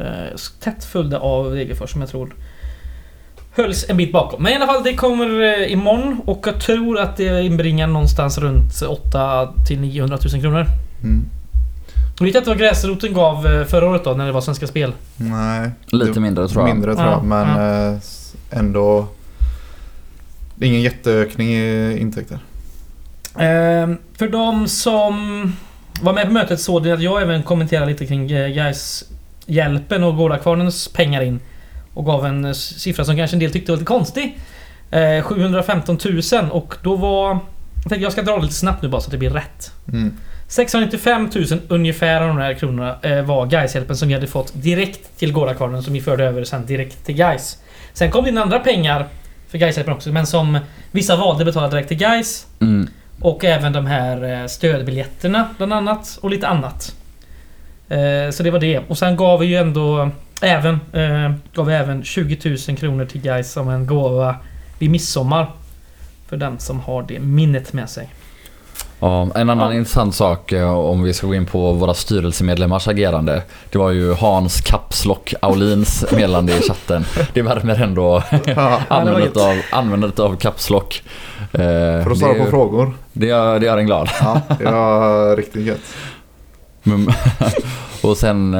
Uh, 0.00 0.36
tätt 0.60 0.84
följda 0.84 1.18
av 1.18 1.54
Degerfors 1.54 1.90
som 1.90 2.00
jag 2.00 2.10
tror 2.10 2.34
hölls 3.54 3.84
en 3.88 3.96
bit 3.96 4.12
bakom. 4.12 4.42
Men 4.42 4.52
i 4.52 4.56
alla 4.56 4.66
fall, 4.66 4.82
det 4.84 4.94
kommer 4.94 5.42
eh, 5.42 5.72
imorgon 5.72 6.20
och 6.24 6.44
jag 6.46 6.60
tror 6.60 6.98
att 6.98 7.16
det 7.16 7.42
inbringar 7.42 7.86
någonstans 7.86 8.38
runt 8.38 8.82
8 8.82 9.48
till 9.68 9.80
900 9.80 10.18
000 10.32 10.42
kronor. 10.42 10.66
Mm. 11.02 11.24
Och 12.20 12.26
vet 12.26 12.34
inte 12.34 12.48
vad 12.48 12.58
gräsroten 12.58 13.12
gav 13.12 13.46
eh, 13.46 13.64
förra 13.64 13.88
året 13.88 14.04
då 14.04 14.12
när 14.12 14.26
det 14.26 14.32
var 14.32 14.40
Svenska 14.40 14.66
Spel? 14.66 14.92
Nej. 15.16 15.70
Lite 15.86 16.20
mindre 16.20 16.48
tror 16.48 16.68
jag. 16.68 16.74
Mindre 16.74 16.94
tror 16.94 17.06
Ja, 17.06 17.12
jag, 17.12 17.24
men 17.24 17.48
ja. 17.48 17.92
eh, 17.92 17.98
ändå... 18.58 19.06
Ingen 20.60 20.82
jätteökning 20.82 21.48
i 21.48 21.98
intäkter. 22.00 22.38
Ehm, 23.38 23.96
för 24.18 24.28
de 24.28 24.68
som 24.68 25.12
var 26.02 26.12
med 26.12 26.26
på 26.26 26.32
mötet 26.32 26.60
såg 26.60 26.82
det 26.82 26.92
att 26.92 27.02
jag 27.02 27.22
även 27.22 27.42
kommenterade 27.42 27.86
lite 27.86 28.06
kring 28.06 28.30
eh, 28.30 28.48
Gais 28.48 29.04
hjälpen 29.46 30.04
och 30.04 30.16
Gårdakvarnens 30.16 30.88
pengar 30.88 31.22
in. 31.22 31.40
Och 31.94 32.04
gav 32.04 32.26
en 32.26 32.44
eh, 32.44 32.52
siffra 32.52 33.04
som 33.04 33.16
kanske 33.16 33.34
en 33.36 33.40
del 33.40 33.52
tyckte 33.52 33.72
var 33.72 33.76
lite 33.76 33.86
konstig. 33.86 34.38
Eh, 34.90 35.22
715 35.22 35.98
000 36.32 36.50
och 36.50 36.74
då 36.82 36.96
var... 36.96 37.28
Jag 37.74 37.88
tänkte 37.90 38.02
jag 38.02 38.12
ska 38.12 38.22
dra 38.22 38.36
det 38.36 38.42
lite 38.42 38.54
snabbt 38.54 38.82
nu 38.82 38.88
bara 38.88 39.00
så 39.00 39.06
att 39.06 39.10
det 39.12 39.18
blir 39.18 39.30
rätt. 39.30 39.72
Mm. 39.88 40.14
695 40.48 41.30
000 41.34 41.44
ungefär 41.68 42.20
av 42.20 42.28
de 42.28 42.38
här 42.38 42.54
kronorna 42.54 42.96
eh, 43.02 43.22
var 43.22 43.46
Gaishjälpen 43.46 43.96
som 43.96 44.08
vi 44.08 44.14
hade 44.14 44.26
fått 44.26 44.52
direkt 44.54 45.18
till 45.18 45.32
Gårdakvarnen 45.32 45.82
som 45.82 45.92
vi 45.92 46.00
förde 46.00 46.24
över 46.24 46.44
sen 46.44 46.66
direkt 46.66 47.06
till 47.06 47.14
Gais. 47.14 47.58
Sen 47.92 48.10
kom 48.10 48.24
det 48.24 48.30
in 48.30 48.38
andra 48.38 48.58
pengar 48.58 49.06
för 49.48 49.58
Gaishjälpen 49.58 49.94
också 49.94 50.12
men 50.12 50.26
som 50.26 50.58
vissa 50.90 51.16
valde 51.16 51.44
betala 51.44 51.68
direkt 51.68 51.88
till 51.88 51.96
Gais. 51.96 52.46
Mm. 52.60 52.88
Och 53.20 53.44
även 53.44 53.72
de 53.72 53.86
här 53.86 54.40
eh, 54.42 54.46
stödbiljetterna 54.46 55.48
bland 55.56 55.72
annat 55.72 56.18
och 56.22 56.30
lite 56.30 56.48
annat. 56.48 56.94
Eh, 57.88 58.30
Så 58.30 58.42
det 58.42 58.50
var 58.50 58.60
det. 58.60 58.78
Och 58.88 58.98
sen 58.98 59.16
gav 59.16 59.40
vi 59.40 59.46
ju 59.46 59.56
ändå 59.56 60.10
även, 60.42 60.74
eh, 60.92 61.32
gav 61.54 61.66
vi 61.66 61.74
även 61.74 62.04
20 62.04 62.56
000 62.68 62.76
kronor 62.76 63.04
till 63.04 63.20
Gais 63.20 63.52
som 63.52 63.68
en 63.68 63.86
gåva 63.86 64.36
vid 64.78 64.90
midsommar. 64.90 65.50
För 66.28 66.36
den 66.36 66.58
som 66.58 66.80
har 66.80 67.02
det 67.08 67.20
minnet 67.20 67.72
med 67.72 67.90
sig. 67.90 68.08
Ja, 69.00 69.28
en 69.34 69.50
annan 69.50 69.72
Ja. 69.72 69.78
intressant 69.78 70.14
sak 70.14 70.52
eh, 70.52 70.70
om 70.78 71.02
vi 71.02 71.12
ska 71.12 71.26
gå 71.26 71.34
in 71.34 71.46
på 71.46 71.72
våra 71.72 71.94
styrelsemedlemmars 71.94 72.88
agerande. 72.88 73.42
Det 73.70 73.78
var 73.78 73.90
ju 73.90 74.12
Hans 74.14 74.60
Kapslock 74.60 75.34
Aulins 75.42 76.04
meddelande 76.12 76.52
i 76.58 76.60
chatten. 76.62 77.04
Det 77.32 77.42
värmer 77.42 77.82
ändå 77.82 78.22
Ja, 78.46 78.80
användandet, 78.88 79.36
av, 79.36 79.60
användandet 79.72 80.18
av 80.18 80.36
Kapslock. 80.36 81.02
Eh, 81.52 81.58
för 81.58 82.10
att 82.10 82.18
svara 82.18 82.34
på 82.34 82.50
frågor. 82.50 82.92
det, 83.12 83.26
gör, 83.26 83.58
det 83.60 83.66
gör 83.66 83.78
en 83.78 83.86
glad. 83.86 84.08
Ja, 84.20 84.40
det 84.58 84.64
var 84.64 85.36
riktigt 85.36 85.66
gött. 85.66 85.94
Och 88.02 88.16
sen... 88.16 88.56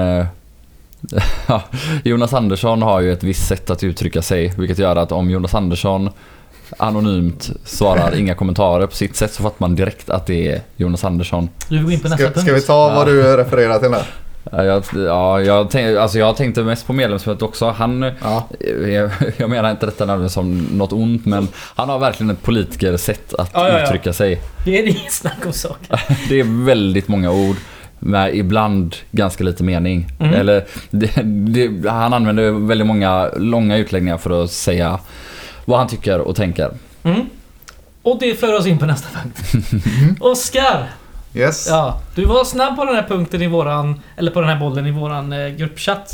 eh, 1.49 1.61
Jonas 2.05 2.33
Andersson 2.35 2.83
har 2.83 3.01
ju 3.01 3.13
ett 3.13 3.23
visst 3.23 3.47
sätt 3.49 3.71
att 3.71 3.85
uttrycka 3.85 4.23
sig. 4.23 4.53
Vilket 4.59 4.79
gör 4.79 4.97
att 4.97 5.13
om 5.13 5.31
Jonas 5.31 5.55
Andersson 5.55 6.11
anonymt 6.77 7.51
svarar 7.65 8.15
inga 8.19 8.35
kommentarer 8.35 8.87
på 8.87 8.95
sitt 8.97 9.17
sätt 9.17 9.33
så 9.33 9.43
fattar 9.43 9.57
man 9.59 9.75
direkt 9.75 10.11
att 10.11 10.27
det 10.27 10.49
är 10.53 10.61
Jonas 10.77 11.05
Andersson. 11.05 11.49
Du 11.69 11.77
vill 11.77 11.85
gå 11.85 11.91
in 11.91 12.01
på 12.01 12.09
nästa 12.09 12.25
Ska, 12.25 12.35
punkt. 12.35 12.41
ska 12.47 12.53
vi 12.55 12.61
ta 12.61 12.89
vad 12.95 13.07
du 13.07 13.37
refererar 13.37 13.79
till 13.79 13.91
där? 13.91 14.03
Ja, 14.53 14.65
jag, 14.65 14.85
ja, 14.95 15.41
jag, 15.41 15.71
tänk, 15.71 15.97
alltså 15.99 16.19
jag 16.19 16.37
tänkte 16.37 16.63
mest 16.63 16.87
på 16.87 16.93
medlemsmötet 16.93 17.43
också. 17.43 17.71
Han, 17.71 18.03
Ja. 18.23 18.49
jag, 18.89 19.11
jag 19.37 19.51
menar 19.51 19.71
inte 19.71 19.87
detta 19.87 20.05
nödvändigtvis 20.05 20.35
som 20.35 20.59
något 20.73 20.93
ont 20.93 21.27
men 21.27 21.49
han 21.55 21.89
har 21.89 21.99
verkligen 21.99 22.31
ett 22.31 22.43
politikersätt 22.43 23.35
att 23.35 23.51
Ja, 23.55 23.69
ja, 23.69 23.79
ja. 23.79 23.85
uttrycka 23.85 24.13
sig. 24.13 24.41
Det 24.65 24.79
är 24.79 24.83
inget 24.89 25.13
snack 25.13 25.47
om 25.47 25.53
saken. 25.53 25.99
Det 26.29 26.41
är 26.41 26.65
väldigt 26.65 27.09
många 27.09 27.31
ord. 27.31 27.57
Med 28.05 28.37
ibland 28.37 28.97
ganska 29.11 29.45
lite 29.45 29.65
mening. 29.65 30.07
Mm. 30.21 30.35
Eller, 30.35 30.65
det, 30.91 31.11
det, 31.25 31.89
han 31.91 32.13
använder 32.15 32.51
väldigt 32.67 32.87
många 32.87 33.31
långa 33.37 33.77
utläggningar 33.77 34.19
för 34.19 34.45
att 34.45 34.51
säga 34.51 34.99
vad 35.65 35.79
han 35.79 35.89
tycker 35.89 36.19
och 36.21 36.37
tänker. 36.37 36.71
Mm. 37.03 37.21
Och 38.03 38.17
det 38.21 38.35
för 38.35 38.59
oss 38.59 38.67
in 38.67 38.79
på 38.79 38.87
nästa 38.87 39.09
punkt. 39.19 39.41
Oskar! 40.21 40.91
Yes. 41.35 41.67
Ja. 41.71 41.77
Ja, 41.77 42.01
du 42.15 42.25
var 42.25 42.45
snabb 42.45 42.77
på 42.77 42.85
den 42.85 42.95
här 42.95 43.03
punkten 43.09 43.43
i 43.43 43.47
våran... 43.47 44.01
Eller 44.17 44.31
på 44.31 44.41
den 44.41 44.49
här 44.51 44.61
bollen 44.61 44.87
i 44.87 44.91
våran 44.91 45.33
eh, 45.33 45.49
gruppchatt. 45.49 46.13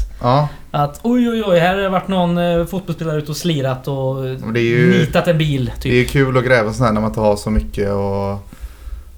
Att 0.71 1.01
oj 1.03 1.29
oj 1.31 1.43
oj, 1.47 1.59
här 1.59 1.75
har 1.75 1.83
det 1.83 1.89
varit 1.89 2.09
någon 2.09 2.39
eh, 2.39 2.65
fotbollsspelare 2.67 3.19
ute 3.19 3.31
och 3.31 3.37
slirat 3.37 3.89
och 3.89 4.17
Och 4.17 4.53
det 4.53 4.61
ju- 4.61 4.99
nitat 5.01 5.29
en 5.29 5.39
bil. 5.39 5.71
Det 5.75 5.81
Typ. 5.83 5.93
är 5.93 5.97
ju 5.97 6.05
kul 6.05 6.37
att 6.39 6.45
gräva 6.45 6.73
sån 6.73 6.87
här 6.87 6.93
när 6.93 7.01
man 7.01 7.11
inte 7.11 7.21
har 7.21 7.37
så 7.37 7.51
mycket 7.51 7.89
att, 7.91 8.48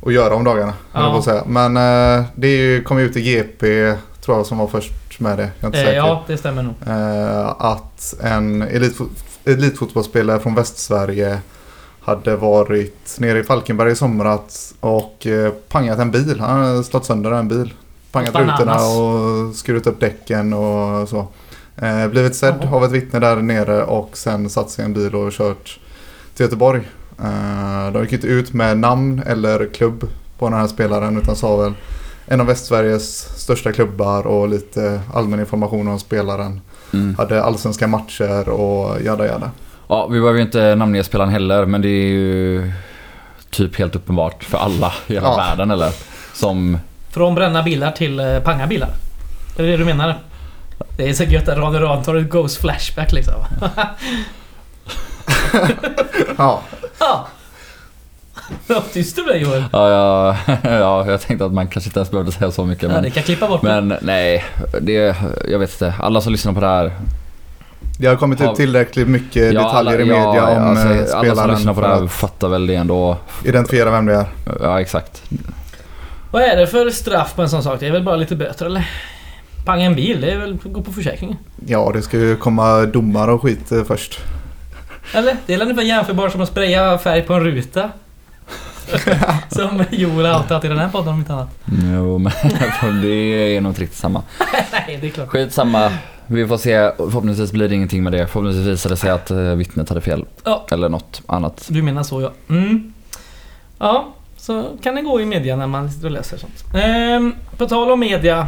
att 0.06 0.12
göra 0.12 0.34
om 0.34 0.44
dagarna. 0.44 0.72
Ja. 0.92 1.22
säga. 1.24 1.42
Men 1.46 1.76
eh, 1.76 2.24
det 2.34 2.48
är 2.48 2.56
ju, 2.58 2.82
kom 2.82 2.98
ut 2.98 3.16
i 3.16 3.22
GP, 3.22 3.94
tror 4.20 4.36
jag, 4.36 4.46
som 4.46 4.58
var 4.58 4.66
först 4.66 5.20
med 5.20 5.38
det. 5.38 5.50
Jag 5.60 5.62
är 5.62 5.66
inte 5.66 5.78
Eh, 5.80 5.84
säker. 5.84 5.96
ja, 5.96 6.24
det 6.26 6.36
stämmer 6.36 6.62
nog. 6.62 6.74
Eh, 6.86 7.48
att 7.58 8.14
en 8.22 8.62
elitfot- 8.62 9.08
elitfotbollsspelare 9.44 10.40
från 10.40 10.54
Västsverige 10.54 11.38
hade 12.00 12.36
varit 12.36 13.16
nere 13.18 13.38
i 13.38 13.42
Falkenberg 13.42 13.92
i 13.92 13.96
somras 13.96 14.74
och 14.80 15.26
eh, 15.26 15.52
pangat 15.68 15.98
en 15.98 16.10
bil. 16.10 16.40
Han 16.40 16.64
hade 16.64 16.84
slått 16.84 17.04
sönder 17.04 17.30
en 17.30 17.48
bil. 17.48 17.74
Pangat 18.12 18.32
Bananas. 18.32 18.60
rutorna 18.60 18.76
och 18.86 19.54
skurit 19.54 19.86
upp 19.86 20.00
däcken 20.00 20.52
och 20.52 21.08
så. 21.08 21.26
Eh, 21.76 22.06
blivit 22.08 22.34
sedd 22.36 22.54
Jaha. 22.62 22.76
av 22.76 22.84
ett 22.84 22.90
vittne 22.92 23.18
där 23.18 23.36
nere 23.36 23.84
och 23.84 24.10
sen 24.16 24.50
satt 24.50 24.70
sig 24.70 24.82
i 24.82 24.86
en 24.86 24.92
bil 24.94 25.14
och 25.14 25.32
kört 25.32 25.80
till 26.34 26.44
Göteborg. 26.44 26.88
Eh, 27.24 27.92
de 27.92 28.02
gick 28.02 28.12
inte 28.12 28.26
ut 28.26 28.52
med 28.52 28.78
namn 28.78 29.22
eller 29.26 29.66
klubb 29.74 30.08
på 30.38 30.48
den 30.48 30.58
här 30.58 30.66
spelaren 30.66 31.18
utan 31.18 31.36
sa 31.36 31.56
väl 31.56 31.72
en 32.26 32.40
av 32.40 32.46
Västsveriges 32.46 33.18
största 33.40 33.72
klubbar 33.72 34.26
och 34.26 34.48
lite 34.48 35.00
allmän 35.14 35.40
information 35.40 35.88
om 35.88 35.98
spelaren. 36.00 36.60
Mm. 36.92 37.14
Hade 37.18 37.42
allsvenska 37.44 37.86
matcher 37.86 38.48
och 38.48 39.02
jada 39.02 39.26
jada. 39.26 39.50
Ja, 39.88 40.06
vi 40.06 40.20
behöver 40.20 40.38
ju 40.38 40.44
inte 40.44 40.74
namnge 40.74 41.04
spelaren 41.04 41.30
heller 41.32 41.66
men 41.66 41.82
det 41.82 41.88
är 41.88 42.08
ju 42.08 42.72
typ 43.50 43.76
helt 43.78 43.96
uppenbart 43.96 44.44
för 44.44 44.58
alla 44.58 44.92
i 45.06 45.12
hela 45.14 45.26
Ja. 45.26 45.36
världen 45.36 45.70
eller? 45.70 45.92
Som 46.34 46.78
Från 47.10 47.34
bränna 47.34 47.62
bilar 47.62 47.92
till 47.92 48.20
eh, 48.20 48.38
panga 48.38 48.66
bilar. 48.66 48.90
Är 49.58 49.62
det 49.62 49.70
det 49.70 49.76
du 49.76 49.84
menar? 49.84 50.18
Det 50.96 51.08
är 51.08 51.14
så 51.14 51.24
gött 51.24 51.48
att 51.48 51.58
Radio 51.58 51.80
Rantorget 51.80 52.30
goes 52.30 52.58
flashback 52.58 53.12
liksom. 53.12 53.34
Ja, 55.52 55.56
Ja. 56.38 56.62
Vad 58.66 58.92
tyst 58.92 59.16
du 59.16 59.22
blev 59.24 59.36
Joel. 59.36 59.64
Ja, 59.72 59.90
ja, 59.90 60.36
ja, 60.70 61.06
jag 61.10 61.20
tänkte 61.20 61.44
att 61.44 61.52
man 61.52 61.66
kanske 61.68 61.88
inte 61.88 61.98
ens 62.00 62.10
behövde 62.10 62.32
säga 62.32 62.50
så 62.50 62.64
mycket. 62.64 62.82
Ja, 62.82 62.88
Men, 62.88 63.02
det 63.02 63.10
kan 63.10 63.22
klippa 63.22 63.48
bort 63.48 63.60
det. 63.62 63.66
men 63.80 63.98
nej, 64.02 64.44
det, 64.80 65.16
jag 65.48 65.58
vet 65.58 65.72
inte. 65.72 65.94
Alla 66.00 66.20
som 66.20 66.32
lyssnar 66.32 66.52
på 66.52 66.60
det 66.60 66.66
här. 66.66 66.92
det 67.98 68.06
har 68.06 68.16
kommit 68.16 68.40
Ja. 68.40 68.50
ut 68.50 68.56
tillräckligt 68.56 69.08
mycket 69.08 69.52
ja, 69.52 69.62
detaljer 69.62 69.92
alla, 69.92 70.02
i 70.02 70.04
media 70.04 70.24
ja, 70.36 70.50
om 70.50 70.62
alltså, 70.68 70.86
eh, 70.88 70.92
Alla 70.94 71.06
som 71.06 71.18
spelaren 71.18 71.50
lyssnar 71.50 71.74
på 71.74 71.80
det 71.80 71.86
här 71.86 72.04
att 72.04 72.10
fattar 72.12 72.48
väl 72.48 72.66
det 72.66 72.74
ändå. 72.74 73.16
identifiera 73.44 73.90
vem 73.90 74.06
det 74.06 74.14
är. 74.14 74.26
Ja, 74.60 74.80
exakt. 74.80 75.22
Vad 76.30 76.42
är 76.42 76.56
det 76.56 76.66
för 76.66 76.90
straff 76.90 77.34
på 77.36 77.42
en 77.42 77.48
sån 77.50 77.62
sak? 77.62 77.80
Det 77.80 77.86
är 77.86 77.92
väl 77.92 78.02
bara 78.04 78.16
lite 78.16 78.36
böter 78.36 78.66
eller? 78.66 78.88
Panga 79.64 79.84
en 79.84 79.94
bil, 79.94 80.20
det 80.20 80.30
är 80.30 80.38
väl 80.38 80.58
gå 80.64 80.82
på 80.82 80.92
försäkringen? 80.92 81.36
Ja, 81.66 81.90
det 81.94 82.02
ska 82.02 82.16
ju 82.18 82.36
komma 82.36 82.80
domar 82.82 83.28
och 83.28 83.42
skit 83.42 83.72
eh, 83.72 83.84
först. 83.84 84.20
Eller? 85.12 85.36
Det 85.46 85.54
är 85.54 85.62
ungefär 85.62 85.82
jämförbart 85.82 86.32
som 86.32 86.40
att 86.40 86.48
spraya 86.48 86.98
färg 86.98 87.22
på 87.22 87.34
en 87.34 87.44
ruta. 87.44 87.90
som 89.48 89.84
Joel 89.90 90.26
har 90.26 90.32
haft 90.32 90.64
i 90.64 90.68
den 90.68 90.78
här 90.78 90.88
podden 90.88 91.12
om 91.12 91.18
inte 91.18 91.32
annat. 91.32 91.48
Jo, 91.92 92.18
men 92.18 92.32
det 93.02 93.56
är 93.56 93.60
nog 93.60 93.70
inte 93.70 93.82
riktigt 93.82 93.98
samma. 93.98 94.22
Nej, 94.72 94.98
det 95.00 95.06
är 95.06 95.10
klart. 95.10 95.28
Skitsamma. 95.28 95.92
Vi 96.26 96.46
får 96.46 96.56
se. 96.56 96.90
Förhoppningsvis 96.96 97.52
blir 97.52 97.68
det 97.68 97.74
ingenting 97.74 98.02
med 98.02 98.12
det. 98.12 98.26
Förhoppningsvis 98.26 98.66
visar 98.66 98.90
det 98.90 98.96
sig 98.96 99.10
att 99.10 99.30
eh, 99.30 99.38
vittnet 99.38 99.88
hade 99.88 100.00
fel. 100.00 100.24
Ja. 100.44 100.66
Eller 100.70 100.88
något 100.88 101.22
annat. 101.26 101.66
Du 101.68 101.82
menar 101.82 102.02
så 102.02 102.20
ja. 102.20 102.32
Mm. 102.48 102.92
Ja, 103.78 104.14
så 104.36 104.64
kan 104.82 104.94
det 104.94 105.02
gå 105.02 105.20
i 105.20 105.24
media 105.26 105.56
när 105.56 105.66
man 105.66 105.90
sitter 105.90 106.06
och 106.06 106.12
läser 106.12 106.36
sånt. 106.36 106.64
Ehm, 106.74 107.34
på 107.56 107.66
tal 107.66 107.90
om 107.90 108.00
media. 108.00 108.46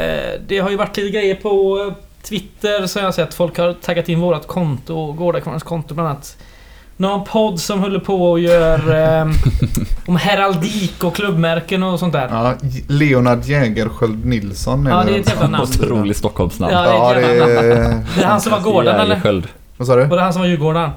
Eh, 0.00 0.40
det 0.46 0.58
har 0.58 0.70
ju 0.70 0.76
varit 0.76 0.96
lite 0.96 1.10
grejer 1.10 1.34
på 1.34 1.84
eh, 1.88 1.94
Twitter 2.22 2.86
så 2.86 2.98
jag 2.98 3.04
har 3.04 3.12
sett 3.12 3.34
folk 3.34 3.58
har 3.58 3.72
taggat 3.72 4.08
in 4.08 4.20
vårat 4.20 4.46
konto, 4.46 5.12
Gårdakvarnens 5.12 5.62
konto 5.62 5.94
bland 5.94 6.08
annat. 6.08 6.36
Någon 6.96 7.24
podd 7.24 7.60
som 7.60 7.80
håller 7.80 7.98
på 7.98 8.30
och 8.30 8.40
gör 8.40 8.78
eh, 9.20 9.26
om 10.06 10.16
heraldik 10.16 11.04
och 11.04 11.14
klubbmärken 11.16 11.82
och 11.82 11.98
sånt 11.98 12.12
där. 12.12 12.28
Ja, 12.30 12.54
Leonard 12.88 13.44
Jägerskiöld 13.44 14.24
Nilsson 14.24 14.86
Ja, 14.86 15.00
eller 15.02 15.12
det 15.12 15.18
är 15.18 15.20
ett 15.20 15.28
jävla 15.28 15.46
namn. 15.48 15.62
Otroligt 15.64 16.16
Stockholmsnamn. 16.16 16.72
Ja, 16.74 16.80
det 16.82 16.88
är 16.88 16.92
Ja, 16.94 17.14
ett 17.14 17.26
det 17.26 17.34
jävla 17.34 17.54
namn. 17.54 17.82
är... 17.92 18.04
Det 18.16 18.22
är 18.22 18.26
han 18.26 18.40
som 18.40 18.52
var 18.52 18.60
gården 18.72 18.94
eller? 18.94 19.08
Jägersköld. 19.08 19.48
Vad 19.76 19.86
sa 19.88 19.96
du? 19.96 20.04
Var 20.04 20.16
det 20.16 20.22
han 20.22 20.32
som 20.32 20.42
var 20.42 20.48
Djurgården? 20.48 20.90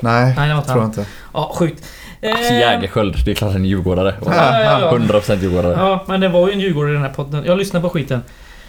Nej, 0.00 0.34
Nej, 0.36 0.48
det 0.48 0.54
var 0.54 0.60
inte 0.60 0.68
tror 0.72 0.78
jag 0.78 0.82
han. 0.82 0.90
inte. 0.90 1.06
Ja, 1.34 1.52
sjukt. 1.54 1.84
Alltså 2.32 2.52
Ehm, 2.52 2.60
Jägersköld, 2.60 3.16
det 3.24 3.30
är 3.30 3.34
klart 3.34 3.54
en 3.54 3.64
djurgårdare. 3.64 4.14
ja, 4.26 4.32
ja, 4.60 4.80
ja. 4.80 4.92
100% 4.98 5.40
djurgårdare. 5.42 5.72
Ja, 5.78 6.04
men 6.06 6.20
det 6.20 6.28
var 6.28 6.46
ju 6.48 6.52
en 6.52 6.60
djurgårdare 6.60 6.90
i 6.90 6.94
den 6.94 7.02
här 7.02 7.10
podden. 7.12 7.44
Jag 7.46 7.58
lyssnade 7.58 7.82
på 7.82 7.88
skiten. 7.90 8.22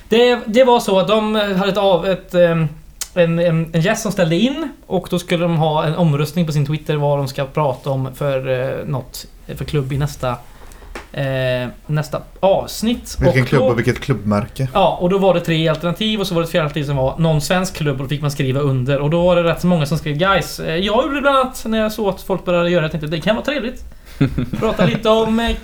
Det, 0.09 0.39
det 0.45 0.63
var 0.63 0.79
så 0.79 0.99
att 0.99 1.07
de 1.07 1.35
hade 1.35 1.71
ett 1.71 1.77
av 1.77 2.07
ett... 2.07 2.33
En, 2.33 3.39
en, 3.39 3.69
en 3.73 3.81
gäst 3.81 4.01
som 4.01 4.11
ställde 4.11 4.35
in 4.35 4.69
och 4.87 5.07
då 5.09 5.19
skulle 5.19 5.43
de 5.43 5.57
ha 5.57 5.85
en 5.85 5.95
omröstning 5.95 6.45
på 6.45 6.51
sin 6.51 6.65
Twitter 6.65 6.95
vad 6.95 7.17
de 7.17 7.27
ska 7.27 7.45
prata 7.45 7.89
om 7.89 8.09
för 8.15 8.49
eh, 8.79 8.85
något 8.85 9.25
för 9.55 9.65
klubb 9.65 9.93
i 9.93 9.97
nästa 9.97 10.29
eh, 11.13 11.67
nästa 11.87 12.21
avsnitt. 12.39 13.17
Vilken 13.19 13.41
och 13.41 13.47
klubb 13.47 13.61
då, 13.61 13.67
och 13.67 13.77
vilket 13.77 13.99
klubbmärke? 13.99 14.67
Ja, 14.73 14.97
och 15.01 15.09
då 15.09 15.17
var 15.17 15.33
det 15.33 15.39
tre 15.39 15.67
alternativ 15.67 16.19
och 16.19 16.27
så 16.27 16.33
var 16.35 16.41
det 16.41 16.45
ett 16.45 16.51
fjärde 16.51 16.63
alternativ 16.65 16.87
som 16.87 16.95
var 16.95 17.15
någon 17.17 17.41
svensk 17.41 17.75
klubb 17.75 17.95
och 17.97 18.03
då 18.03 18.09
fick 18.09 18.21
man 18.21 18.31
skriva 18.31 18.59
under. 18.59 18.99
Och 18.99 19.09
då 19.09 19.23
var 19.25 19.35
det 19.35 19.43
rätt 19.43 19.61
så 19.61 19.67
många 19.67 19.85
som 19.85 19.97
skrev 19.97 20.15
guys. 20.17 20.59
eh, 20.59 20.75
Jag 20.75 21.03
gjorde 21.03 21.15
det 21.15 21.21
bland 21.21 21.37
annat 21.37 21.63
när 21.65 21.81
jag 21.81 21.91
såg 21.91 22.07
att 22.09 22.21
folk 22.21 22.45
började 22.45 22.69
göra 22.69 22.81
det. 22.81 22.85
Jag 22.85 22.91
tänkte 22.91 23.07
det 23.07 23.21
kan 23.21 23.35
vara 23.35 23.45
trevligt. 23.45 23.83
Prata 24.59 24.85
lite 24.85 25.09
om 25.09 25.39
eh, 25.39 25.55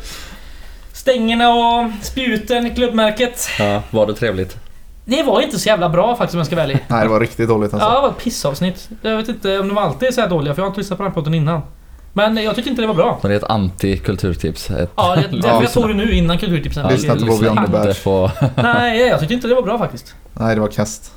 stängerna 1.06 1.50
och 1.50 1.92
spjuten 2.02 2.66
i 2.68 2.76
klubbmärket. 2.76 3.48
Ja, 3.60 3.82
var 3.90 4.08
det 4.08 4.14
trevligt? 4.14 4.58
Det 5.06 5.24
var 5.24 5.42
inte 5.42 5.60
så 5.60 5.68
jävla 5.68 5.90
bra 5.90 6.16
faktiskt 6.16 6.34
om 6.34 6.38
jag 6.38 6.48
ska 6.48 6.56
vara 6.56 6.64
ärlig. 6.64 6.80
Nej, 6.88 7.04
det 7.04 7.10
var 7.10 7.20
riktigt 7.20 7.50
dåligt 7.50 7.74
alltså. 7.74 7.90
Ja, 7.90 7.96
det 7.96 8.02
var 8.02 8.10
ett 8.10 8.24
pissavsnitt. 8.24 8.90
Jag 9.02 9.18
vet 9.18 9.30
inte 9.30 9.60
om 9.60 9.68
de 9.68 9.78
alltid 9.78 10.08
är 10.08 10.12
så 10.12 10.22
här 10.22 10.30
dåliga 10.30 10.54
för 10.54 10.62
jag 10.62 10.66
har 10.66 10.70
inte 10.70 10.80
lyssnat 10.80 10.98
på 10.98 11.04
den 11.04 11.12
här 11.12 11.16
podden 11.16 11.34
innan. 11.34 11.62
Men 12.14 12.38
jag 12.38 12.56
tyckte 12.56 12.70
inte 12.70 12.82
det 12.82 12.88
var 12.88 12.94
bra. 12.94 13.18
Så 13.22 13.28
det 13.28 13.34
är 13.34 13.38
ett 13.38 13.44
anti-kulturtips. 13.44 14.72
Ett 14.84 14.92
Ja, 14.96 15.16
det 15.16 15.22
är 15.22 15.28
därför 15.32 15.48
Ja. 15.50 15.62
jag 15.64 15.72
tog 15.74 15.88
det 15.88 15.94
nu 15.94 16.12
innan 16.12 16.38
kulturtipsen. 16.38 16.88
Lyssna 16.88 17.14
inte 17.14 17.26
på 17.26 17.72
Badge. 17.72 18.04
på... 18.04 18.32
Nej, 18.56 19.02
jag 19.08 19.20
tyckte 19.20 19.34
inte 19.34 19.48
det 19.48 19.56
var 19.56 19.62
bra 19.62 19.78
faktiskt. 19.78 20.16
Nej, 20.34 20.56
det 20.56 20.62
var 20.62 20.68
kast. 20.68 21.12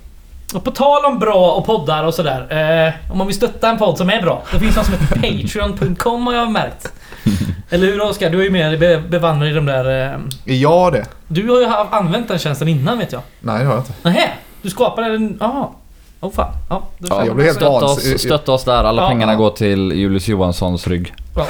Och 0.54 0.64
på 0.64 0.70
tal 0.70 1.04
om 1.04 1.18
bra 1.18 1.52
och 1.52 1.66
poddar 1.66 2.04
och 2.04 2.14
sådär. 2.14 2.40
Eh, 2.86 3.12
om 3.12 3.18
man 3.18 3.26
vill 3.26 3.36
stötta 3.36 3.70
en 3.70 3.78
podd 3.78 3.98
som 3.98 4.10
är 4.10 4.22
bra. 4.22 4.42
Det 4.52 4.58
finns 4.58 4.76
något 4.76 4.86
som 4.86 4.94
heter 4.94 5.16
Patreon.com 5.42 6.26
har 6.26 6.34
jag 6.34 6.50
märkt. 6.50 6.92
Eller 7.70 7.86
hur 7.86 8.02
Oskar? 8.02 8.30
Du 8.30 8.40
är 8.40 8.44
ju 8.44 8.50
mer 8.50 8.76
be- 8.76 9.02
bevandrad 9.08 9.50
i 9.50 9.52
de 9.52 9.66
där... 9.66 9.84
Eh, 9.84 10.18
Är 10.54 10.54
jag 10.62 10.92
det? 10.92 11.04
du 11.28 11.48
har 11.50 11.60
ju 11.60 11.66
använt 11.90 12.28
den 12.28 12.38
tjänsten 12.38 12.68
innan 12.68 12.98
vet 12.98 13.12
jag. 13.12 13.22
Nej, 13.40 13.58
det 13.58 13.64
har 13.64 13.72
jag 13.74 13.80
inte. 13.80 13.92
Nähä? 14.02 14.28
Du 14.62 14.70
skapade 14.70 15.08
den... 15.08 15.36
Jaha. 15.40 15.66
Åh 16.20 16.30
fan. 16.32 16.52
Ja, 16.70 16.88
Ja, 16.98 17.26
jag 17.26 17.34
blir 17.36 17.44
helt 17.44 17.56
stötta, 17.56 17.70
oss, 17.84 18.20
stötta 18.20 18.52
oss 18.52 18.64
där. 18.64 18.84
Alla 18.84 19.02
Ja. 19.02 19.08
pengarna 19.08 19.34
går 19.34 19.50
till 19.50 19.92
Julius 19.92 20.28
Johanssons 20.28 20.86
rygg. 20.86 21.12
Ja. 21.36 21.46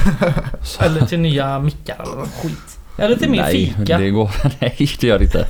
Eller 0.85 1.07
till 1.07 1.21
nya 1.21 1.59
mickar 1.59 1.97
eller 2.03 2.17
något 2.17 2.29
skit. 2.43 2.79
Eller 2.99 3.17
till 3.17 3.31
mer 3.31 3.43
nej, 3.43 3.75
fika. 3.79 3.99
det 3.99 4.11
går... 4.11 4.31
Nej, 4.61 4.75
det 5.01 5.07
gör 5.07 5.19
det 5.19 5.25
inte. 5.25 5.47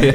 det, 0.00 0.14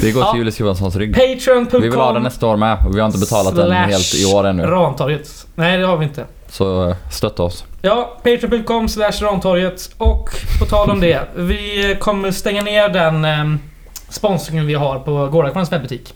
det 0.00 0.12
går 0.12 0.22
Ja. 0.22 0.30
till 0.30 0.38
Julius 0.38 0.60
Johanssons 0.60 0.96
rygg. 0.96 1.14
Patreon.com 1.14 1.80
Vi 1.82 1.88
vill 1.88 1.98
ha 1.98 2.12
den 2.12 2.22
nästa 2.22 2.46
år 2.46 2.56
med. 2.56 2.78
Vi 2.94 3.00
har 3.00 3.06
inte 3.06 3.18
betalat 3.18 3.56
den 3.56 3.72
helt 3.72 4.14
i 4.14 4.24
år 4.24 4.46
ännu. 4.46 4.62
Rantorget. 4.62 5.28
Nej, 5.54 5.78
det 5.78 5.86
har 5.86 5.96
vi 5.96 6.04
inte. 6.04 6.24
Så 6.48 6.88
eh, 6.88 6.96
stötta 7.10 7.42
oss. 7.42 7.64
Ja, 7.82 8.18
patreon.com 8.22 8.88
slash 8.88 9.12
rantorget. 9.20 9.90
Och 9.98 10.30
på 10.58 10.66
tal 10.66 10.90
om 10.90 11.00
det. 11.00 11.20
Vi 11.34 11.96
kommer 12.00 12.30
stänga 12.30 12.62
ner 12.62 12.88
den 12.88 13.24
eh, 13.24 13.60
sponsringen 14.08 14.66
vi 14.66 14.74
har 14.74 14.98
på 14.98 15.26
Gårdakvarnens 15.26 15.72
webbutik. 15.72 16.14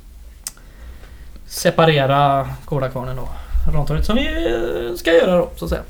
Separera 1.46 2.48
Gårdakvarnen 2.64 3.18
och 3.18 3.28
Rantorget 3.74 4.06
som 4.06 4.16
vi 4.16 4.26
eh, 4.26 4.96
ska 4.96 5.12
göra 5.12 5.36
då, 5.36 5.50
så 5.56 5.64
att 5.64 5.70
säga. 5.70 5.82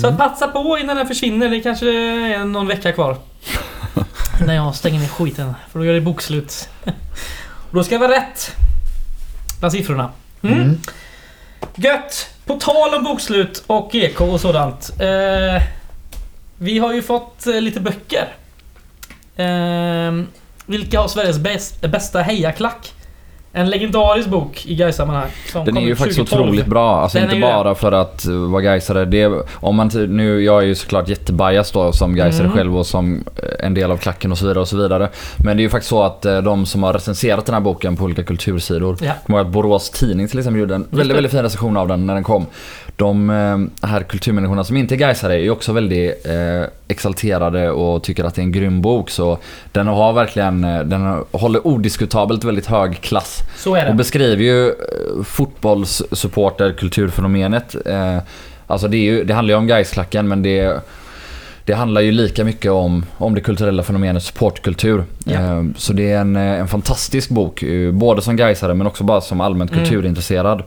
Så 0.00 0.06
att 0.06 0.18
passa 0.18 0.48
på 0.48 0.78
innan 0.78 0.96
den 0.96 1.06
försvinner. 1.06 1.48
Det 1.48 1.60
kanske 1.60 1.88
är 1.88 2.44
någon 2.44 2.68
vecka 2.68 2.92
kvar. 2.92 3.16
när 4.46 4.54
jag 4.54 4.74
stänger 4.74 5.00
ner 5.00 5.08
skiten. 5.08 5.54
För 5.72 5.78
då 5.78 5.84
gör 5.84 5.94
det 5.94 6.00
bokslut. 6.00 6.68
och 7.70 7.74
då 7.74 7.84
ska 7.84 7.94
det 7.94 8.08
vara 8.08 8.16
rätt. 8.16 8.56
Bland 9.60 9.72
siffrorna. 9.72 10.10
Mm. 10.42 10.60
Mm. 10.60 10.80
Gött! 11.74 12.33
På 12.46 12.54
tal 12.54 12.94
om 12.94 13.04
bokslut 13.04 13.64
och 13.66 13.94
eko 13.94 14.24
och 14.24 14.40
sådant. 14.40 15.00
Eh, 15.00 15.62
vi 16.58 16.78
har 16.78 16.92
ju 16.92 17.02
fått 17.02 17.46
eh, 17.46 17.60
lite 17.60 17.80
böcker. 17.80 18.28
Eh, 19.36 20.24
vilka 20.66 21.00
har 21.00 21.08
Sveriges 21.08 21.38
bäst, 21.38 21.80
bästa 21.80 22.22
hejaklack? 22.22 22.93
En 23.56 23.70
legendarisk 23.70 24.28
bok 24.28 24.66
i 24.66 24.74
Gais-sammanhang. 24.74 25.28
Den 25.66 25.76
är 25.76 25.80
ju 25.80 25.96
faktiskt 25.96 26.18
2012. 26.18 26.42
otroligt 26.48 26.66
bra. 26.66 27.00
Alltså 27.00 27.18
Den 27.18 27.28
inte 27.30 27.40
bara 27.40 27.74
för 27.74 27.92
att 27.92 28.24
vara 28.26 28.62
Gaisare. 28.62 29.04
Det 29.04 29.22
är, 29.22 29.42
om 29.54 29.76
man, 29.76 29.90
t- 29.90 29.98
nu, 30.08 30.42
jag 30.44 30.62
är 30.62 30.66
ju 30.66 30.74
såklart 30.74 31.08
jättebias 31.08 31.70
då 31.72 31.92
som 31.92 32.14
Gaisare 32.16 32.44
Mm. 32.44 32.56
själv 32.56 32.78
och 32.78 32.86
som 32.86 33.24
eh, 33.42 33.66
en 33.66 33.74
del 33.74 33.90
av 33.90 33.96
klacken 33.96 34.32
och 34.32 34.38
så 34.38 34.44
vidare 34.46 34.60
och 34.60 34.68
så 34.68 34.76
vidare. 34.76 35.08
Men 35.36 35.56
det 35.56 35.60
är 35.60 35.64
ju 35.64 35.68
faktiskt 35.70 35.88
så 35.90 36.02
att 36.02 36.24
eh, 36.24 36.38
de 36.42 36.66
som 36.66 36.82
har 36.82 36.92
recenserat 36.92 37.46
den 37.46 37.54
här 37.54 37.60
boken 37.60 37.96
på 37.96 38.04
olika 38.04 38.22
kultursidor. 38.22 38.96
Ja. 39.00 39.12
Kommer 39.26 39.38
att 39.40 39.48
Borås 39.48 39.90
Tidning 39.90 40.28
till 40.28 40.38
exempel 40.38 40.60
gjorde 40.60 40.74
en 40.74 40.86
det. 40.90 40.96
väldigt, 40.96 41.16
väldigt 41.16 41.32
fin 41.32 41.42
recension 41.42 41.76
av 41.76 41.88
den 41.88 42.06
när 42.06 42.14
den 42.14 42.24
kom. 42.24 42.46
De 42.96 43.30
eh, 43.30 43.88
här 43.88 44.02
kulturmänniskorna 44.02 44.64
som 44.64 44.76
inte 44.76 44.94
är 44.94 44.96
Gaisare 44.96 45.40
är 45.44 45.50
också 45.50 45.72
väldigt 45.72 46.26
eh, 46.26 46.68
exalterade 46.88 47.70
och 47.70 48.02
tycker 48.02 48.24
att 48.24 48.34
det 48.34 48.40
är 48.40 48.44
en 48.44 48.52
grym 48.52 48.82
bok. 48.82 49.10
Så 49.10 49.38
den 49.72 49.86
har 49.86 50.12
verkligen, 50.12 50.64
eh, 50.64 50.80
den 50.80 51.24
håller 51.32 51.66
odiskutabelt 51.66 52.44
väldigt 52.44 52.66
hög 52.66 53.00
klass. 53.00 53.40
Så 53.56 53.74
är 53.74 53.84
Och 53.84 53.90
det. 53.90 53.96
beskriver 53.96 54.42
ju 54.44 54.68
eh, 54.68 55.24
fotbollssupporter 55.24 56.72
kulturfenomenet. 56.72 57.76
Eh, 57.86 58.18
alltså 58.66 58.88
det, 58.88 58.96
är 58.96 59.02
ju, 59.02 59.24
det 59.24 59.34
handlar 59.34 59.54
ju 59.54 59.58
om 59.58 59.66
Gaisklacken 59.66 60.28
men 60.28 60.42
det, 60.42 60.80
det 61.64 61.72
handlar 61.74 62.00
ju 62.00 62.12
lika 62.12 62.44
mycket 62.44 62.70
om, 62.72 63.04
om 63.18 63.34
det 63.34 63.40
kulturella 63.40 63.82
fenomenet 63.82 64.22
supportkultur. 64.22 65.04
Eh, 65.30 65.62
så 65.76 65.92
det 65.92 66.10
är 66.12 66.18
en, 66.20 66.36
en 66.36 66.68
fantastisk 66.68 67.30
bok, 67.30 67.64
både 67.92 68.22
som 68.22 68.36
Gaisare 68.36 68.74
men 68.74 68.86
också 68.86 69.04
bara 69.04 69.20
som 69.20 69.40
allmänt 69.40 69.72
Mm. 69.72 69.84
kulturintresserad. 69.84 70.62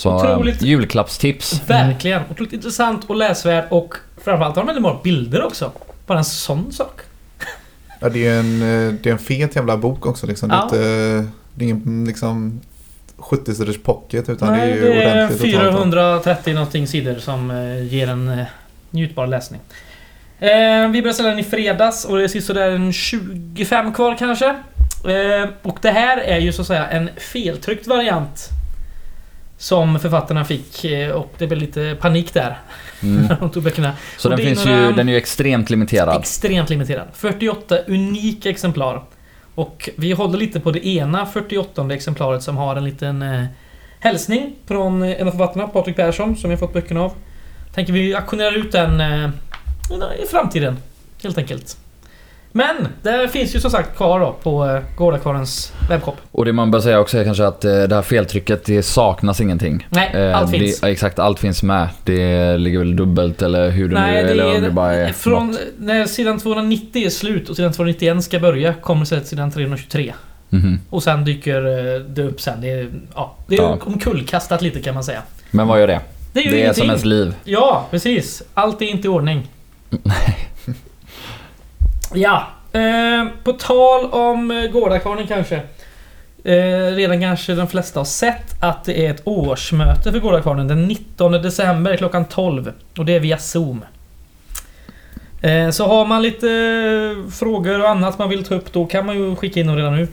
Så 0.00 0.14
Otroligt- 0.14 0.62
eh, 0.62 0.68
julklappstips. 0.68 1.62
Verkligen. 1.66 2.22
Otroligt 2.30 2.52
intressant 2.52 3.04
och 3.06 3.16
läsvärd 3.16 3.64
och 3.70 3.94
framförallt 4.24 4.56
har 4.56 4.62
de 4.62 4.66
väldigt 4.66 4.82
bra 4.82 5.00
bilder 5.04 5.42
också. 5.44 5.72
Bara 6.06 6.18
en 6.18 6.24
sån 6.24 6.72
sak. 6.72 7.00
Ja, 8.00 8.08
det 8.08 8.26
är 8.26 8.38
en, 8.40 8.62
eh, 8.62 8.94
det 9.02 9.08
är 9.08 9.12
en 9.12 9.18
fet 9.18 9.56
jävla 9.56 9.76
bok 9.76 10.06
också 10.06 10.26
liksom. 10.26 10.48
Det, 10.48 10.54
är 10.54 10.58
Ja. 10.58 10.64
inte, 10.64 10.78
det 11.54 11.64
är 11.64 11.68
ingen 11.68 12.04
liksom 12.04 12.60
70-sidors 13.18 13.78
pocket 13.82 14.28
utan 14.28 14.48
Nej, 14.52 14.66
det 14.66 14.72
är 14.72 14.76
ju 14.76 14.80
det 14.82 15.02
är 15.02 15.24
ordentligt 15.24 15.52
totalt. 15.52 15.74
430 15.74 16.54
någonting 16.54 16.86
sidor 16.86 17.14
som 17.18 17.50
eh, 17.50 17.82
ger 17.94 18.08
en 18.08 18.44
njutbar 18.90 19.26
läsning. 19.26 19.60
Eh, 20.38 20.48
vi 20.90 21.02
började 21.02 21.14
sälja 21.14 21.30
den 21.30 21.38
i 21.40 21.44
fredags 21.44 22.04
och 22.04 22.16
det 22.18 22.24
är 22.24 22.40
sådär 22.40 22.70
en 22.70 22.92
25 22.92 23.92
kvar 23.94 24.16
kanske. 24.18 24.46
Eh, 25.04 25.48
och 25.62 25.78
det 25.82 25.90
här 25.90 26.16
är 26.18 26.38
ju 26.38 26.52
så 26.52 26.60
att 26.62 26.68
säga 26.68 26.86
en 26.88 27.10
feltryckt 27.32 27.86
variant. 27.86 28.48
Som 29.60 29.98
författarna 30.00 30.44
fick 30.44 30.84
eh, 30.84 31.10
och 31.10 31.32
det 31.38 31.46
blev 31.46 31.58
lite 31.60 31.96
panik 32.00 32.34
där 32.34 32.58
Mm. 33.02 33.22
när 33.26 33.36
de 33.40 33.50
tog 33.50 33.62
böckerna. 33.62 33.92
Så 34.18 34.30
Och 34.30 34.36
den 34.36 34.46
finns 34.46 34.64
några- 34.64 34.86
ju, 34.86 34.92
den 34.92 35.08
är 35.08 35.12
ju 35.12 35.18
extremt 35.18 35.70
limiterad. 35.70 36.20
Extremt 36.20 36.70
limiterad. 36.70 37.08
48 37.12 37.78
unika 37.88 38.50
exemplar. 38.50 39.02
Och 39.54 39.88
vi 39.96 40.12
håller 40.12 40.38
lite 40.38 40.60
på 40.60 40.70
det 40.70 40.86
ena 40.86 41.26
48 41.26 41.94
exemplaret 41.94 42.42
som 42.42 42.56
har 42.56 42.76
en 42.76 42.84
liten 42.84 43.22
eh, 43.22 43.44
hälsning 44.00 44.54
från 44.66 45.02
eh, 45.02 45.20
en 45.20 45.26
av 45.26 45.30
författarna, 45.32 45.68
Patrik 45.68 45.96
Persson, 45.96 46.36
som 46.36 46.50
vi 46.50 46.56
har 46.56 46.60
fått 46.60 46.72
böckerna 46.72 47.00
av. 47.02 47.12
Tänker 47.74 47.92
vi 47.92 48.14
auktionera 48.14 48.50
ut 48.54 48.72
den 48.72 49.00
eh, 49.00 49.30
i 50.24 50.26
framtiden, 50.30 50.76
helt 51.22 51.38
enkelt. 51.38 51.76
Men 52.52 52.88
det 53.02 53.28
finns 53.28 53.54
ju 53.54 53.60
som 53.60 53.70
sagt 53.70 53.96
kvar 53.96 54.20
då 54.20 54.32
på 54.42 54.66
eh, 54.66 54.80
Gårdakvarnens 54.96 55.72
webbshop. 55.88 56.16
Och 56.32 56.44
det 56.44 56.52
man 56.52 56.70
bör 56.70 56.80
säga 56.80 57.00
också 57.00 57.18
är 57.18 57.24
kanske 57.24 57.46
att 57.46 57.64
eh, 57.64 57.70
det 57.82 57.94
här 57.94 58.02
feltrycket, 58.02 58.64
det 58.64 58.82
saknas 58.82 59.40
ingenting. 59.40 59.86
Nej, 59.90 60.10
Eh, 60.14 60.36
allt 60.38 60.52
det, 60.52 60.58
finns. 60.58 60.82
Exakt, 60.82 61.18
allt 61.18 61.38
finns 61.38 61.62
med. 61.62 61.88
Det 62.04 62.56
ligger 62.56 62.78
väl 62.78 62.96
dubbelt 62.96 63.42
eller 63.42 63.70
hur 63.70 63.88
det 63.88 63.94
Nej, 63.94 64.14
nu 64.22 64.22
det 64.22 64.30
eller 64.32 64.54
om 64.56 64.60
det 64.62 64.66
är, 64.66 64.70
bara 64.70 64.94
är 64.94 65.12
från 65.12 65.46
något. 65.46 65.60
när 65.78 66.06
sidan 66.06 66.38
290 66.38 67.06
är 67.06 67.10
slut 67.10 67.48
och 67.48 67.56
sidan 67.56 67.72
291 67.72 68.24
ska 68.24 68.38
börja 68.38 68.74
kommer 68.74 69.02
istället 69.02 69.26
sidan 69.26 69.50
323. 69.50 70.12
Mhm. 70.48 70.80
Och 70.90 71.02
sen 71.02 71.24
dyker 71.24 71.60
det 72.14 72.22
upp 72.22 72.40
sen. 72.40 72.60
Det 72.60 72.70
är, 72.70 72.88
ja, 73.14 73.36
det 73.46 73.54
är 73.56 73.62
Ja. 73.62 73.78
omkullkastat 73.84 74.62
lite 74.62 74.80
kan 74.80 74.94
man 74.94 75.04
säga. 75.04 75.22
Men 75.50 75.66
vad 75.66 75.80
gör 75.80 75.86
det? 75.86 76.00
Det 76.32 76.40
gör 76.40 76.50
Det 76.52 76.62
är 76.62 76.72
som 76.72 76.86
ens 76.86 77.04
liv. 77.04 77.34
Ja, 77.44 77.86
precis. 77.90 78.42
Allt 78.54 78.82
är 78.82 78.86
inte 78.86 79.06
i 79.06 79.10
ordning. 79.10 79.48
ja, 82.14 82.46
eh, 82.72 83.26
på 83.44 83.52
tal 83.52 84.04
om 84.10 84.50
eh, 84.50 84.70
Gårdakvarnen 84.70 85.26
kanske. 85.26 85.62
Eh, 86.44 86.94
redan 86.94 87.20
kanske 87.20 87.54
de 87.54 87.68
flesta 87.68 88.00
har 88.00 88.04
sett 88.04 88.62
att 88.62 88.84
det 88.84 89.06
är 89.06 89.10
ett 89.10 89.22
årsmöte 89.24 90.12
för 90.12 90.20
Gårdakvarnen 90.20 90.68
den 90.68 90.88
19 90.88 91.32
december 91.32 91.96
klockan 91.96 92.24
12. 92.24 92.72
Och 92.98 93.04
det 93.04 93.16
är 93.16 93.20
via 93.20 93.38
Zoom. 93.38 93.84
Eh, 95.40 95.70
så 95.70 95.86
har 95.86 96.06
man 96.06 96.22
lite 96.22 96.48
eh, 96.50 97.30
frågor 97.30 97.80
och 97.80 97.88
annat 97.88 98.18
man 98.18 98.28
vill 98.28 98.44
ta 98.44 98.54
upp 98.54 98.72
då 98.72 98.86
kan 98.86 99.06
man 99.06 99.16
ju 99.16 99.36
skicka 99.36 99.60
in 99.60 99.66
dem 99.66 99.76
redan 99.76 99.96
nu. 99.96 100.08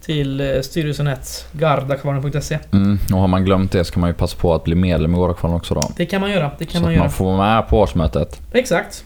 Till 0.00 0.60
styrelsen 0.62 1.10
gardakvarnen.se. 1.52 2.58
Mm. 2.72 2.98
Och 3.12 3.20
har 3.20 3.28
man 3.28 3.44
glömt 3.44 3.72
det 3.72 3.84
så 3.84 3.92
kan 3.92 4.00
man 4.00 4.10
ju 4.10 4.14
passa 4.14 4.36
på 4.36 4.54
att 4.54 4.64
bli 4.64 4.74
medlem 4.74 5.14
i 5.14 5.16
Gårdakvarnen 5.16 5.56
också 5.56 5.74
då. 5.74 5.90
Det 5.96 6.06
kan 6.06 6.20
man 6.20 6.30
göra. 6.30 6.50
Det 6.58 6.64
kan 6.64 6.72
så 6.72 6.80
man 6.80 6.88
att 6.88 6.94
göra. 6.94 7.04
man 7.04 7.12
får 7.12 7.24
vara 7.24 7.54
med 7.54 7.68
på 7.68 7.78
årsmötet. 7.80 8.40
Exakt. 8.52 9.04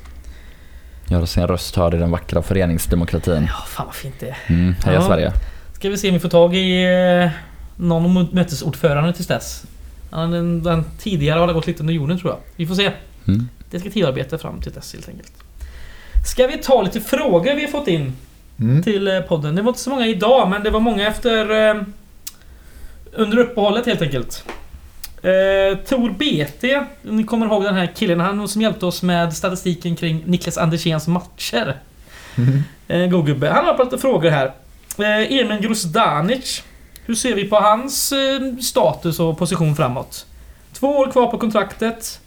Göra 1.13 1.27
sin 1.27 1.47
röst 1.47 1.77
hörd 1.77 1.95
i 1.95 1.97
den 1.97 2.11
vackra 2.11 2.43
föreningsdemokratin. 2.43 3.47
Ja, 3.49 3.65
fan 3.69 3.87
vad 3.87 3.95
fint 3.95 4.15
det 4.21 4.29
är. 4.29 4.37
Mm. 4.47 4.75
Heja 4.85 4.99
Ja. 5.01 5.07
Sverige. 5.07 5.33
Ska 5.75 5.89
vi 5.91 5.97
se 5.99 6.09
om 6.09 6.15
vi 6.15 6.21
får 6.21 6.29
tag 6.29 6.57
i 6.57 6.85
eh, 7.25 7.31
någon 7.77 8.29
mötesordförande 8.33 9.13
tills 9.13 9.27
dess. 9.29 9.65
Den, 10.11 10.63
den 10.63 10.85
tidigare 10.99 11.39
har 11.41 11.47
det 11.47 11.53
gått 11.53 11.67
lite 11.67 11.81
under 11.83 11.95
jorden 11.95 12.19
tror 12.19 12.33
jag. 12.33 12.39
Vi 12.57 12.67
får 12.67 12.75
se. 12.75 12.91
Mm. 13.29 13.49
Detektivarbete 13.71 14.39
fram 14.39 14.61
till 14.61 14.73
dess 14.73 14.93
helt 14.93 15.09
enkelt. 15.09 15.33
Ska 16.27 16.47
vi 16.47 16.59
ta 16.59 16.83
lite 16.83 17.01
frågor 17.01 17.55
vi 17.55 17.61
har 17.65 17.69
fått 17.69 17.89
in 17.89 18.13
Mm. 18.61 18.83
till 18.83 19.09
eh, 19.09 19.21
podden? 19.21 19.55
Det 19.55 19.63
var 19.63 19.69
inte 19.69 19.81
så 19.81 19.91
många 19.91 20.07
idag 20.07 20.49
men 20.49 20.63
det 20.63 20.71
var 20.71 20.81
många 20.81 21.07
efter... 21.09 21.69
Eh, 21.71 21.83
under 23.13 23.39
uppehållet 23.39 23.87
helt 23.87 24.03
enkelt. 24.03 24.45
Eh, 25.23 25.79
Tor 25.79 26.11
BT, 26.11 26.85
ni 27.03 27.25
kommer 27.25 27.47
ihåg 27.47 27.65
den 27.65 27.75
här 27.75 27.87
killen, 27.97 28.21
han 28.21 28.49
som 28.49 28.63
hjälpte 28.63 28.87
oss 28.87 29.03
med 29.03 29.35
statistiken 29.35 29.97
kring 29.97 30.23
Niklas 30.27 30.59
Anderséns 30.59 31.09
matcher. 31.09 31.77
Mm. 32.37 32.63
Eh, 32.89 33.11
god 33.11 33.27
gubbe. 33.27 33.49
Han 33.49 33.65
har 33.65 33.85
lite 33.85 33.99
frågor 33.99 34.31
här. 34.31 34.47
Eh, 34.99 35.39
Emin 35.39 35.63
Grosdanic. 35.63 36.63
Hur 37.07 37.15
ser 37.15 37.35
vi 37.35 37.45
på 37.45 37.57
hans 37.57 38.13
eh, 38.13 38.57
status 38.61 39.21
och 39.21 39.39
position 39.39 39.77
framåt? 39.77 40.27
Två 40.73 40.87
år 40.87 41.11
kvar 41.11 41.27
på 41.27 41.39
kontraktet. 41.39 42.21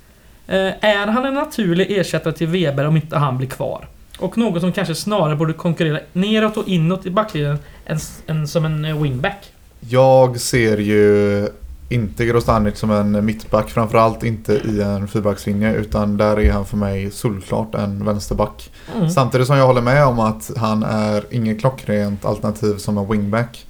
Eh, 0.47 0.85
är 0.85 1.07
han 1.07 1.25
en 1.25 1.33
naturlig 1.33 1.97
ersättare 1.97 2.33
till 2.33 2.47
Weber 2.47 2.87
om 2.87 2.95
inte 2.95 3.17
han 3.17 3.37
blir 3.37 3.47
kvar? 3.47 3.87
Och 4.17 4.37
något 4.37 4.61
som 4.61 4.71
kanske 4.71 4.95
snarare 4.95 5.35
borde 5.35 5.53
konkurrera 5.53 5.99
neråt 6.13 6.57
och 6.57 6.67
inåt 6.67 7.05
i 7.05 7.09
backlinjen 7.09 7.59
än, 7.85 7.99
än 8.27 8.47
som 8.47 8.65
en 8.65 8.85
eh, 8.85 9.01
wingback. 9.01 9.51
Jag 9.79 10.39
ser 10.39 10.77
ju 10.77 11.47
inte 11.89 12.25
Grostanic 12.25 12.77
som 12.77 12.91
en 12.91 13.25
mittback. 13.25 13.69
Framförallt 13.69 14.23
inte 14.23 14.53
i 14.53 14.81
en 14.81 15.07
fyrbackslinje. 15.07 15.73
Utan 15.73 16.17
där 16.17 16.39
är 16.39 16.51
han 16.51 16.65
för 16.65 16.77
mig 16.77 17.11
solklart 17.11 17.75
en 17.75 18.05
vänsterback. 18.05 18.71
Mm. 18.95 19.09
Samtidigt 19.09 19.47
som 19.47 19.57
jag 19.57 19.67
håller 19.67 19.81
med 19.81 20.05
om 20.05 20.19
att 20.19 20.51
han 20.57 20.83
är 20.83 21.25
inget 21.29 21.59
klockrent 21.59 22.25
alternativ 22.25 22.77
som 22.77 22.97
en 22.97 23.11
wingback. 23.11 23.65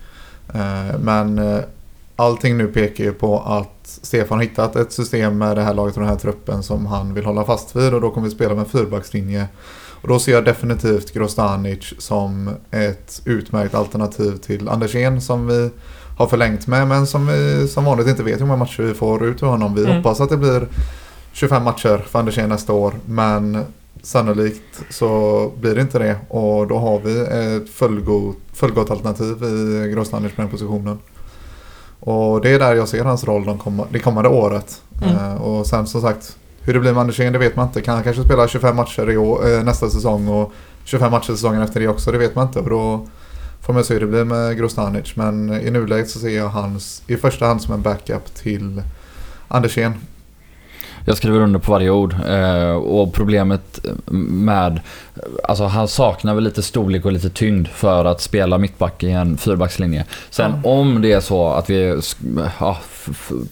Eh, 0.54 1.00
Men 1.00 1.40
eh, 1.40 1.60
allting 2.16 2.58
nu 2.58 2.68
pekar 2.68 3.04
ju 3.04 3.12
på 3.12 3.40
att 3.40 3.72
Stefan 3.84 4.38
har 4.38 4.44
hittat 4.44 4.76
ett 4.76 4.92
system 4.92 5.38
med 5.38 5.58
det 5.58 5.64
här 5.64 5.74
laget 5.74 5.96
och 5.96 6.02
den 6.02 6.10
här 6.10 6.18
truppen 6.18 6.64
som 6.64 6.86
han 6.86 7.14
vill 7.14 7.26
hålla 7.26 7.44
fast 7.44 7.76
vid 7.76 7.94
och 7.94 8.02
då 8.02 8.10
kommer 8.12 8.28
vi 8.28 8.36
spela 8.36 8.54
med 8.54 8.64
en 8.64 8.70
fyrbackslinje. 8.70 9.48
Och 10.02 10.08
då 10.08 10.20
ser 10.20 10.32
jag 10.32 10.46
definitivt 10.46 11.14
Grostanic 11.14 11.94
som 11.98 12.50
ett 12.72 13.22
utmärkt 13.26 13.76
alternativ 13.76 14.38
till 14.38 14.70
Andersén 14.70 15.22
som 15.22 15.48
vi 15.48 15.70
har 16.18 16.28
förlängt 16.28 16.68
med 16.68 16.88
men 16.88 17.08
som 17.08 17.28
vi 17.28 17.68
som 17.68 17.86
vanligt 17.86 18.08
inte 18.08 18.24
vet 18.24 18.42
hur 18.42 18.46
många 18.46 18.58
matcher 18.60 18.84
vi 18.84 18.94
får 18.94 19.26
ut 19.26 19.44
ur 19.44 19.48
honom. 19.48 19.76
Vi 19.76 19.84
Mm. 19.84 19.96
hoppas 19.98 20.22
att 20.22 20.30
det 20.30 20.38
blir 20.38 20.68
25 21.34 21.64
matcher 21.64 21.98
för 22.08 22.20
Andersén 22.20 22.50
nästa 22.50 22.74
år 22.74 22.94
men 23.06 23.64
sannolikt 24.04 24.84
så 24.90 25.52
blir 25.62 25.76
det 25.76 25.82
inte 25.82 26.00
det 26.00 26.16
och 26.30 26.68
då 26.68 26.78
har 26.78 27.00
vi 27.00 27.20
ett 27.20 27.70
fullgott, 27.70 28.38
fullgott 28.54 28.92
alternativ 28.92 29.44
i 29.44 29.92
Grostanic 29.94 30.36
på 30.36 30.42
den 30.42 30.52
positionen. 30.52 30.98
Och 32.00 32.42
det 32.42 32.50
är 32.50 32.60
där 32.60 32.76
jag 32.76 32.88
ser 32.88 33.04
hans 33.04 33.24
roll 33.24 33.46
de 33.46 33.58
komma, 33.58 33.86
det 33.92 34.00
kommande 34.00 34.30
året. 34.30 34.82
Mm. 35.04 35.16
Eh, 35.16 35.34
och 35.42 35.68
sen 35.68 35.88
som 35.88 36.02
sagt, 36.02 36.38
hur 36.62 36.74
det 36.74 36.80
blir 36.80 36.92
med 36.94 37.02
Andersén 37.02 37.34
det 37.34 37.40
vet 37.40 37.56
man 37.56 37.68
inte. 37.68 37.82
Kan 37.82 37.94
han 37.96 38.04
kanske 38.04 38.24
spela 38.24 38.48
25 38.48 38.76
matcher 38.76 39.10
i 39.10 39.18
år, 39.18 39.48
eh, 39.54 39.64
nästa 39.64 39.90
säsong 39.90 40.28
och 40.28 40.52
25 40.84 41.12
matcher 41.12 41.32
säsongen 41.32 41.62
efter 41.62 41.80
det 41.80 41.88
också, 41.88 42.12
det 42.12 42.18
vet 42.18 42.36
man 42.36 42.48
inte. 42.48 42.60
Och 42.60 42.70
då 42.70 43.08
får 43.66 43.74
man 43.74 43.84
se 43.84 43.94
hur 43.94 44.02
det 44.02 44.08
blir 44.08 44.24
med 44.24 44.58
Grostanic. 44.58 45.16
Men 45.16 45.54
i 45.62 45.72
nuläget 45.72 46.10
så 46.10 46.20
ser 46.20 46.30
jag 46.38 46.50
hans 46.50 47.04
i 47.08 47.18
första 47.18 47.46
hand 47.46 47.62
som 47.62 47.74
en 47.74 47.82
backup 47.82 48.36
till 48.36 48.82
Andersén. 49.48 49.94
Jag 51.08 51.18
skriver 51.18 51.40
under 51.40 51.60
på 51.60 51.72
varje 51.72 51.90
ord. 51.90 52.16
Eh, 52.28 52.72
och 52.72 53.14
problemet 53.14 53.86
med... 54.06 54.80
Alltså 55.44 55.64
han 55.64 55.88
saknar 55.88 56.34
väl 56.36 56.44
lite 56.44 56.62
storlek 56.64 57.06
och 57.06 57.12
lite 57.12 57.30
tyngd 57.30 57.68
för 57.68 58.06
att 58.06 58.22
spela 58.22 58.58
mittback 58.58 59.04
i 59.04 59.12
en 59.12 59.38
fyrbackslinje. 59.38 60.06
Sen 60.30 60.52
Ja. 60.64 60.70
om 60.70 61.02
det 61.02 61.12
är 61.12 61.20
så 61.20 61.50
att 61.50 61.70
vi... 61.70 62.02
Ja, 62.60 62.78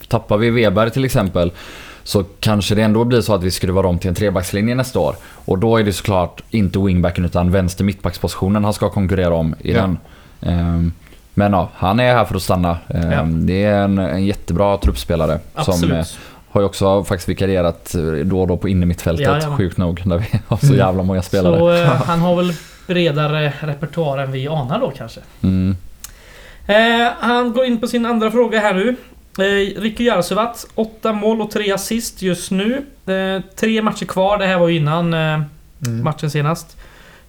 tappar 0.07 0.37
vi 0.37 0.49
Weber 0.49 0.89
till 0.89 1.05
exempel 1.05 1.51
så 2.03 2.23
kanske 2.39 2.75
det 2.75 2.81
ändå 2.81 3.03
blir 3.03 3.21
så 3.21 3.33
att 3.35 3.43
vi 3.43 3.51
skruvar 3.51 3.85
om 3.85 3.99
till 3.99 4.09
en 4.09 4.15
trebackslinje 4.15 4.75
nästa 4.75 4.99
år. 4.99 5.15
Och 5.45 5.59
då 5.59 5.77
är 5.77 5.83
det 5.83 5.93
såklart 5.93 6.43
inte 6.49 6.79
wingbacken 6.79 7.25
utan 7.25 7.51
vänster 7.51 7.83
mittbackspositionen 7.83 8.63
han 8.63 8.73
ska 8.73 8.89
konkurrera 8.89 9.33
om 9.33 9.55
i 9.59 9.73
Ja. 9.73 9.81
den. 9.81 9.97
Ehm, 10.41 10.91
Men 11.33 11.53
ja, 11.53 11.69
han 11.75 11.99
är 11.99 12.13
här 12.15 12.25
för 12.25 12.35
att 12.35 12.41
stanna. 12.41 12.77
Ehm, 12.89 13.11
Ja. 13.11 13.21
Det 13.23 13.63
är 13.63 13.83
en, 13.83 13.97
en 13.97 14.25
jättebra 14.25 14.77
truppspelare. 14.77 15.39
Som 15.53 15.73
Absolut. 15.73 15.93
eh, 15.93 16.05
har 16.49 16.61
ju 16.61 16.65
också 16.65 17.03
faktiskt 17.03 17.29
vikarierat 17.29 17.95
då 18.23 18.41
och 18.41 18.47
då 18.47 18.57
på 18.57 18.69
innermittfältet, 18.69 19.27
Jajamän. 19.27 19.57
sjukt 19.57 19.77
nog. 19.77 20.01
Där 20.05 20.17
vi 20.17 20.39
har 20.47 20.57
så 20.57 20.65
Mm. 20.65 20.77
jävla 20.77 21.03
många 21.03 21.21
spelare. 21.21 21.57
Så 21.59 21.71
eh, 21.71 21.87
han 21.87 22.19
har 22.19 22.35
väl 22.35 22.53
bredare 22.87 23.53
repertoar 23.59 24.17
än 24.17 24.31
vi 24.31 24.47
anar 24.47 24.79
då 24.79 24.91
kanske. 24.97 25.19
Mm. 25.41 25.75
Eh, 26.67 27.11
han 27.19 27.53
går 27.53 27.65
in 27.65 27.79
på 27.81 27.87
sin 27.87 28.05
andra 28.05 28.31
fråga 28.31 28.59
här 28.59 28.73
nu. 28.73 28.95
Eh, 29.39 29.81
Ricky 29.81 30.03
Jarsuvat, 30.03 30.67
8 30.75 31.13
mål 31.13 31.41
och 31.41 31.51
3 31.51 31.71
assist 31.71 32.21
just 32.21 32.51
nu. 32.51 32.85
Eh, 33.05 33.41
tre 33.55 33.81
matcher 33.81 34.05
kvar, 34.05 34.37
det 34.37 34.45
här 34.45 34.57
var 34.59 34.67
ju 34.67 34.75
innan 34.77 35.13
eh, 35.13 35.41
Mm. 35.87 36.03
matchen 36.03 36.31
senast. 36.31 36.77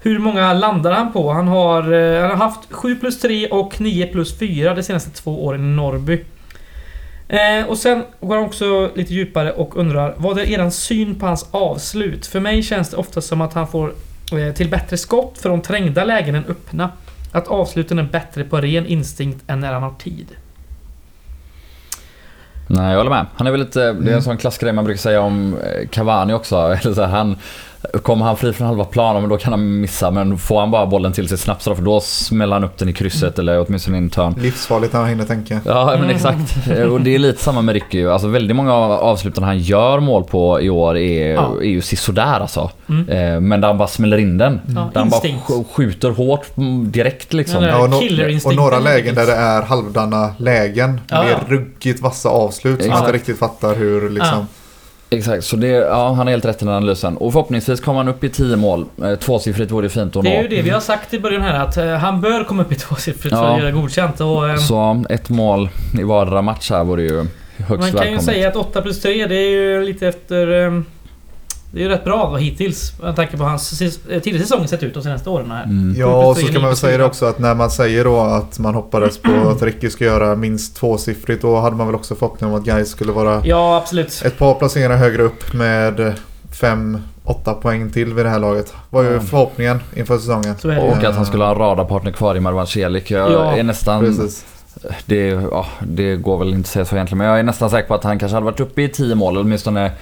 Hur 0.01 0.19
många 0.19 0.53
landar 0.53 0.93
han 0.93 1.13
på? 1.13 1.33
Han 1.33 1.49
har, 1.49 1.93
eh, 1.93 2.21
han 2.21 2.31
har 2.31 2.37
haft 2.37 2.73
7 2.73 2.97
plus 2.97 3.21
3 3.21 3.49
och 3.49 3.81
9 3.81 4.07
plus 4.07 4.39
4 4.39 4.75
de 4.75 4.83
senaste 4.83 5.11
två 5.11 5.45
åren 5.45 5.61
i 5.61 5.77
Norrby. 5.77 6.25
Eh, 7.29 7.67
och 7.69 7.79
sen 7.79 8.03
går 8.21 8.35
han 8.37 8.45
också 8.45 8.91
lite 8.95 9.15
djupare 9.15 9.53
och 9.53 9.77
undrar 9.77 10.15
Vad 10.17 10.39
är 10.39 10.51
eran 10.51 10.71
syn 10.73 11.15
på 11.15 11.27
hans 11.27 11.49
avslut? 11.51 12.27
För 12.27 12.41
mig 12.41 12.63
känns 12.63 12.91
det 12.91 12.97
ofta 12.97 13.21
som 13.21 13.41
att 13.41 13.53
han 13.53 13.69
får 13.69 13.95
eh, 14.33 14.55
till 14.55 14.69
bättre 14.69 14.97
skott 14.97 15.39
från 15.39 15.63
trängda 15.63 16.05
lägen 16.05 16.35
än 16.35 16.45
öppna. 16.49 16.91
Att 17.33 17.49
avsluten 17.49 17.99
är 17.99 18.03
bättre 18.03 18.45
på 18.45 18.61
ren 18.61 18.87
instinkt 18.87 19.45
än 19.47 19.61
när 19.61 19.73
han 19.73 19.83
har 19.83 19.95
tid. 19.99 20.27
Nej, 22.67 22.91
jag 22.91 22.97
håller 22.99 23.11
med. 23.11 23.27
Han 23.37 23.47
är 23.47 23.51
väl 23.51 23.61
lite, 23.61 23.81
det 23.81 23.87
är 23.87 23.91
en 23.91 24.09
Mm. 24.09 24.23
sån 24.23 24.37
klassgrej 24.37 24.73
man 24.73 24.85
brukar 24.85 24.99
säga 25.01 25.21
om 25.21 25.57
eh, 25.65 25.89
Cavani 25.89 26.33
också. 26.35 26.57
Eller 26.83 26.95
så 26.95 27.03
här, 27.03 27.09
han, 27.09 27.37
kommer 28.03 28.25
han 28.25 28.37
fri 28.37 28.53
från 28.53 28.67
halva 28.67 28.85
planen, 28.85 29.23
men 29.23 29.31
då 29.31 29.37
kan 29.37 29.53
han 29.53 29.81
missa. 29.81 30.11
Men 30.11 30.39
får 30.39 30.61
han 30.61 30.71
bara 30.71 30.87
bollen 30.87 31.13
till 31.13 31.29
sig 31.29 31.39
snabbt 31.39 31.63
så 31.63 31.71
då, 31.71 31.77
för 31.77 31.83
då 31.83 32.01
smäller 32.01 32.53
han 32.53 32.65
upp 32.65 32.79
den 32.79 32.89
i 32.89 32.93
krysset 32.93 33.39
eller 33.39 33.65
åtminstone 33.67 33.97
i 33.97 34.01
en 34.01 34.11
törn. 34.11 34.35
Livsfarligt 34.41 34.93
när 34.93 35.01
man 35.01 35.09
hinner 35.09 35.25
tänka. 35.25 35.61
Ja, 35.65 35.87
men 35.87 35.99
Mm. 35.99 36.11
exakt. 36.11 36.57
Och 36.91 37.01
det 37.01 37.15
är 37.15 37.19
lite 37.19 37.43
samma 37.43 37.63
med 37.63 37.73
Ricky. 37.73 38.07
Alltså 38.07 38.29
väldigt 38.29 38.57
många 38.57 38.75
av 38.75 38.93
avsluten 38.93 39.45
han 39.45 39.59
gör 39.59 40.01
mål 40.01 40.25
på 40.25 40.61
i 40.61 40.71
år 40.71 40.97
är, 40.97 41.33
Ja. 41.35 41.51
är 41.61 41.65
ju 41.69 41.81
sisådär 41.81 42.41
alltså. 42.41 42.71
Mm. 42.89 43.09
Eh, 43.09 43.41
Men 43.41 43.61
där 43.61 43.69
han 43.69 43.79
bara 43.79 43.89
smäller 43.89 44.19
in 44.19 44.39
den. 44.39 44.61
Ja, 44.67 44.91
Där 44.93 45.01
han 45.01 45.11
bara 45.11 45.27
instinkt. 45.29 45.69
skjuter 45.73 46.11
hårt 46.11 46.57
mm, 46.57 46.93
direkt 46.93 47.33
liksom. 47.33 47.63
Ja, 47.65 47.69
Ja, 47.69 47.79
och, 47.83 47.89
no- 47.89 48.47
och 48.47 48.55
några 48.55 48.79
lägen 48.79 49.15
där 49.15 49.27
det 49.27 49.33
är 49.35 49.63
halvdana 49.63 50.35
lägen. 50.39 51.01
Ja, 51.09 51.23
med 51.23 51.33
ja. 51.33 51.39
ruggigt 51.49 52.01
vassa 52.03 52.29
avslut 52.29 52.81
som 52.83 52.91
man 52.91 52.99
inte 53.01 53.13
riktigt 53.13 53.39
fattar 53.39 53.75
hur 53.75 54.11
liksom... 54.11 54.47
Exakt, 55.11 55.45
så 55.45 55.57
det, 55.57 55.67
ja, 55.69 56.07
han 56.09 56.17
har 56.17 56.31
helt 56.31 56.45
rätt 56.45 56.63
i 56.63 56.65
den 56.65 56.75
analysen. 56.75 57.17
Och 57.17 57.33
förhoppningsvis 57.33 57.81
kommer 57.81 57.99
han 57.99 58.09
upp 58.09 58.25
i 58.25 58.29
10 58.29 58.57
mål. 58.57 58.85
Eh, 59.03 59.15
Tvåsiffrigt 59.15 59.71
vore 59.71 59.89
fint 59.89 60.17
att 60.17 60.23
Det 60.23 60.29
är 60.37 60.43
ju 60.43 60.49
nå. 60.49 60.57
det 60.57 60.63
vi 60.63 60.71
har 60.71 60.81
sagt 60.81 61.15
i 61.15 61.19
början 61.21 61.43
här 61.43 61.61
att 61.65 61.77
eh, 61.77 61.87
han 61.87 62.21
bör 62.21 62.45
komma 62.45 62.63
upp 62.63 62.73
i 62.73 62.75
tvåsiffrigt 62.75 63.37
för 63.37 63.43
Ja. 63.45 63.55
att 63.55 63.61
göra 63.61 63.71
godkänt. 63.71 64.21
Och, 64.21 64.49
eh, 64.51 64.57
Så 64.57 65.05
ett 65.11 65.29
mål 65.29 65.69
i 65.99 66.03
vardera 66.03 66.43
match 66.43 66.71
här 66.71 66.85
vore 66.85 67.03
ju 67.03 67.17
högst 67.57 67.69
man 67.69 67.79
kan 67.79 67.87
ju 67.89 67.93
välkommet. 67.97 68.25
säga 68.25 68.49
att 68.49 68.57
8 68.57 68.83
plus 68.83 69.03
3 69.03 69.27
det 69.27 69.35
är 69.37 69.51
ju 69.51 69.85
lite 69.85 70.09
efter... 70.09 70.65
eh, 70.67 70.81
Det 71.75 71.81
är 71.81 71.83
ju 71.83 71.89
rätt 71.89 72.05
bra 72.05 72.37
hittills. 72.37 72.93
Med 73.03 73.17
tanke 73.17 73.37
på 73.37 73.45
hans 73.45 73.73
sis- 73.81 73.99
eh, 74.11 74.21
tidigare 74.21 74.43
säsong 74.47 74.69
sett 74.69 74.83
ut 74.83 74.95
de 74.95 75.03
senaste 75.03 75.31
åren 75.31 75.51
här. 75.51 75.65
Mm. 75.65 75.95
Ja, 75.99 76.27
och 76.27 76.37
så 76.37 76.47
ska 76.47 76.59
man 76.61 76.69
väl 76.69 76.77
säga 76.77 76.99
det 76.99 77.05
också 77.05 77.27
att 77.27 77.39
när 77.39 77.55
man 77.55 77.71
säger 77.71 78.05
då 78.05 78.21
att 78.21 78.59
man 78.59 78.75
hoppades 78.75 79.19
på 79.19 79.31
att 79.51 79.63
Ricky 79.63 79.91
ska 79.91 80.05
göra 80.05 80.35
minst 80.35 80.77
tvåsiffrigt 80.77 81.43
då 81.43 81.57
hade 81.61 81.77
man 81.77 81.87
väl 81.87 81.97
också 81.97 82.15
förhoppning 82.15 82.51
om 82.51 82.57
att 82.57 82.65
Gais 82.65 82.91
skulle 82.91 83.13
vara 83.13 83.43
Ja, 83.45 83.77
absolut. 83.77 84.23
ett 84.25 84.39
par 84.39 84.55
placeringar 84.55 84.97
högre 84.97 85.23
upp 85.23 85.53
med 85.53 86.15
5-8 86.53 87.55
poäng 87.61 87.91
till 87.91 88.15
vid 88.15 88.25
det 88.25 88.31
här 88.31 88.39
laget. 88.39 88.75
Var 88.91 89.03
ju 89.03 89.13
Ja. 89.13 89.21
förhoppningen 89.21 89.81
inför 89.97 90.19
säsongen. 90.19 90.55
Och 90.81 91.05
att 91.05 91.15
han 91.17 91.27
skulle 91.27 91.45
ha 91.45 91.51
en 91.53 91.59
radarpartner 91.59 92.13
kvar 92.13 92.35
i 92.37 92.41
Marwan 92.41 92.67
Celik. 92.67 93.11
Jag 93.11 93.33
Ja, 93.33 93.57
är 93.57 93.63
nästan... 93.63 94.01
Precis. 94.05 94.45
Det, 95.07 95.27
ja, 95.27 95.67
det 95.87 96.17
går 96.17 96.39
väl 96.39 96.49
inte 96.49 96.61
att 96.61 96.67
säga 96.67 96.85
så 96.85 96.95
egentligen, 96.97 97.19
men 97.19 97.27
jag 97.27 97.39
är 97.39 97.43
nästan 97.43 97.71
säker 97.71 97.89
på 97.89 97.95
att 97.95 98.05
han 98.05 98.19
kanske 98.19 98.37
hade 98.37 98.45
varit 98.45 98.61
uppe 98.61 98.83
i 98.83 98.89
10 98.89 99.15
mål, 99.15 99.39
åtminstone 99.39 99.93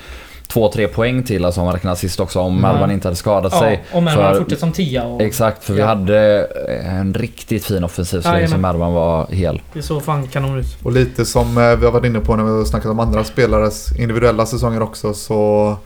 2-3 0.55 0.87
poäng 0.87 1.23
till, 1.23 1.45
alltså 1.45 1.61
om 1.61 1.65
man 1.65 1.75
räknar 1.75 1.93
assist 1.93 2.21
också, 2.21 2.41
om 2.41 2.65
Mm. 2.65 2.91
Inte 2.91 3.09
hade 3.09 3.17
skadat 3.17 3.53
Ja, 3.53 3.61
sig. 3.61 3.85
om 3.93 4.05
Mervan 4.05 4.33
För- 4.33 4.39
fortsätter 4.41 4.61
som 4.61 4.73
tia 4.73 5.05
och 5.05 5.21
Exakt, 5.23 5.65
för 5.65 5.75
vi 5.75 5.81
Ja. 5.81 5.87
hade 5.87 6.45
en 6.85 7.15
riktigt 7.15 7.65
fin 7.65 7.85
offensiv 7.85 8.21
så 8.21 8.33
länge 8.33 8.49
som. 8.49 8.61
Mervan 8.61 8.93
var 8.93 9.27
hel. 9.27 9.63
det 9.73 9.83
såg 9.83 10.03
fan 10.05 10.27
kanon 10.29 10.59
ut. 10.59 10.77
Och 10.83 10.93
lite 10.93 11.25
som 11.25 11.59
eh, 11.59 11.77
vi 11.77 11.85
har 11.85 11.93
varit 11.93 12.05
inne 12.05 12.21
på 12.21 12.37
när 12.37 12.45
vi 12.45 12.51
har 12.51 12.65
snackat 12.65 12.91
om 12.91 13.01
andra 13.01 13.25
spelares 13.25 13.93
individuella 13.99 14.47
säsonger 14.47 14.83
också 14.83 15.15
så 15.15 15.77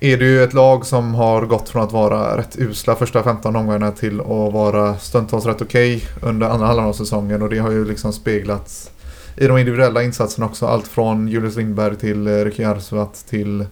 är 0.00 0.16
det 0.16 0.24
ju 0.24 0.42
ett 0.44 0.54
lag 0.54 0.86
som 0.86 1.14
har 1.14 1.42
gått 1.42 1.68
från 1.68 1.82
att 1.82 1.92
vara 1.92 2.38
rätt 2.38 2.56
usla 2.58 2.94
första 2.94 3.22
15 3.22 3.56
omgångarna 3.56 3.90
till 3.90 4.20
att 4.20 4.26
vara 4.52 4.96
stundtals 4.96 5.46
rätt 5.46 5.62
okej 5.62 6.04
under 6.22 6.48
andra 6.48 6.66
halvan 6.66 6.86
av 6.86 6.92
säsongen 6.92 7.42
och 7.42 7.48
det 7.50 7.58
har 7.58 7.70
ju 7.70 7.84
liksom 7.84 8.12
speglats 8.12 8.90
i 9.36 9.46
de 9.46 9.58
individuella 9.58 10.02
insatserna 10.02 10.46
också. 10.46 10.66
Allt 10.66 10.88
från 10.88 11.28
Julius 11.28 11.56
Lindberg 11.56 11.96
till 11.96 12.26
eh, 12.26 12.44
Ricky 12.44 12.64
Arsuat 12.64 13.24
till 13.28 13.66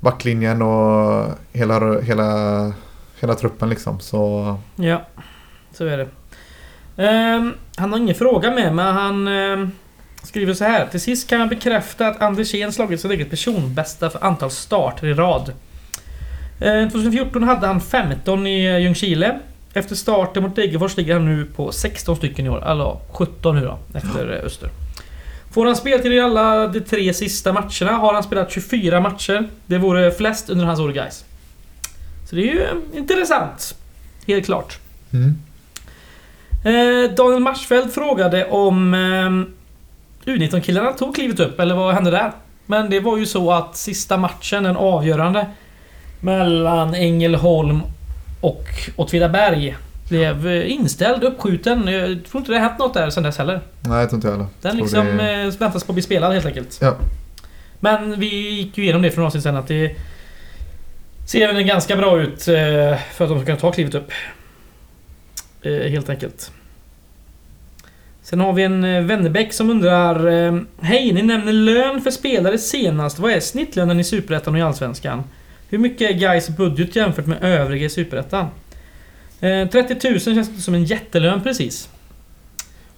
backlinjen 0.00 0.62
och 0.62 1.28
hela, 1.52 2.00
hela, 2.00 2.72
hela 3.20 3.34
truppen 3.34 3.68
liksom. 3.68 4.00
Så 4.00 4.56
Ja, 4.76 5.06
så 5.72 5.84
är 5.84 5.96
det. 5.96 6.08
Um, 6.96 7.54
han 7.76 7.92
har 7.92 7.98
ingen 7.98 8.14
fråga 8.14 8.50
med 8.50 8.74
men 8.74 8.94
han 8.94 9.28
um, 9.28 9.72
skriver 10.22 10.54
så 10.54 10.64
här. 10.64 10.86
Till 10.86 11.00
sist 11.00 11.28
kan 11.28 11.40
jag 11.40 11.48
bekräfta 11.48 12.06
att 12.06 12.22
Andersén 12.22 12.72
slagit 12.72 13.00
sitt 13.00 13.10
eget 13.10 13.30
personbästa 13.30 14.10
för 14.10 14.24
antal 14.24 14.50
starter 14.50 15.06
i 15.06 15.14
rad. 15.14 15.52
Ehm, 16.60 16.84
uh, 16.84 16.90
2014 16.90 17.42
hade 17.42 17.66
han 17.66 17.80
15 17.80 18.46
i 18.46 18.66
eh, 18.66 18.78
Ljungskile. 18.78 19.38
Efter 19.72 19.94
starten 19.94 20.42
mot 20.42 20.56
Degerfors 20.56 20.96
ligger 20.96 21.14
han 21.14 21.24
nu 21.24 21.44
på 21.44 21.72
16 21.72 22.16
stycken 22.16 22.46
i 22.46 22.48
år. 22.48 22.60
Alltså 22.60 22.70
Eller 22.70 22.96
17 23.12 23.56
nu 23.56 23.64
då, 23.64 23.78
efter 23.94 24.38
eh, 24.38 24.46
Öster. 24.46 24.70
Får 25.56 25.66
han 25.66 25.76
speltid 25.76 26.12
i 26.12 26.20
alla 26.20 26.66
de 26.66 26.80
tre 26.80 27.14
sista 27.14 27.52
matcherna 27.52 27.92
har 27.92 28.14
han 28.14 28.22
spelat 28.22 28.52
24 28.52 29.00
matcher. 29.00 29.48
Det 29.66 29.78
vore 29.78 30.10
flest 30.10 30.50
under 30.50 30.64
hans 30.64 30.80
år 30.80 30.90
i 30.90 30.92
Gais. 30.92 31.24
Så 32.24 32.36
det 32.36 32.42
är 32.42 32.54
ju 32.54 32.66
intressant. 32.94 33.76
Helt 34.26 34.44
klart. 34.44 34.78
mm. 35.12 35.36
Eh, 36.64 37.10
Daniel 37.10 37.42
Marsfeld 37.42 37.92
frågade 37.92 38.44
om 38.44 38.94
eh, 38.94 40.30
U19-killarna 40.32 40.92
tog 40.92 41.14
klivet 41.14 41.40
upp, 41.40 41.60
eller 41.60 41.74
vad 41.74 41.94
hände 41.94 42.10
där? 42.10 42.32
Men 42.66 42.90
det 42.90 43.00
var 43.00 43.16
ju 43.16 43.26
så 43.26 43.52
att 43.52 43.76
sista 43.76 44.16
matchen, 44.16 44.62
den 44.62 44.76
avgörande, 44.76 45.46
mellan 46.20 46.94
Ängelholm 46.94 47.80
och 48.40 48.66
Åtvidaberg 48.96 49.76
blev 50.08 50.46
eh, 50.48 50.72
inställd, 50.72 51.24
uppskjuten. 51.24 51.88
Jag 51.88 52.24
tror 52.30 52.40
inte 52.40 52.52
det 52.52 52.58
har 52.58 52.68
hänt 52.68 52.78
något 52.78 52.94
där 52.94 53.10
sen 53.10 53.22
dess 53.22 53.38
heller. 53.38 53.60
nej 53.80 53.98
jag 54.00 54.08
tror 54.10 54.16
inte 54.18 54.28
jag 54.28 54.32
heller. 54.32 54.46
Den 54.62 54.76
liksom 54.76 55.06
det- 55.16 55.32
eh, 55.42 55.46
väntas 55.58 55.84
på 55.84 55.92
att 55.92 55.94
bli 55.94 56.02
spelad 56.02 56.32
helt 56.32 56.46
enkelt. 56.46 56.78
Ja. 56.82 56.96
Men 57.80 58.20
vi 58.20 58.50
gick 58.50 58.78
ju 58.78 58.84
igenom 58.84 59.02
det 59.02 59.10
för 59.10 59.16
några 59.18 59.26
avsnitt 59.26 59.42
sen 59.42 59.56
att 59.56 59.68
det 59.68 59.96
ser 61.28 61.52
väl 61.52 61.62
ganska 61.62 61.96
bra 61.96 62.20
ut 62.20 62.48
eh, 62.48 62.54
för 63.12 63.24
att 63.24 63.30
de 63.30 63.38
ska 63.38 63.44
kunna 63.44 63.56
ta 63.58 63.72
klivet 63.72 63.94
upp. 63.94 64.10
Eh, 65.62 65.72
Helt 65.72 66.08
enkelt. 66.08 66.50
Sen 68.22 68.40
har 68.40 68.52
vi 68.52 68.62
en 68.62 68.84
eh, 68.84 69.02
Wennerbäck 69.02 69.52
som 69.52 69.70
undrar 69.70 70.26
eh, 70.26 70.60
Hej, 70.80 71.12
ni 71.12 71.22
nämner 71.22 71.52
lön 71.52 72.00
för 72.00 72.10
spelare 72.10 72.58
senast. 72.58 73.18
Vad 73.18 73.32
är 73.32 73.40
snittlönen 73.40 74.00
i 74.00 74.04
Superettan 74.04 74.54
och 74.54 74.58
i 74.60 74.62
Allsvenskan? 74.62 75.24
Hur 75.68 75.78
mycket 75.78 76.10
är 76.10 76.14
Gais 76.14 76.48
budget 76.48 76.96
jämfört 76.96 77.26
med 77.26 77.38
övriga 77.44 77.86
i 77.86 77.90
Superettan? 77.90 78.46
Eh, 79.40 79.68
30 79.68 80.10
000 80.10 80.20
känns 80.20 80.48
inte 80.48 80.60
som 80.62 80.74
en 80.74 80.84
jättelön 80.84 81.42
precis. 81.42 81.88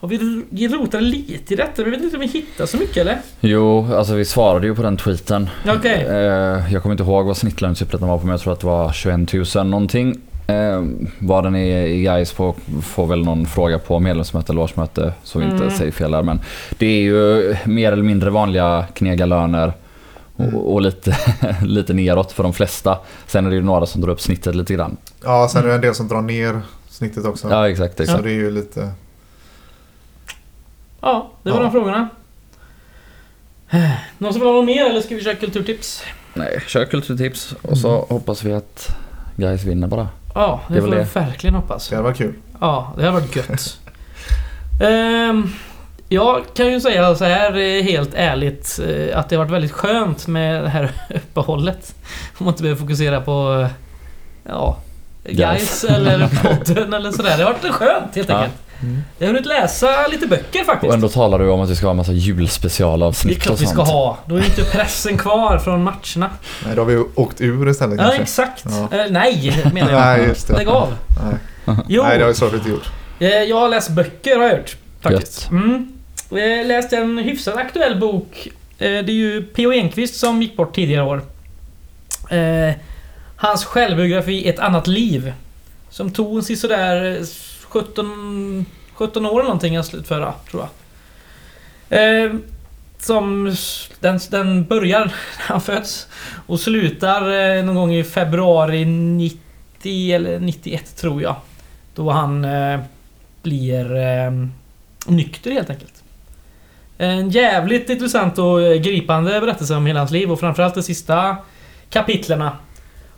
Har 0.00 0.08
vi 0.08 0.68
rotat 0.68 1.02
lite 1.02 1.54
i 1.54 1.56
detta? 1.56 1.82
Vi 1.84 1.90
vet 1.90 2.02
inte 2.02 2.16
om 2.16 2.20
vi 2.20 2.26
hittar 2.26 2.66
så 2.66 2.76
mycket 2.76 2.96
eller? 2.96 3.18
Jo, 3.40 3.94
alltså 3.94 4.14
vi 4.14 4.24
svarade 4.24 4.66
ju 4.66 4.74
på 4.74 4.82
den 4.82 4.96
tweeten. 4.96 5.48
Okej. 5.68 6.06
Eh, 6.08 6.72
jag 6.72 6.82
kommer 6.82 6.92
inte 6.92 7.02
ihåg 7.02 7.26
vad 7.26 7.36
i 7.36 7.74
Superettan 7.74 8.08
var 8.08 8.18
på 8.18 8.24
men 8.24 8.30
jag 8.30 8.40
tror 8.40 8.52
att 8.52 8.60
det 8.60 8.66
var 8.66 8.92
21 8.92 9.54
000 9.54 9.66
någonting. 9.66 10.14
Eh, 10.46 10.82
vad 11.18 11.44
den 11.44 11.56
är 11.56 11.86
i 11.86 12.02
guys 12.02 12.32
på 12.32 12.54
får 12.82 13.06
väl 13.06 13.24
någon 13.24 13.46
fråga 13.46 13.78
på 13.78 13.98
medlemsmöte 14.00 14.52
eller 14.52 14.62
årsmöte 14.62 15.12
så 15.24 15.38
vi 15.38 15.44
inte 15.44 15.56
Mm. 15.56 15.70
säger 15.70 15.92
fel 15.92 16.10
där. 16.10 16.22
Men 16.22 16.40
det 16.78 16.86
är 16.86 17.00
ju 17.02 17.56
mer 17.64 17.92
eller 17.92 18.02
mindre 18.02 18.30
vanliga 18.30 18.84
knegarlöner 18.94 19.72
Mm. 20.38 20.54
och, 20.54 20.72
och 20.74 20.80
lite, 20.82 21.16
lite 21.62 21.92
neråt 21.92 22.32
för 22.32 22.42
de 22.42 22.52
flesta. 22.54 22.98
Sen 23.26 23.46
är 23.46 23.50
det 23.50 23.56
ju 23.56 23.62
några 23.62 23.86
som 23.86 24.00
drar 24.00 24.08
upp 24.10 24.20
snittet 24.20 24.54
lite 24.54 24.74
grann. 24.74 24.96
Ja, 25.24 25.48
sen 25.52 25.64
är 25.64 25.68
det 25.68 25.74
en 25.74 25.80
del 25.80 25.94
som 25.94 26.08
drar 26.08 26.22
ner 26.22 26.60
snittet 26.88 27.24
också. 27.24 27.50
Ja 27.50 27.68
exakt. 27.68 28.00
exakt. 28.00 28.18
Så 28.18 28.24
det 28.24 28.30
är 28.30 28.34
ju 28.34 28.50
lite... 28.50 28.90
Ja, 31.00 31.30
det 31.42 31.50
var 31.50 31.56
Ja. 31.58 31.62
de 31.62 31.72
frågorna. 31.72 32.08
Någon 34.18 34.32
som 34.32 34.40
vill 34.40 34.48
ha 34.48 34.56
något 34.56 34.64
mer 34.64 34.90
eller 34.90 35.00
ska 35.00 35.14
vi 35.14 35.24
köra 35.24 35.34
kulturtips? 35.34 36.02
Nej, 36.34 36.60
kör 36.66 36.84
kulturtips 36.84 37.54
och 37.62 37.78
så 37.78 38.06
hoppas 38.08 38.44
vi 38.44 38.52
att 38.52 38.96
guys 39.36 39.64
vinner 39.64 39.86
bara. 39.86 40.08
Ja, 40.34 40.60
det, 40.68 40.74
Det 40.74 40.80
är 40.80 40.82
får 40.86 40.90
det. 40.94 41.06
verkligen 41.14 41.54
hoppas. 41.54 41.88
Det 41.88 41.96
hade 41.96 42.04
varit 42.08 42.16
kul. 42.18 42.34
Ja, 42.60 42.92
det 42.98 43.04
har 43.04 43.12
varit 43.12 43.36
gött. 43.36 43.78
Ehm, 44.82 45.50
jag 46.08 46.42
kan 46.54 46.66
ju 46.72 46.80
säga 46.80 47.14
så 47.14 47.24
här 47.24 47.56
eh, 47.56 47.82
helt 47.82 48.14
ärligt 48.14 48.80
eh, 48.88 49.18
att 49.18 49.28
det 49.28 49.36
har 49.36 49.44
varit 49.44 49.52
väldigt 49.54 49.72
skönt 49.72 50.26
med 50.26 50.62
det 50.62 50.68
här 50.68 50.90
uppehållet. 51.14 51.94
Om 52.38 52.44
man 52.44 52.48
inte 52.54 52.62
behöver 52.62 52.80
fokusera 52.80 53.20
på 53.20 53.60
eh, 53.62 53.68
ja, 54.48 54.76
guys 55.24 55.84
eller 55.84 56.28
podden 56.42 56.94
eller 56.94 57.10
sådär. 57.12 57.36
Det 57.38 57.44
har 57.44 57.52
varit 57.52 57.74
skönt 57.74 58.16
helt 58.16 58.28
Ja. 58.28 58.36
enkelt. 58.36 58.54
Jag 59.18 59.26
har 59.26 59.32
hunnit 59.32 59.46
läsa 59.46 60.06
lite 60.10 60.26
böcker 60.26 60.64
faktiskt. 60.64 60.88
Och 60.88 60.94
ändå 60.94 61.08
talar 61.08 61.38
du 61.38 61.48
om 61.50 61.60
att 61.60 61.70
vi 61.70 61.76
ska 61.76 61.86
ha 61.86 61.90
en 61.90 61.96
massa 61.96 62.12
det 62.12 62.18
är 62.18 62.20
julspecialavsnitt 62.20 63.42
klart 63.42 63.54
och 63.56 63.62
vi 63.62 63.66
sånt. 63.66 63.74
ska 63.88 63.92
ha. 63.92 64.18
Då 64.26 64.36
är 64.36 64.44
inte 64.44 64.62
pressen 64.64 65.18
kvar 65.18 65.58
från 65.58 65.82
matcherna. 65.84 66.30
Nej, 66.66 66.76
då 66.76 66.80
har 66.80 66.86
vi 66.86 67.04
åkt 67.14 67.40
ur 67.40 67.68
istället 67.68 67.96
Ja, 67.98 68.02
kanske. 68.04 68.22
exakt. 68.22 68.64
Ja. 68.90 68.98
Eh, 68.98 69.04
nej, 69.10 69.62
menar 69.74 69.90
jag. 69.92 70.00
Nej, 70.00 70.26
just 70.28 70.48
det. 70.48 70.56
Lägg 70.56 70.68
av. 70.68 70.94
Nej. 71.64 71.76
Jo. 71.88 72.02
Nej, 72.02 72.18
det 72.18 72.24
har 72.24 72.28
vi 72.28 72.34
såklart 72.34 72.54
inte 72.54 72.70
gjort. 72.70 72.90
Jag 73.48 73.56
har 73.60 73.68
läst 73.68 73.90
böcker 73.90 74.36
har 74.36 74.44
jag 74.48 74.58
gjort. 74.58 74.76
Faktiskt. 75.00 75.50
Mm. 75.50 75.92
Jag 76.30 76.66
läste 76.66 76.96
en 76.96 77.18
hyfsat 77.18 77.56
aktuell 77.56 78.00
bok. 78.00 78.48
Eh, 78.78 79.04
det 79.04 79.12
är 79.12 79.16
ju 79.16 79.42
P.O. 79.42 79.72
Enquist 79.72 80.16
som 80.16 80.42
gick 80.42 80.56
bort 80.56 80.74
tidigare 80.74 81.04
år. 81.04 81.22
Eh, 82.30 82.74
hans 83.36 83.64
självbiografi 83.64 84.48
Ett 84.48 84.58
annat 84.58 84.86
liv. 84.86 85.32
Som 85.90 86.12
tog 86.12 86.44
sig 86.44 86.56
sådär 86.56 87.24
17, 87.62 88.66
17 88.94 89.26
år 89.26 89.30
eller 89.30 89.42
någonting 89.42 89.76
att 89.76 89.86
slutföra, 89.86 90.34
tror 90.50 90.62
jag. 90.62 90.70
Som... 92.98 93.56
Den, 94.00 94.20
den 94.30 94.64
börjar 94.64 95.04
när 95.04 95.46
han 95.46 95.60
föds 95.60 96.06
och 96.46 96.60
slutar 96.60 97.62
någon 97.62 97.74
gång 97.74 97.94
i 97.94 98.04
februari 98.04 98.84
90 98.84 100.14
eller 100.14 100.40
91 100.40 100.96
tror 100.96 101.22
jag. 101.22 101.36
Då 101.94 102.10
han 102.10 102.46
blir 103.42 103.96
eh, 103.96 104.30
nykter 105.06 105.50
helt 105.50 105.70
enkelt. 105.70 105.97
En 106.98 107.30
jävligt 107.30 107.90
intressant 107.90 108.38
och 108.38 108.62
eh, 108.62 108.80
gripande 108.80 109.40
berättelse 109.40 109.74
om 109.74 109.86
hela 109.86 109.98
hans 110.00 110.10
liv 110.10 110.32
och 110.32 110.40
framförallt 110.40 110.74
de 110.74 110.82
sista 110.82 111.36
kapitlerna. 111.90 112.52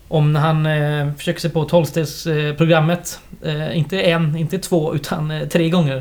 Om 0.08 0.32
när 0.32 0.40
han 0.40 0.66
eh, 0.66 1.14
försöker 1.14 1.40
sig 1.40 1.50
på 1.50 1.64
tolvstegsprogrammet. 1.64 3.20
Eh, 3.44 3.78
inte 3.78 4.00
en, 4.02 4.36
inte 4.36 4.58
två, 4.58 4.94
utan 4.94 5.30
eh, 5.30 5.48
tre 5.48 5.68
gånger. 5.70 5.96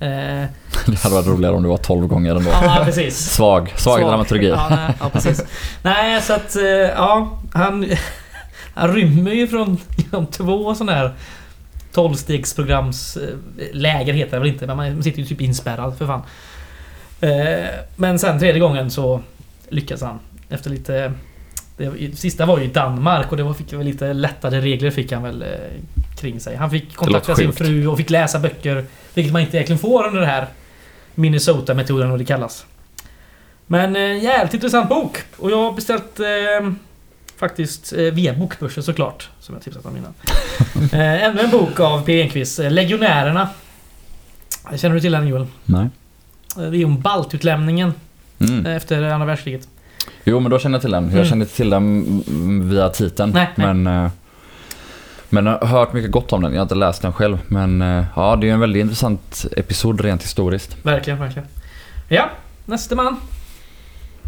Eh, 0.00 0.44
Det 0.86 0.98
hade 1.02 1.14
varit 1.14 1.26
roligare 1.26 1.54
om 1.54 1.62
det 1.62 1.68
var 1.68 1.76
12 1.76 2.06
gånger 2.06 2.34
ändå. 2.36 2.50
ja, 2.50 2.82
precis. 2.84 3.16
Svag, 3.34 3.72
svag 3.76 4.00
dramaturgi. 4.00 4.48
Ja, 4.48 4.66
nej, 4.70 4.94
ja, 5.00 5.10
precis. 5.10 5.44
Nej, 5.82 6.22
så 6.22 6.32
att... 6.32 6.56
eh, 6.56 6.62
Ja, 6.96 7.38
han... 7.52 7.86
Han 8.76 8.94
rymmer 8.94 9.30
ju 9.30 9.48
från 9.48 9.78
genom 9.96 10.26
två 10.26 10.74
sådana 10.74 10.92
här 10.92 11.12
12-stegsprograms... 11.94 13.16
eh, 13.22 13.66
Läger 13.72 14.12
heter 14.12 14.32
det 14.32 14.38
väl 14.38 14.48
inte, 14.48 14.66
men 14.66 14.76
man 14.76 15.02
sitter 15.02 15.18
ju 15.18 15.24
typ 15.24 15.40
inspärrad 15.40 15.98
för 15.98 16.06
fan. 16.06 16.22
Eh, 17.24 17.70
Men 17.96 18.18
sen 18.18 18.38
tredje 18.38 18.60
gången 18.60 18.90
så 18.90 19.20
lyckas 19.68 20.02
han. 20.02 20.18
Efter 20.48 20.70
lite... 20.70 21.12
Det 21.76 22.18
sista 22.18 22.46
var 22.46 22.58
ju 22.58 22.64
i 22.64 22.68
Danmark 22.68 23.30
och 23.30 23.36
det 23.36 23.54
fick 23.54 23.72
väl 23.72 23.86
lite 23.86 24.12
lättare 24.12 24.60
regler 24.60 24.90
fick 24.90 25.12
han 25.12 25.22
väl 25.22 25.42
eh, 25.42 25.48
kring 26.20 26.40
sig. 26.40 26.56
Han 26.56 26.70
fick 26.70 26.96
kontakta 26.96 27.34
sin 27.34 27.52
fru 27.52 27.86
och 27.86 27.96
fick 27.96 28.10
läsa 28.10 28.38
böcker. 28.38 28.84
Vilket 29.14 29.32
man 29.32 29.42
inte 29.42 29.56
egentligen 29.56 29.78
får 29.78 30.06
under 30.06 30.20
det 30.20 30.26
här 30.26 30.46
Minnesota-metoden 31.14 32.10
och 32.10 32.18
det 32.18 32.24
kallas. 32.24 32.66
Men 33.66 33.96
eh, 33.96 34.24
jävligt 34.24 34.54
intressant 34.54 34.88
bok. 34.88 35.18
Och 35.36 35.50
jag 35.50 35.56
har 35.56 35.72
beställt 35.72 36.20
eh, 36.20 36.72
faktiskt 37.36 37.92
eh, 37.92 37.98
via 37.98 38.34
Bokbörsen 38.34 38.82
såklart. 38.82 39.28
Som 39.40 39.54
jag 39.54 39.62
tipsat 39.62 39.86
om 39.86 39.96
innan. 39.96 40.14
eh, 40.92 41.24
ännu 41.24 41.40
en 41.40 41.50
bok 41.50 41.80
av 41.80 42.04
P. 42.04 42.22
Enquist. 42.22 42.58
Legionärerna. 42.58 43.48
Känner 44.76 44.94
du 44.94 45.00
till 45.00 45.12
den 45.12 45.28
Joel? 45.28 45.46
Nej. 45.64 45.88
Eh, 46.58 46.62
Det 46.70 46.76
är 46.76 46.84
om 46.84 47.00
baltutlämningen 47.00 47.92
Mm. 48.38 48.66
eh, 48.66 48.76
efter 48.76 49.02
andra 49.02 49.26
världskriget. 49.26 49.68
Jo 50.24 50.40
men 50.40 50.50
då 50.50 50.58
känner 50.58 50.74
jag 50.74 50.82
till 50.82 50.90
den. 50.90 51.04
Jag 51.04 51.12
Mm. 51.12 51.24
kände 51.24 51.42
inte 51.44 51.56
till 51.56 51.70
den 51.70 52.22
via 52.70 52.88
titeln. 52.88 53.32
Nej, 53.34 53.50
nej. 53.56 53.74
men, 53.74 54.04
eh, 54.04 54.10
men 55.28 55.46
jag 55.46 55.58
har 55.58 55.66
hört 55.66 55.92
mycket 55.92 56.10
gott 56.10 56.32
om 56.32 56.42
den. 56.42 56.52
Jag 56.52 56.58
har 56.58 56.62
inte 56.62 56.74
läst 56.74 57.02
den 57.02 57.12
själv. 57.12 57.38
Men 57.48 57.82
eh, 57.82 58.04
ja, 58.16 58.36
det 58.36 58.48
är 58.48 58.52
en 58.52 58.60
väldigt 58.60 58.80
intressant 58.80 59.46
episod 59.56 60.00
rent 60.00 60.22
historiskt. 60.22 60.76
Verkligen, 60.82 61.18
verkligen. 61.18 61.48
Ja, 62.08 62.30
nästa 62.64 62.94
man. 62.94 63.16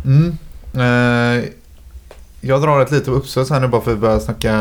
Mm. 0.04 0.38
Eh, 0.74 1.44
jag 2.40 2.62
drar 2.62 2.80
ett 2.80 2.90
litet 2.90 3.08
uppsats 3.08 3.50
här 3.50 3.60
nu 3.60 3.68
bara 3.68 3.80
för 3.80 3.90
att 3.90 3.96
vi 3.96 4.00
började 4.00 4.20
snacka 4.20 4.54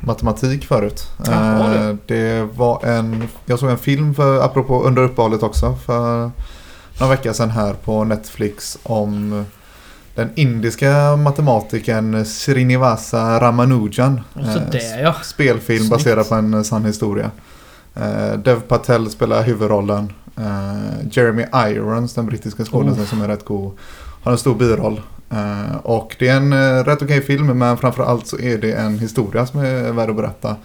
matematik 0.00 0.64
förut. 0.64 1.08
Jaha, 1.26 1.74
Eh, 1.74 1.94
det 2.06 2.48
var 2.56 2.84
en, 2.86 3.28
jag 3.46 3.58
såg 3.58 3.70
en 3.70 3.78
film 3.78 4.14
för, 4.14 4.40
apropå 4.44 4.82
under 4.82 5.02
uppehållet 5.02 5.42
också 5.42 5.74
för 5.86 6.30
några 7.00 7.10
veckor 7.16 7.32
sedan 7.32 7.50
här 7.50 7.72
på 7.74 8.04
Netflix 8.04 8.78
om 8.82 9.44
den 10.14 10.30
indiska 10.34 11.16
matematikern 11.16 12.24
Srinivasa 12.24 13.40
Ramanujan. 13.40 14.20
Så 14.34 14.40
Eh, 14.40 14.70
där 14.70 15.02
ja. 15.02 15.14
Spelfilm 15.22 15.78
Snyggt. 15.78 15.90
baserad 15.90 16.28
på 16.28 16.34
en 16.34 16.54
eh, 16.54 16.62
sann 16.62 16.84
historia. 16.84 17.30
Eh, 17.94 18.32
Dev 18.38 18.60
Patel 18.60 19.10
spelar 19.10 19.42
huvudrollen. 19.42 20.12
Eh, 20.36 21.06
Jeremy 21.12 21.44
Irons, 21.54 22.14
den 22.14 22.26
brittiska 22.26 22.64
skådespelaren 22.64 23.02
Oh. 23.02 23.08
som 23.08 23.22
är 23.22 23.28
rätt 23.28 23.44
god, 23.44 23.72
har 24.22 24.32
en 24.32 24.38
stor 24.38 24.54
biroll. 24.54 25.00
Eh, 25.30 25.76
och 25.82 26.16
det 26.18 26.28
är 26.28 26.36
en 26.36 26.52
eh, 26.52 26.84
rätt 26.84 27.02
okej 27.02 27.22
film 27.22 27.46
men 27.58 27.76
framförallt 27.78 28.26
så 28.26 28.38
är 28.38 28.58
det 28.58 28.72
en 28.72 28.98
historia 28.98 29.46
som 29.46 29.60
är 29.60 29.92
värd 29.92 30.10
att 30.10 30.16
berätta. 30.16 30.56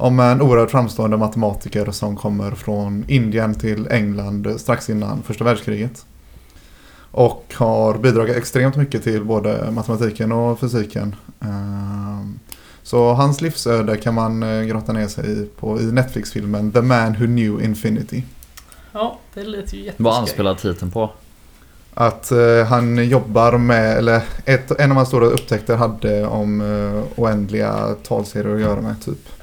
Om 0.00 0.20
en 0.20 0.42
oerhört 0.42 0.70
framstående 0.70 1.16
matematiker 1.16 1.90
som 1.90 2.16
kommer 2.16 2.50
från 2.50 3.04
Indien 3.08 3.54
till 3.54 3.88
England 3.90 4.54
strax 4.58 4.90
innan 4.90 5.22
första 5.22 5.44
världskriget. 5.44 6.06
Och 7.10 7.54
har 7.56 7.98
bidragit 7.98 8.36
extremt 8.36 8.76
mycket 8.76 9.02
till 9.02 9.24
både 9.24 9.70
matematiken 9.70 10.32
och 10.32 10.60
fysiken. 10.60 11.16
Eh, 11.40 12.26
så 12.82 13.12
hans 13.12 13.40
livsöde 13.40 13.96
kan 13.96 14.14
man 14.14 14.42
eh, 14.42 14.62
grotta 14.62 14.92
ner 14.92 15.08
sig 15.08 15.32
i 15.32 15.48
på, 15.60 15.80
i 15.80 15.84
Netflix-filmen 15.84 16.72
The 16.72 16.82
Man 16.82 17.12
Who 17.12 17.26
Knew 17.26 17.64
Infinity. 17.64 18.22
Ja, 18.92 19.18
det 19.34 19.44
lät 19.44 19.72
ju 19.72 19.78
jätteskoj. 19.78 20.04
Vad 20.04 20.18
anspelar 20.18 20.54
titeln 20.54 20.90
på? 20.90 21.10
Att 21.94 22.32
eh, 22.32 22.64
han 22.68 23.08
jobbar 23.08 23.58
med, 23.58 23.98
eller 23.98 24.22
ett, 24.44 24.80
en 24.80 24.90
av 24.90 24.96
hans 24.96 25.08
stora 25.08 25.26
upptäckter 25.26 25.76
hade 25.76 26.26
om 26.26 26.60
eh, 26.60 27.20
oändliga 27.20 27.94
talserier 28.02 28.54
att 28.54 28.60
göra 28.60 28.80
med 28.80 29.02
typ. 29.02 29.39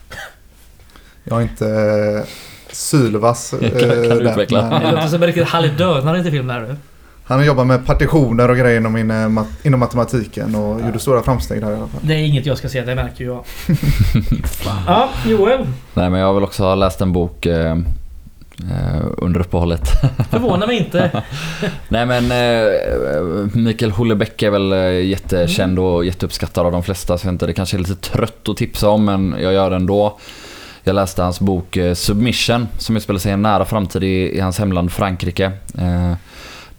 Jag 1.30 1.38
är 1.38 1.42
inte 1.42 1.68
eh, 1.68 2.28
sylvass. 2.72 3.54
eh, 3.62 3.70
Kan- 3.70 3.80
kan 3.80 3.90
du 3.90 4.08
där, 4.10 4.32
utveckla? 4.32 4.70
men, 4.70 4.82
Det 4.82 4.92
låter 4.92 5.08
som 5.08 5.22
en 5.24 5.28
riktigt 5.28 5.48
halvdönare 5.48 6.24
till 6.24 6.32
film 6.32 6.48
där 6.48 6.60
du. 6.62 6.76
Han 7.24 7.46
jobbar 7.46 7.66
med 7.66 7.86
partitioner 7.86 8.50
och 8.50 8.58
grejer 8.58 8.78
inom, 8.80 8.98
inom, 8.98 9.34
mat- 9.34 9.66
inom 9.66 9.80
matematiken 9.80 10.56
och 10.56 10.82
gjorde 10.82 11.00
stora 11.00 11.24
framsteg 11.24 11.62
där 11.62 11.72
i 11.72 11.76
alla 11.76 11.88
fall. 11.88 12.00
Det 12.04 12.14
är 12.14 12.18
inget 12.18 12.46
jag 12.46 12.58
ska 12.58 12.70
säga, 12.70 12.86
det 12.86 12.96
märker 12.96 13.24
ju 13.24 13.26
jag. 13.30 13.44
ja, 14.88 15.10
Joel. 15.28 15.60
Nej 15.94 16.10
men 16.10 16.20
jag 16.20 16.28
har 16.28 16.34
väl 16.34 16.44
också 16.44 16.76
läst 16.76 17.02
en 17.02 17.14
bok 17.14 17.46
eh, 17.46 17.72
eh, 17.72 19.02
under 19.18 19.40
uppehållet. 19.40 19.82
Förvånar 20.32 20.68
mig 20.68 20.78
inte. 20.78 21.24
Nej 21.90 22.06
men 22.06 22.32
eh, 22.32 23.56
Mikael 23.56 23.92
Hullebeck 23.92 24.44
är 24.44 24.50
väl 24.50 24.74
eh, 24.74 25.06
jättekänd 25.06 25.80
och 25.80 26.06
jätteuppskattad 26.06 26.66
av 26.66 26.72
de 26.72 26.84
flesta 26.84 27.18
så 27.18 27.28
jag 27.28 27.34
inte, 27.34 27.46
det 27.46 27.54
kanske 27.54 27.78
är 27.78 27.80
lite 27.80 27.96
trött 27.96 28.50
att 28.50 28.58
tipsa 28.58 28.90
om 28.90 29.06
men 29.06 29.36
jag 29.40 29.54
gör 29.54 29.70
det 29.70 29.76
ändå. 29.76 30.18
Jag 30.88 30.96
läste 30.96 31.22
hans 31.22 31.40
bok 31.40 31.78
eh, 31.78 31.94
Submission 31.94 32.68
som 32.78 32.98
utspelar 32.98 33.20
sig 33.20 33.30
i 33.30 33.34
en 33.34 33.42
nära 33.42 33.66
framtid 33.66 34.04
i, 34.04 34.38
i 34.38 34.40
hans 34.40 34.60
hemland 34.60 34.92
Frankrike. 34.92 35.52
Eh, 35.78 36.14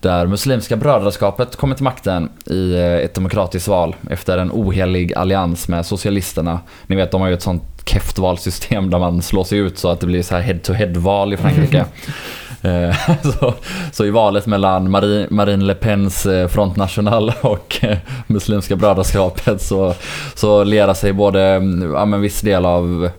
där 0.00 0.26
Muslimska 0.26 0.76
brödraskapet 0.76 1.56
kommer 1.56 1.74
till 1.74 1.84
makten 1.84 2.28
i 2.46 2.74
eh, 2.74 2.94
ett 2.94 3.14
demokratiskt 3.14 3.68
val 3.68 3.96
efter 4.10 4.38
en 4.38 4.50
ohelig 4.52 5.14
allians 5.14 5.68
med 5.68 5.86
socialisterna. 5.86 6.60
Ni 6.86 6.96
vet 6.96 7.10
de 7.10 7.20
har 7.20 7.28
ju 7.28 7.34
ett 7.34 7.42
sånt 7.42 7.62
keft 7.84 8.18
valsystem 8.18 8.90
där 8.90 8.98
man 8.98 9.22
slår 9.22 9.44
sig 9.44 9.58
ut 9.58 9.78
så 9.78 9.88
att 9.88 10.00
det 10.00 10.06
blir 10.06 10.22
så 10.22 10.34
här 10.34 10.42
head-to-head 10.42 10.92
val 10.96 11.32
i 11.32 11.36
Frankrike. 11.36 11.84
Eh, 12.68 12.96
så, 13.22 13.54
så 13.92 14.04
i 14.04 14.10
valet 14.10 14.46
mellan 14.46 14.90
Marine, 14.90 15.26
Marine 15.30 15.64
Le 15.64 15.74
Pens 15.74 16.26
eh, 16.26 16.48
Front 16.48 16.76
National 16.76 17.32
och 17.40 17.78
eh, 17.84 17.98
Muslimska 18.26 18.76
brödraskapet 18.76 19.62
så, 19.62 19.94
så 20.34 20.64
lerar 20.64 20.94
sig 20.94 21.12
både 21.12 21.42
mm, 21.42 21.92
ja, 21.92 22.04
men 22.04 22.20
viss 22.20 22.40
del 22.40 22.66
av 22.66 23.10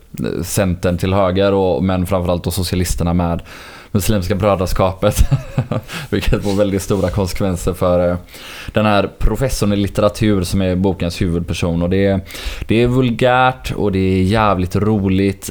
Centern 0.43 0.97
till 0.97 1.14
höger 1.14 1.54
och, 1.54 1.84
men 1.84 2.06
framförallt 2.06 2.43
då 2.43 2.52
socialisterna 2.52 3.14
med 3.14 3.41
Muslimska 3.91 4.36
brödraskapet. 4.36 5.16
Vilket 6.10 6.43
får 6.43 6.56
väldigt 6.56 6.82
stora 6.82 7.10
konsekvenser 7.10 7.74
för 7.74 8.18
den 8.74 8.86
här 8.86 9.10
professorn 9.18 9.74
i 9.74 9.76
litteratur 9.76 10.43
som 10.43 10.62
är 10.62 10.76
bokens 10.76 11.22
huvudperson. 11.22 11.82
Och 11.82 11.89
det, 11.89 12.06
är, 12.06 12.22
det 12.68 12.84
är 12.84 12.88
vulgärt 12.88 13.72
och 13.72 13.91
det 13.91 14.00
är 14.00 14.24
jävligt 14.24 14.76
roligt 14.76 15.50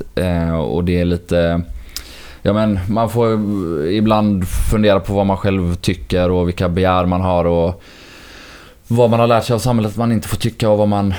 och 0.69 0.85
det 0.85 1.01
är 1.01 1.05
lite 1.05 1.63
Ja 2.43 2.53
men 2.53 2.81
man 2.89 3.11
får 3.11 3.33
ibland 3.87 4.49
fundera 4.49 5.01
på 5.01 5.13
vad 5.13 5.27
man 5.27 5.37
själv 5.37 5.75
tycker 5.75 6.31
och 6.31 6.49
vilka 6.49 6.69
begär 6.69 7.07
man 7.07 7.21
har 7.21 7.45
och 7.45 7.83
vad 8.87 9.11
man 9.11 9.21
har 9.21 9.27
lärt 9.27 9.45
sig 9.45 9.55
av 9.55 9.59
samhället 9.59 9.93
att 9.93 9.99
man 9.99 10.13
inte 10.13 10.29
får 10.29 10.37
tycka 10.37 10.71
och 10.71 10.79
vad 10.79 10.89
man 10.89 11.15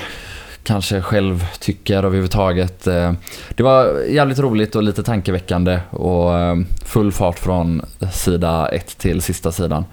kanske 0.64 1.00
själv 1.00 1.46
tycker 1.60 1.96
överhuvudtaget. 1.96 2.86
Eh, 2.86 3.12
det 3.54 3.62
var 3.62 4.04
jävligt 4.08 4.38
roligt 4.38 4.74
och 4.74 4.82
lite 4.82 5.02
tankeväckande 5.02 5.80
och 5.90 6.38
eh, 6.38 6.56
full 6.84 7.12
fart 7.12 7.38
från 7.38 7.82
sida 8.12 8.68
ett 8.68 8.98
till 8.98 9.22
sista 9.22 9.52
sidan. 9.52 9.84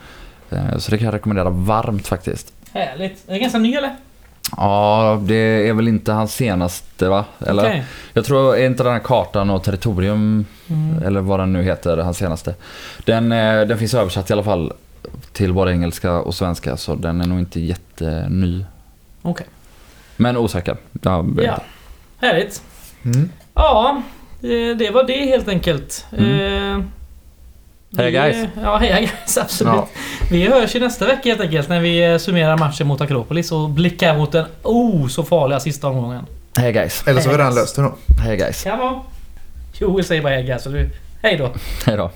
Eh, 0.49 0.77
så 0.77 0.91
det 0.91 0.97
kan 0.97 1.05
jag 1.05 1.13
rekommendera 1.13 1.49
varmt 1.49 2.07
faktiskt. 2.07 2.53
Härligt. 2.73 3.23
Är 3.27 3.33
det 3.33 3.39
ganska 3.39 3.59
ny 3.59 3.75
eller? 3.75 3.95
Ja, 4.57 5.21
det 5.25 5.69
är 5.69 5.73
väl 5.73 5.87
inte 5.87 6.11
hans 6.11 6.33
senaste 6.35 7.09
va? 7.09 7.25
Eller? 7.47 7.63
Okej. 7.63 7.83
Jag 8.13 8.25
tror, 8.25 8.55
är 8.57 8.65
inte 8.65 8.83
den 8.83 8.93
här 8.93 8.99
kartan 8.99 9.49
och 9.49 9.63
territorium, 9.63 10.45
Mm. 10.69 11.03
eller 11.03 11.19
vad 11.21 11.39
den 11.39 11.53
nu 11.53 11.63
heter, 11.63 11.97
hans 11.97 12.17
senaste. 12.17 12.55
Den, 13.05 13.31
eh, 13.31 13.61
den 13.61 13.77
finns 13.77 13.93
översatt 13.93 14.29
i 14.29 14.33
alla 14.33 14.43
fall 14.43 14.73
till 15.33 15.53
både 15.53 15.71
engelska 15.71 16.13
och 16.13 16.35
svenska, 16.35 16.77
så 16.77 16.95
den 16.95 17.21
är 17.21 17.27
nog 17.27 17.39
inte 17.39 17.59
jätteny. 17.59 18.65
Okej. 19.21 19.45
Men 20.17 20.37
osäker. 20.37 20.77
Ja. 21.01 21.19
inte. 21.19 21.59
Härligt. 22.17 22.61
Mm. 23.05 23.29
Ja, 23.53 24.01
det, 24.39 24.73
det 24.73 24.91
var 24.91 25.03
det 25.03 25.25
helt 25.25 25.47
enkelt. 25.47 26.05
Mm. 26.17 26.79
Eh, 26.79 26.85
Heja, 27.97 28.09
guys. 28.23 28.47
Ja, 28.63 28.77
heja 28.77 28.99
guys. 28.99 29.37
Absolut. 29.41 29.73
Ja. 29.73 29.87
Vi 30.31 30.47
hörs 30.47 30.75
ju 30.75 30.79
nästa 30.79 31.05
vecka 31.05 31.29
helt 31.29 31.41
enkelt 31.41 31.69
när 31.69 31.79
vi 31.81 32.11
eh, 32.11 32.17
summerar 32.17 32.57
matchen 32.57 32.87
mot 32.87 33.01
Akropolis 33.01 33.51
och 33.51 33.69
blickar 33.69 34.17
mot 34.17 34.31
den 34.31 34.45
oh 34.63 35.07
så 35.07 35.23
farliga 35.23 35.59
sista 35.59 35.87
omgången. 35.87 36.25
Hej 36.57 36.71
guys. 36.73 37.03
Eller 37.07 37.21
så 37.21 37.29
har 37.29 37.33
vi 37.33 37.39
redan 37.39 37.55
löst 37.55 37.75
det 37.75 37.81
då. 37.81 37.95
Hej 38.23 38.37
guys. 38.37 38.63
Kan 38.63 38.79
vara. 38.79 38.95
Joel 39.79 40.05
säger 40.05 40.21
bara 40.21 40.33
hej 40.33 40.43
guys. 40.43 40.63
så 40.63 40.69
du- 40.69 40.89
Hej 41.23 41.37
då. 41.37 41.49
Hej 41.85 41.97
då. 41.97 42.11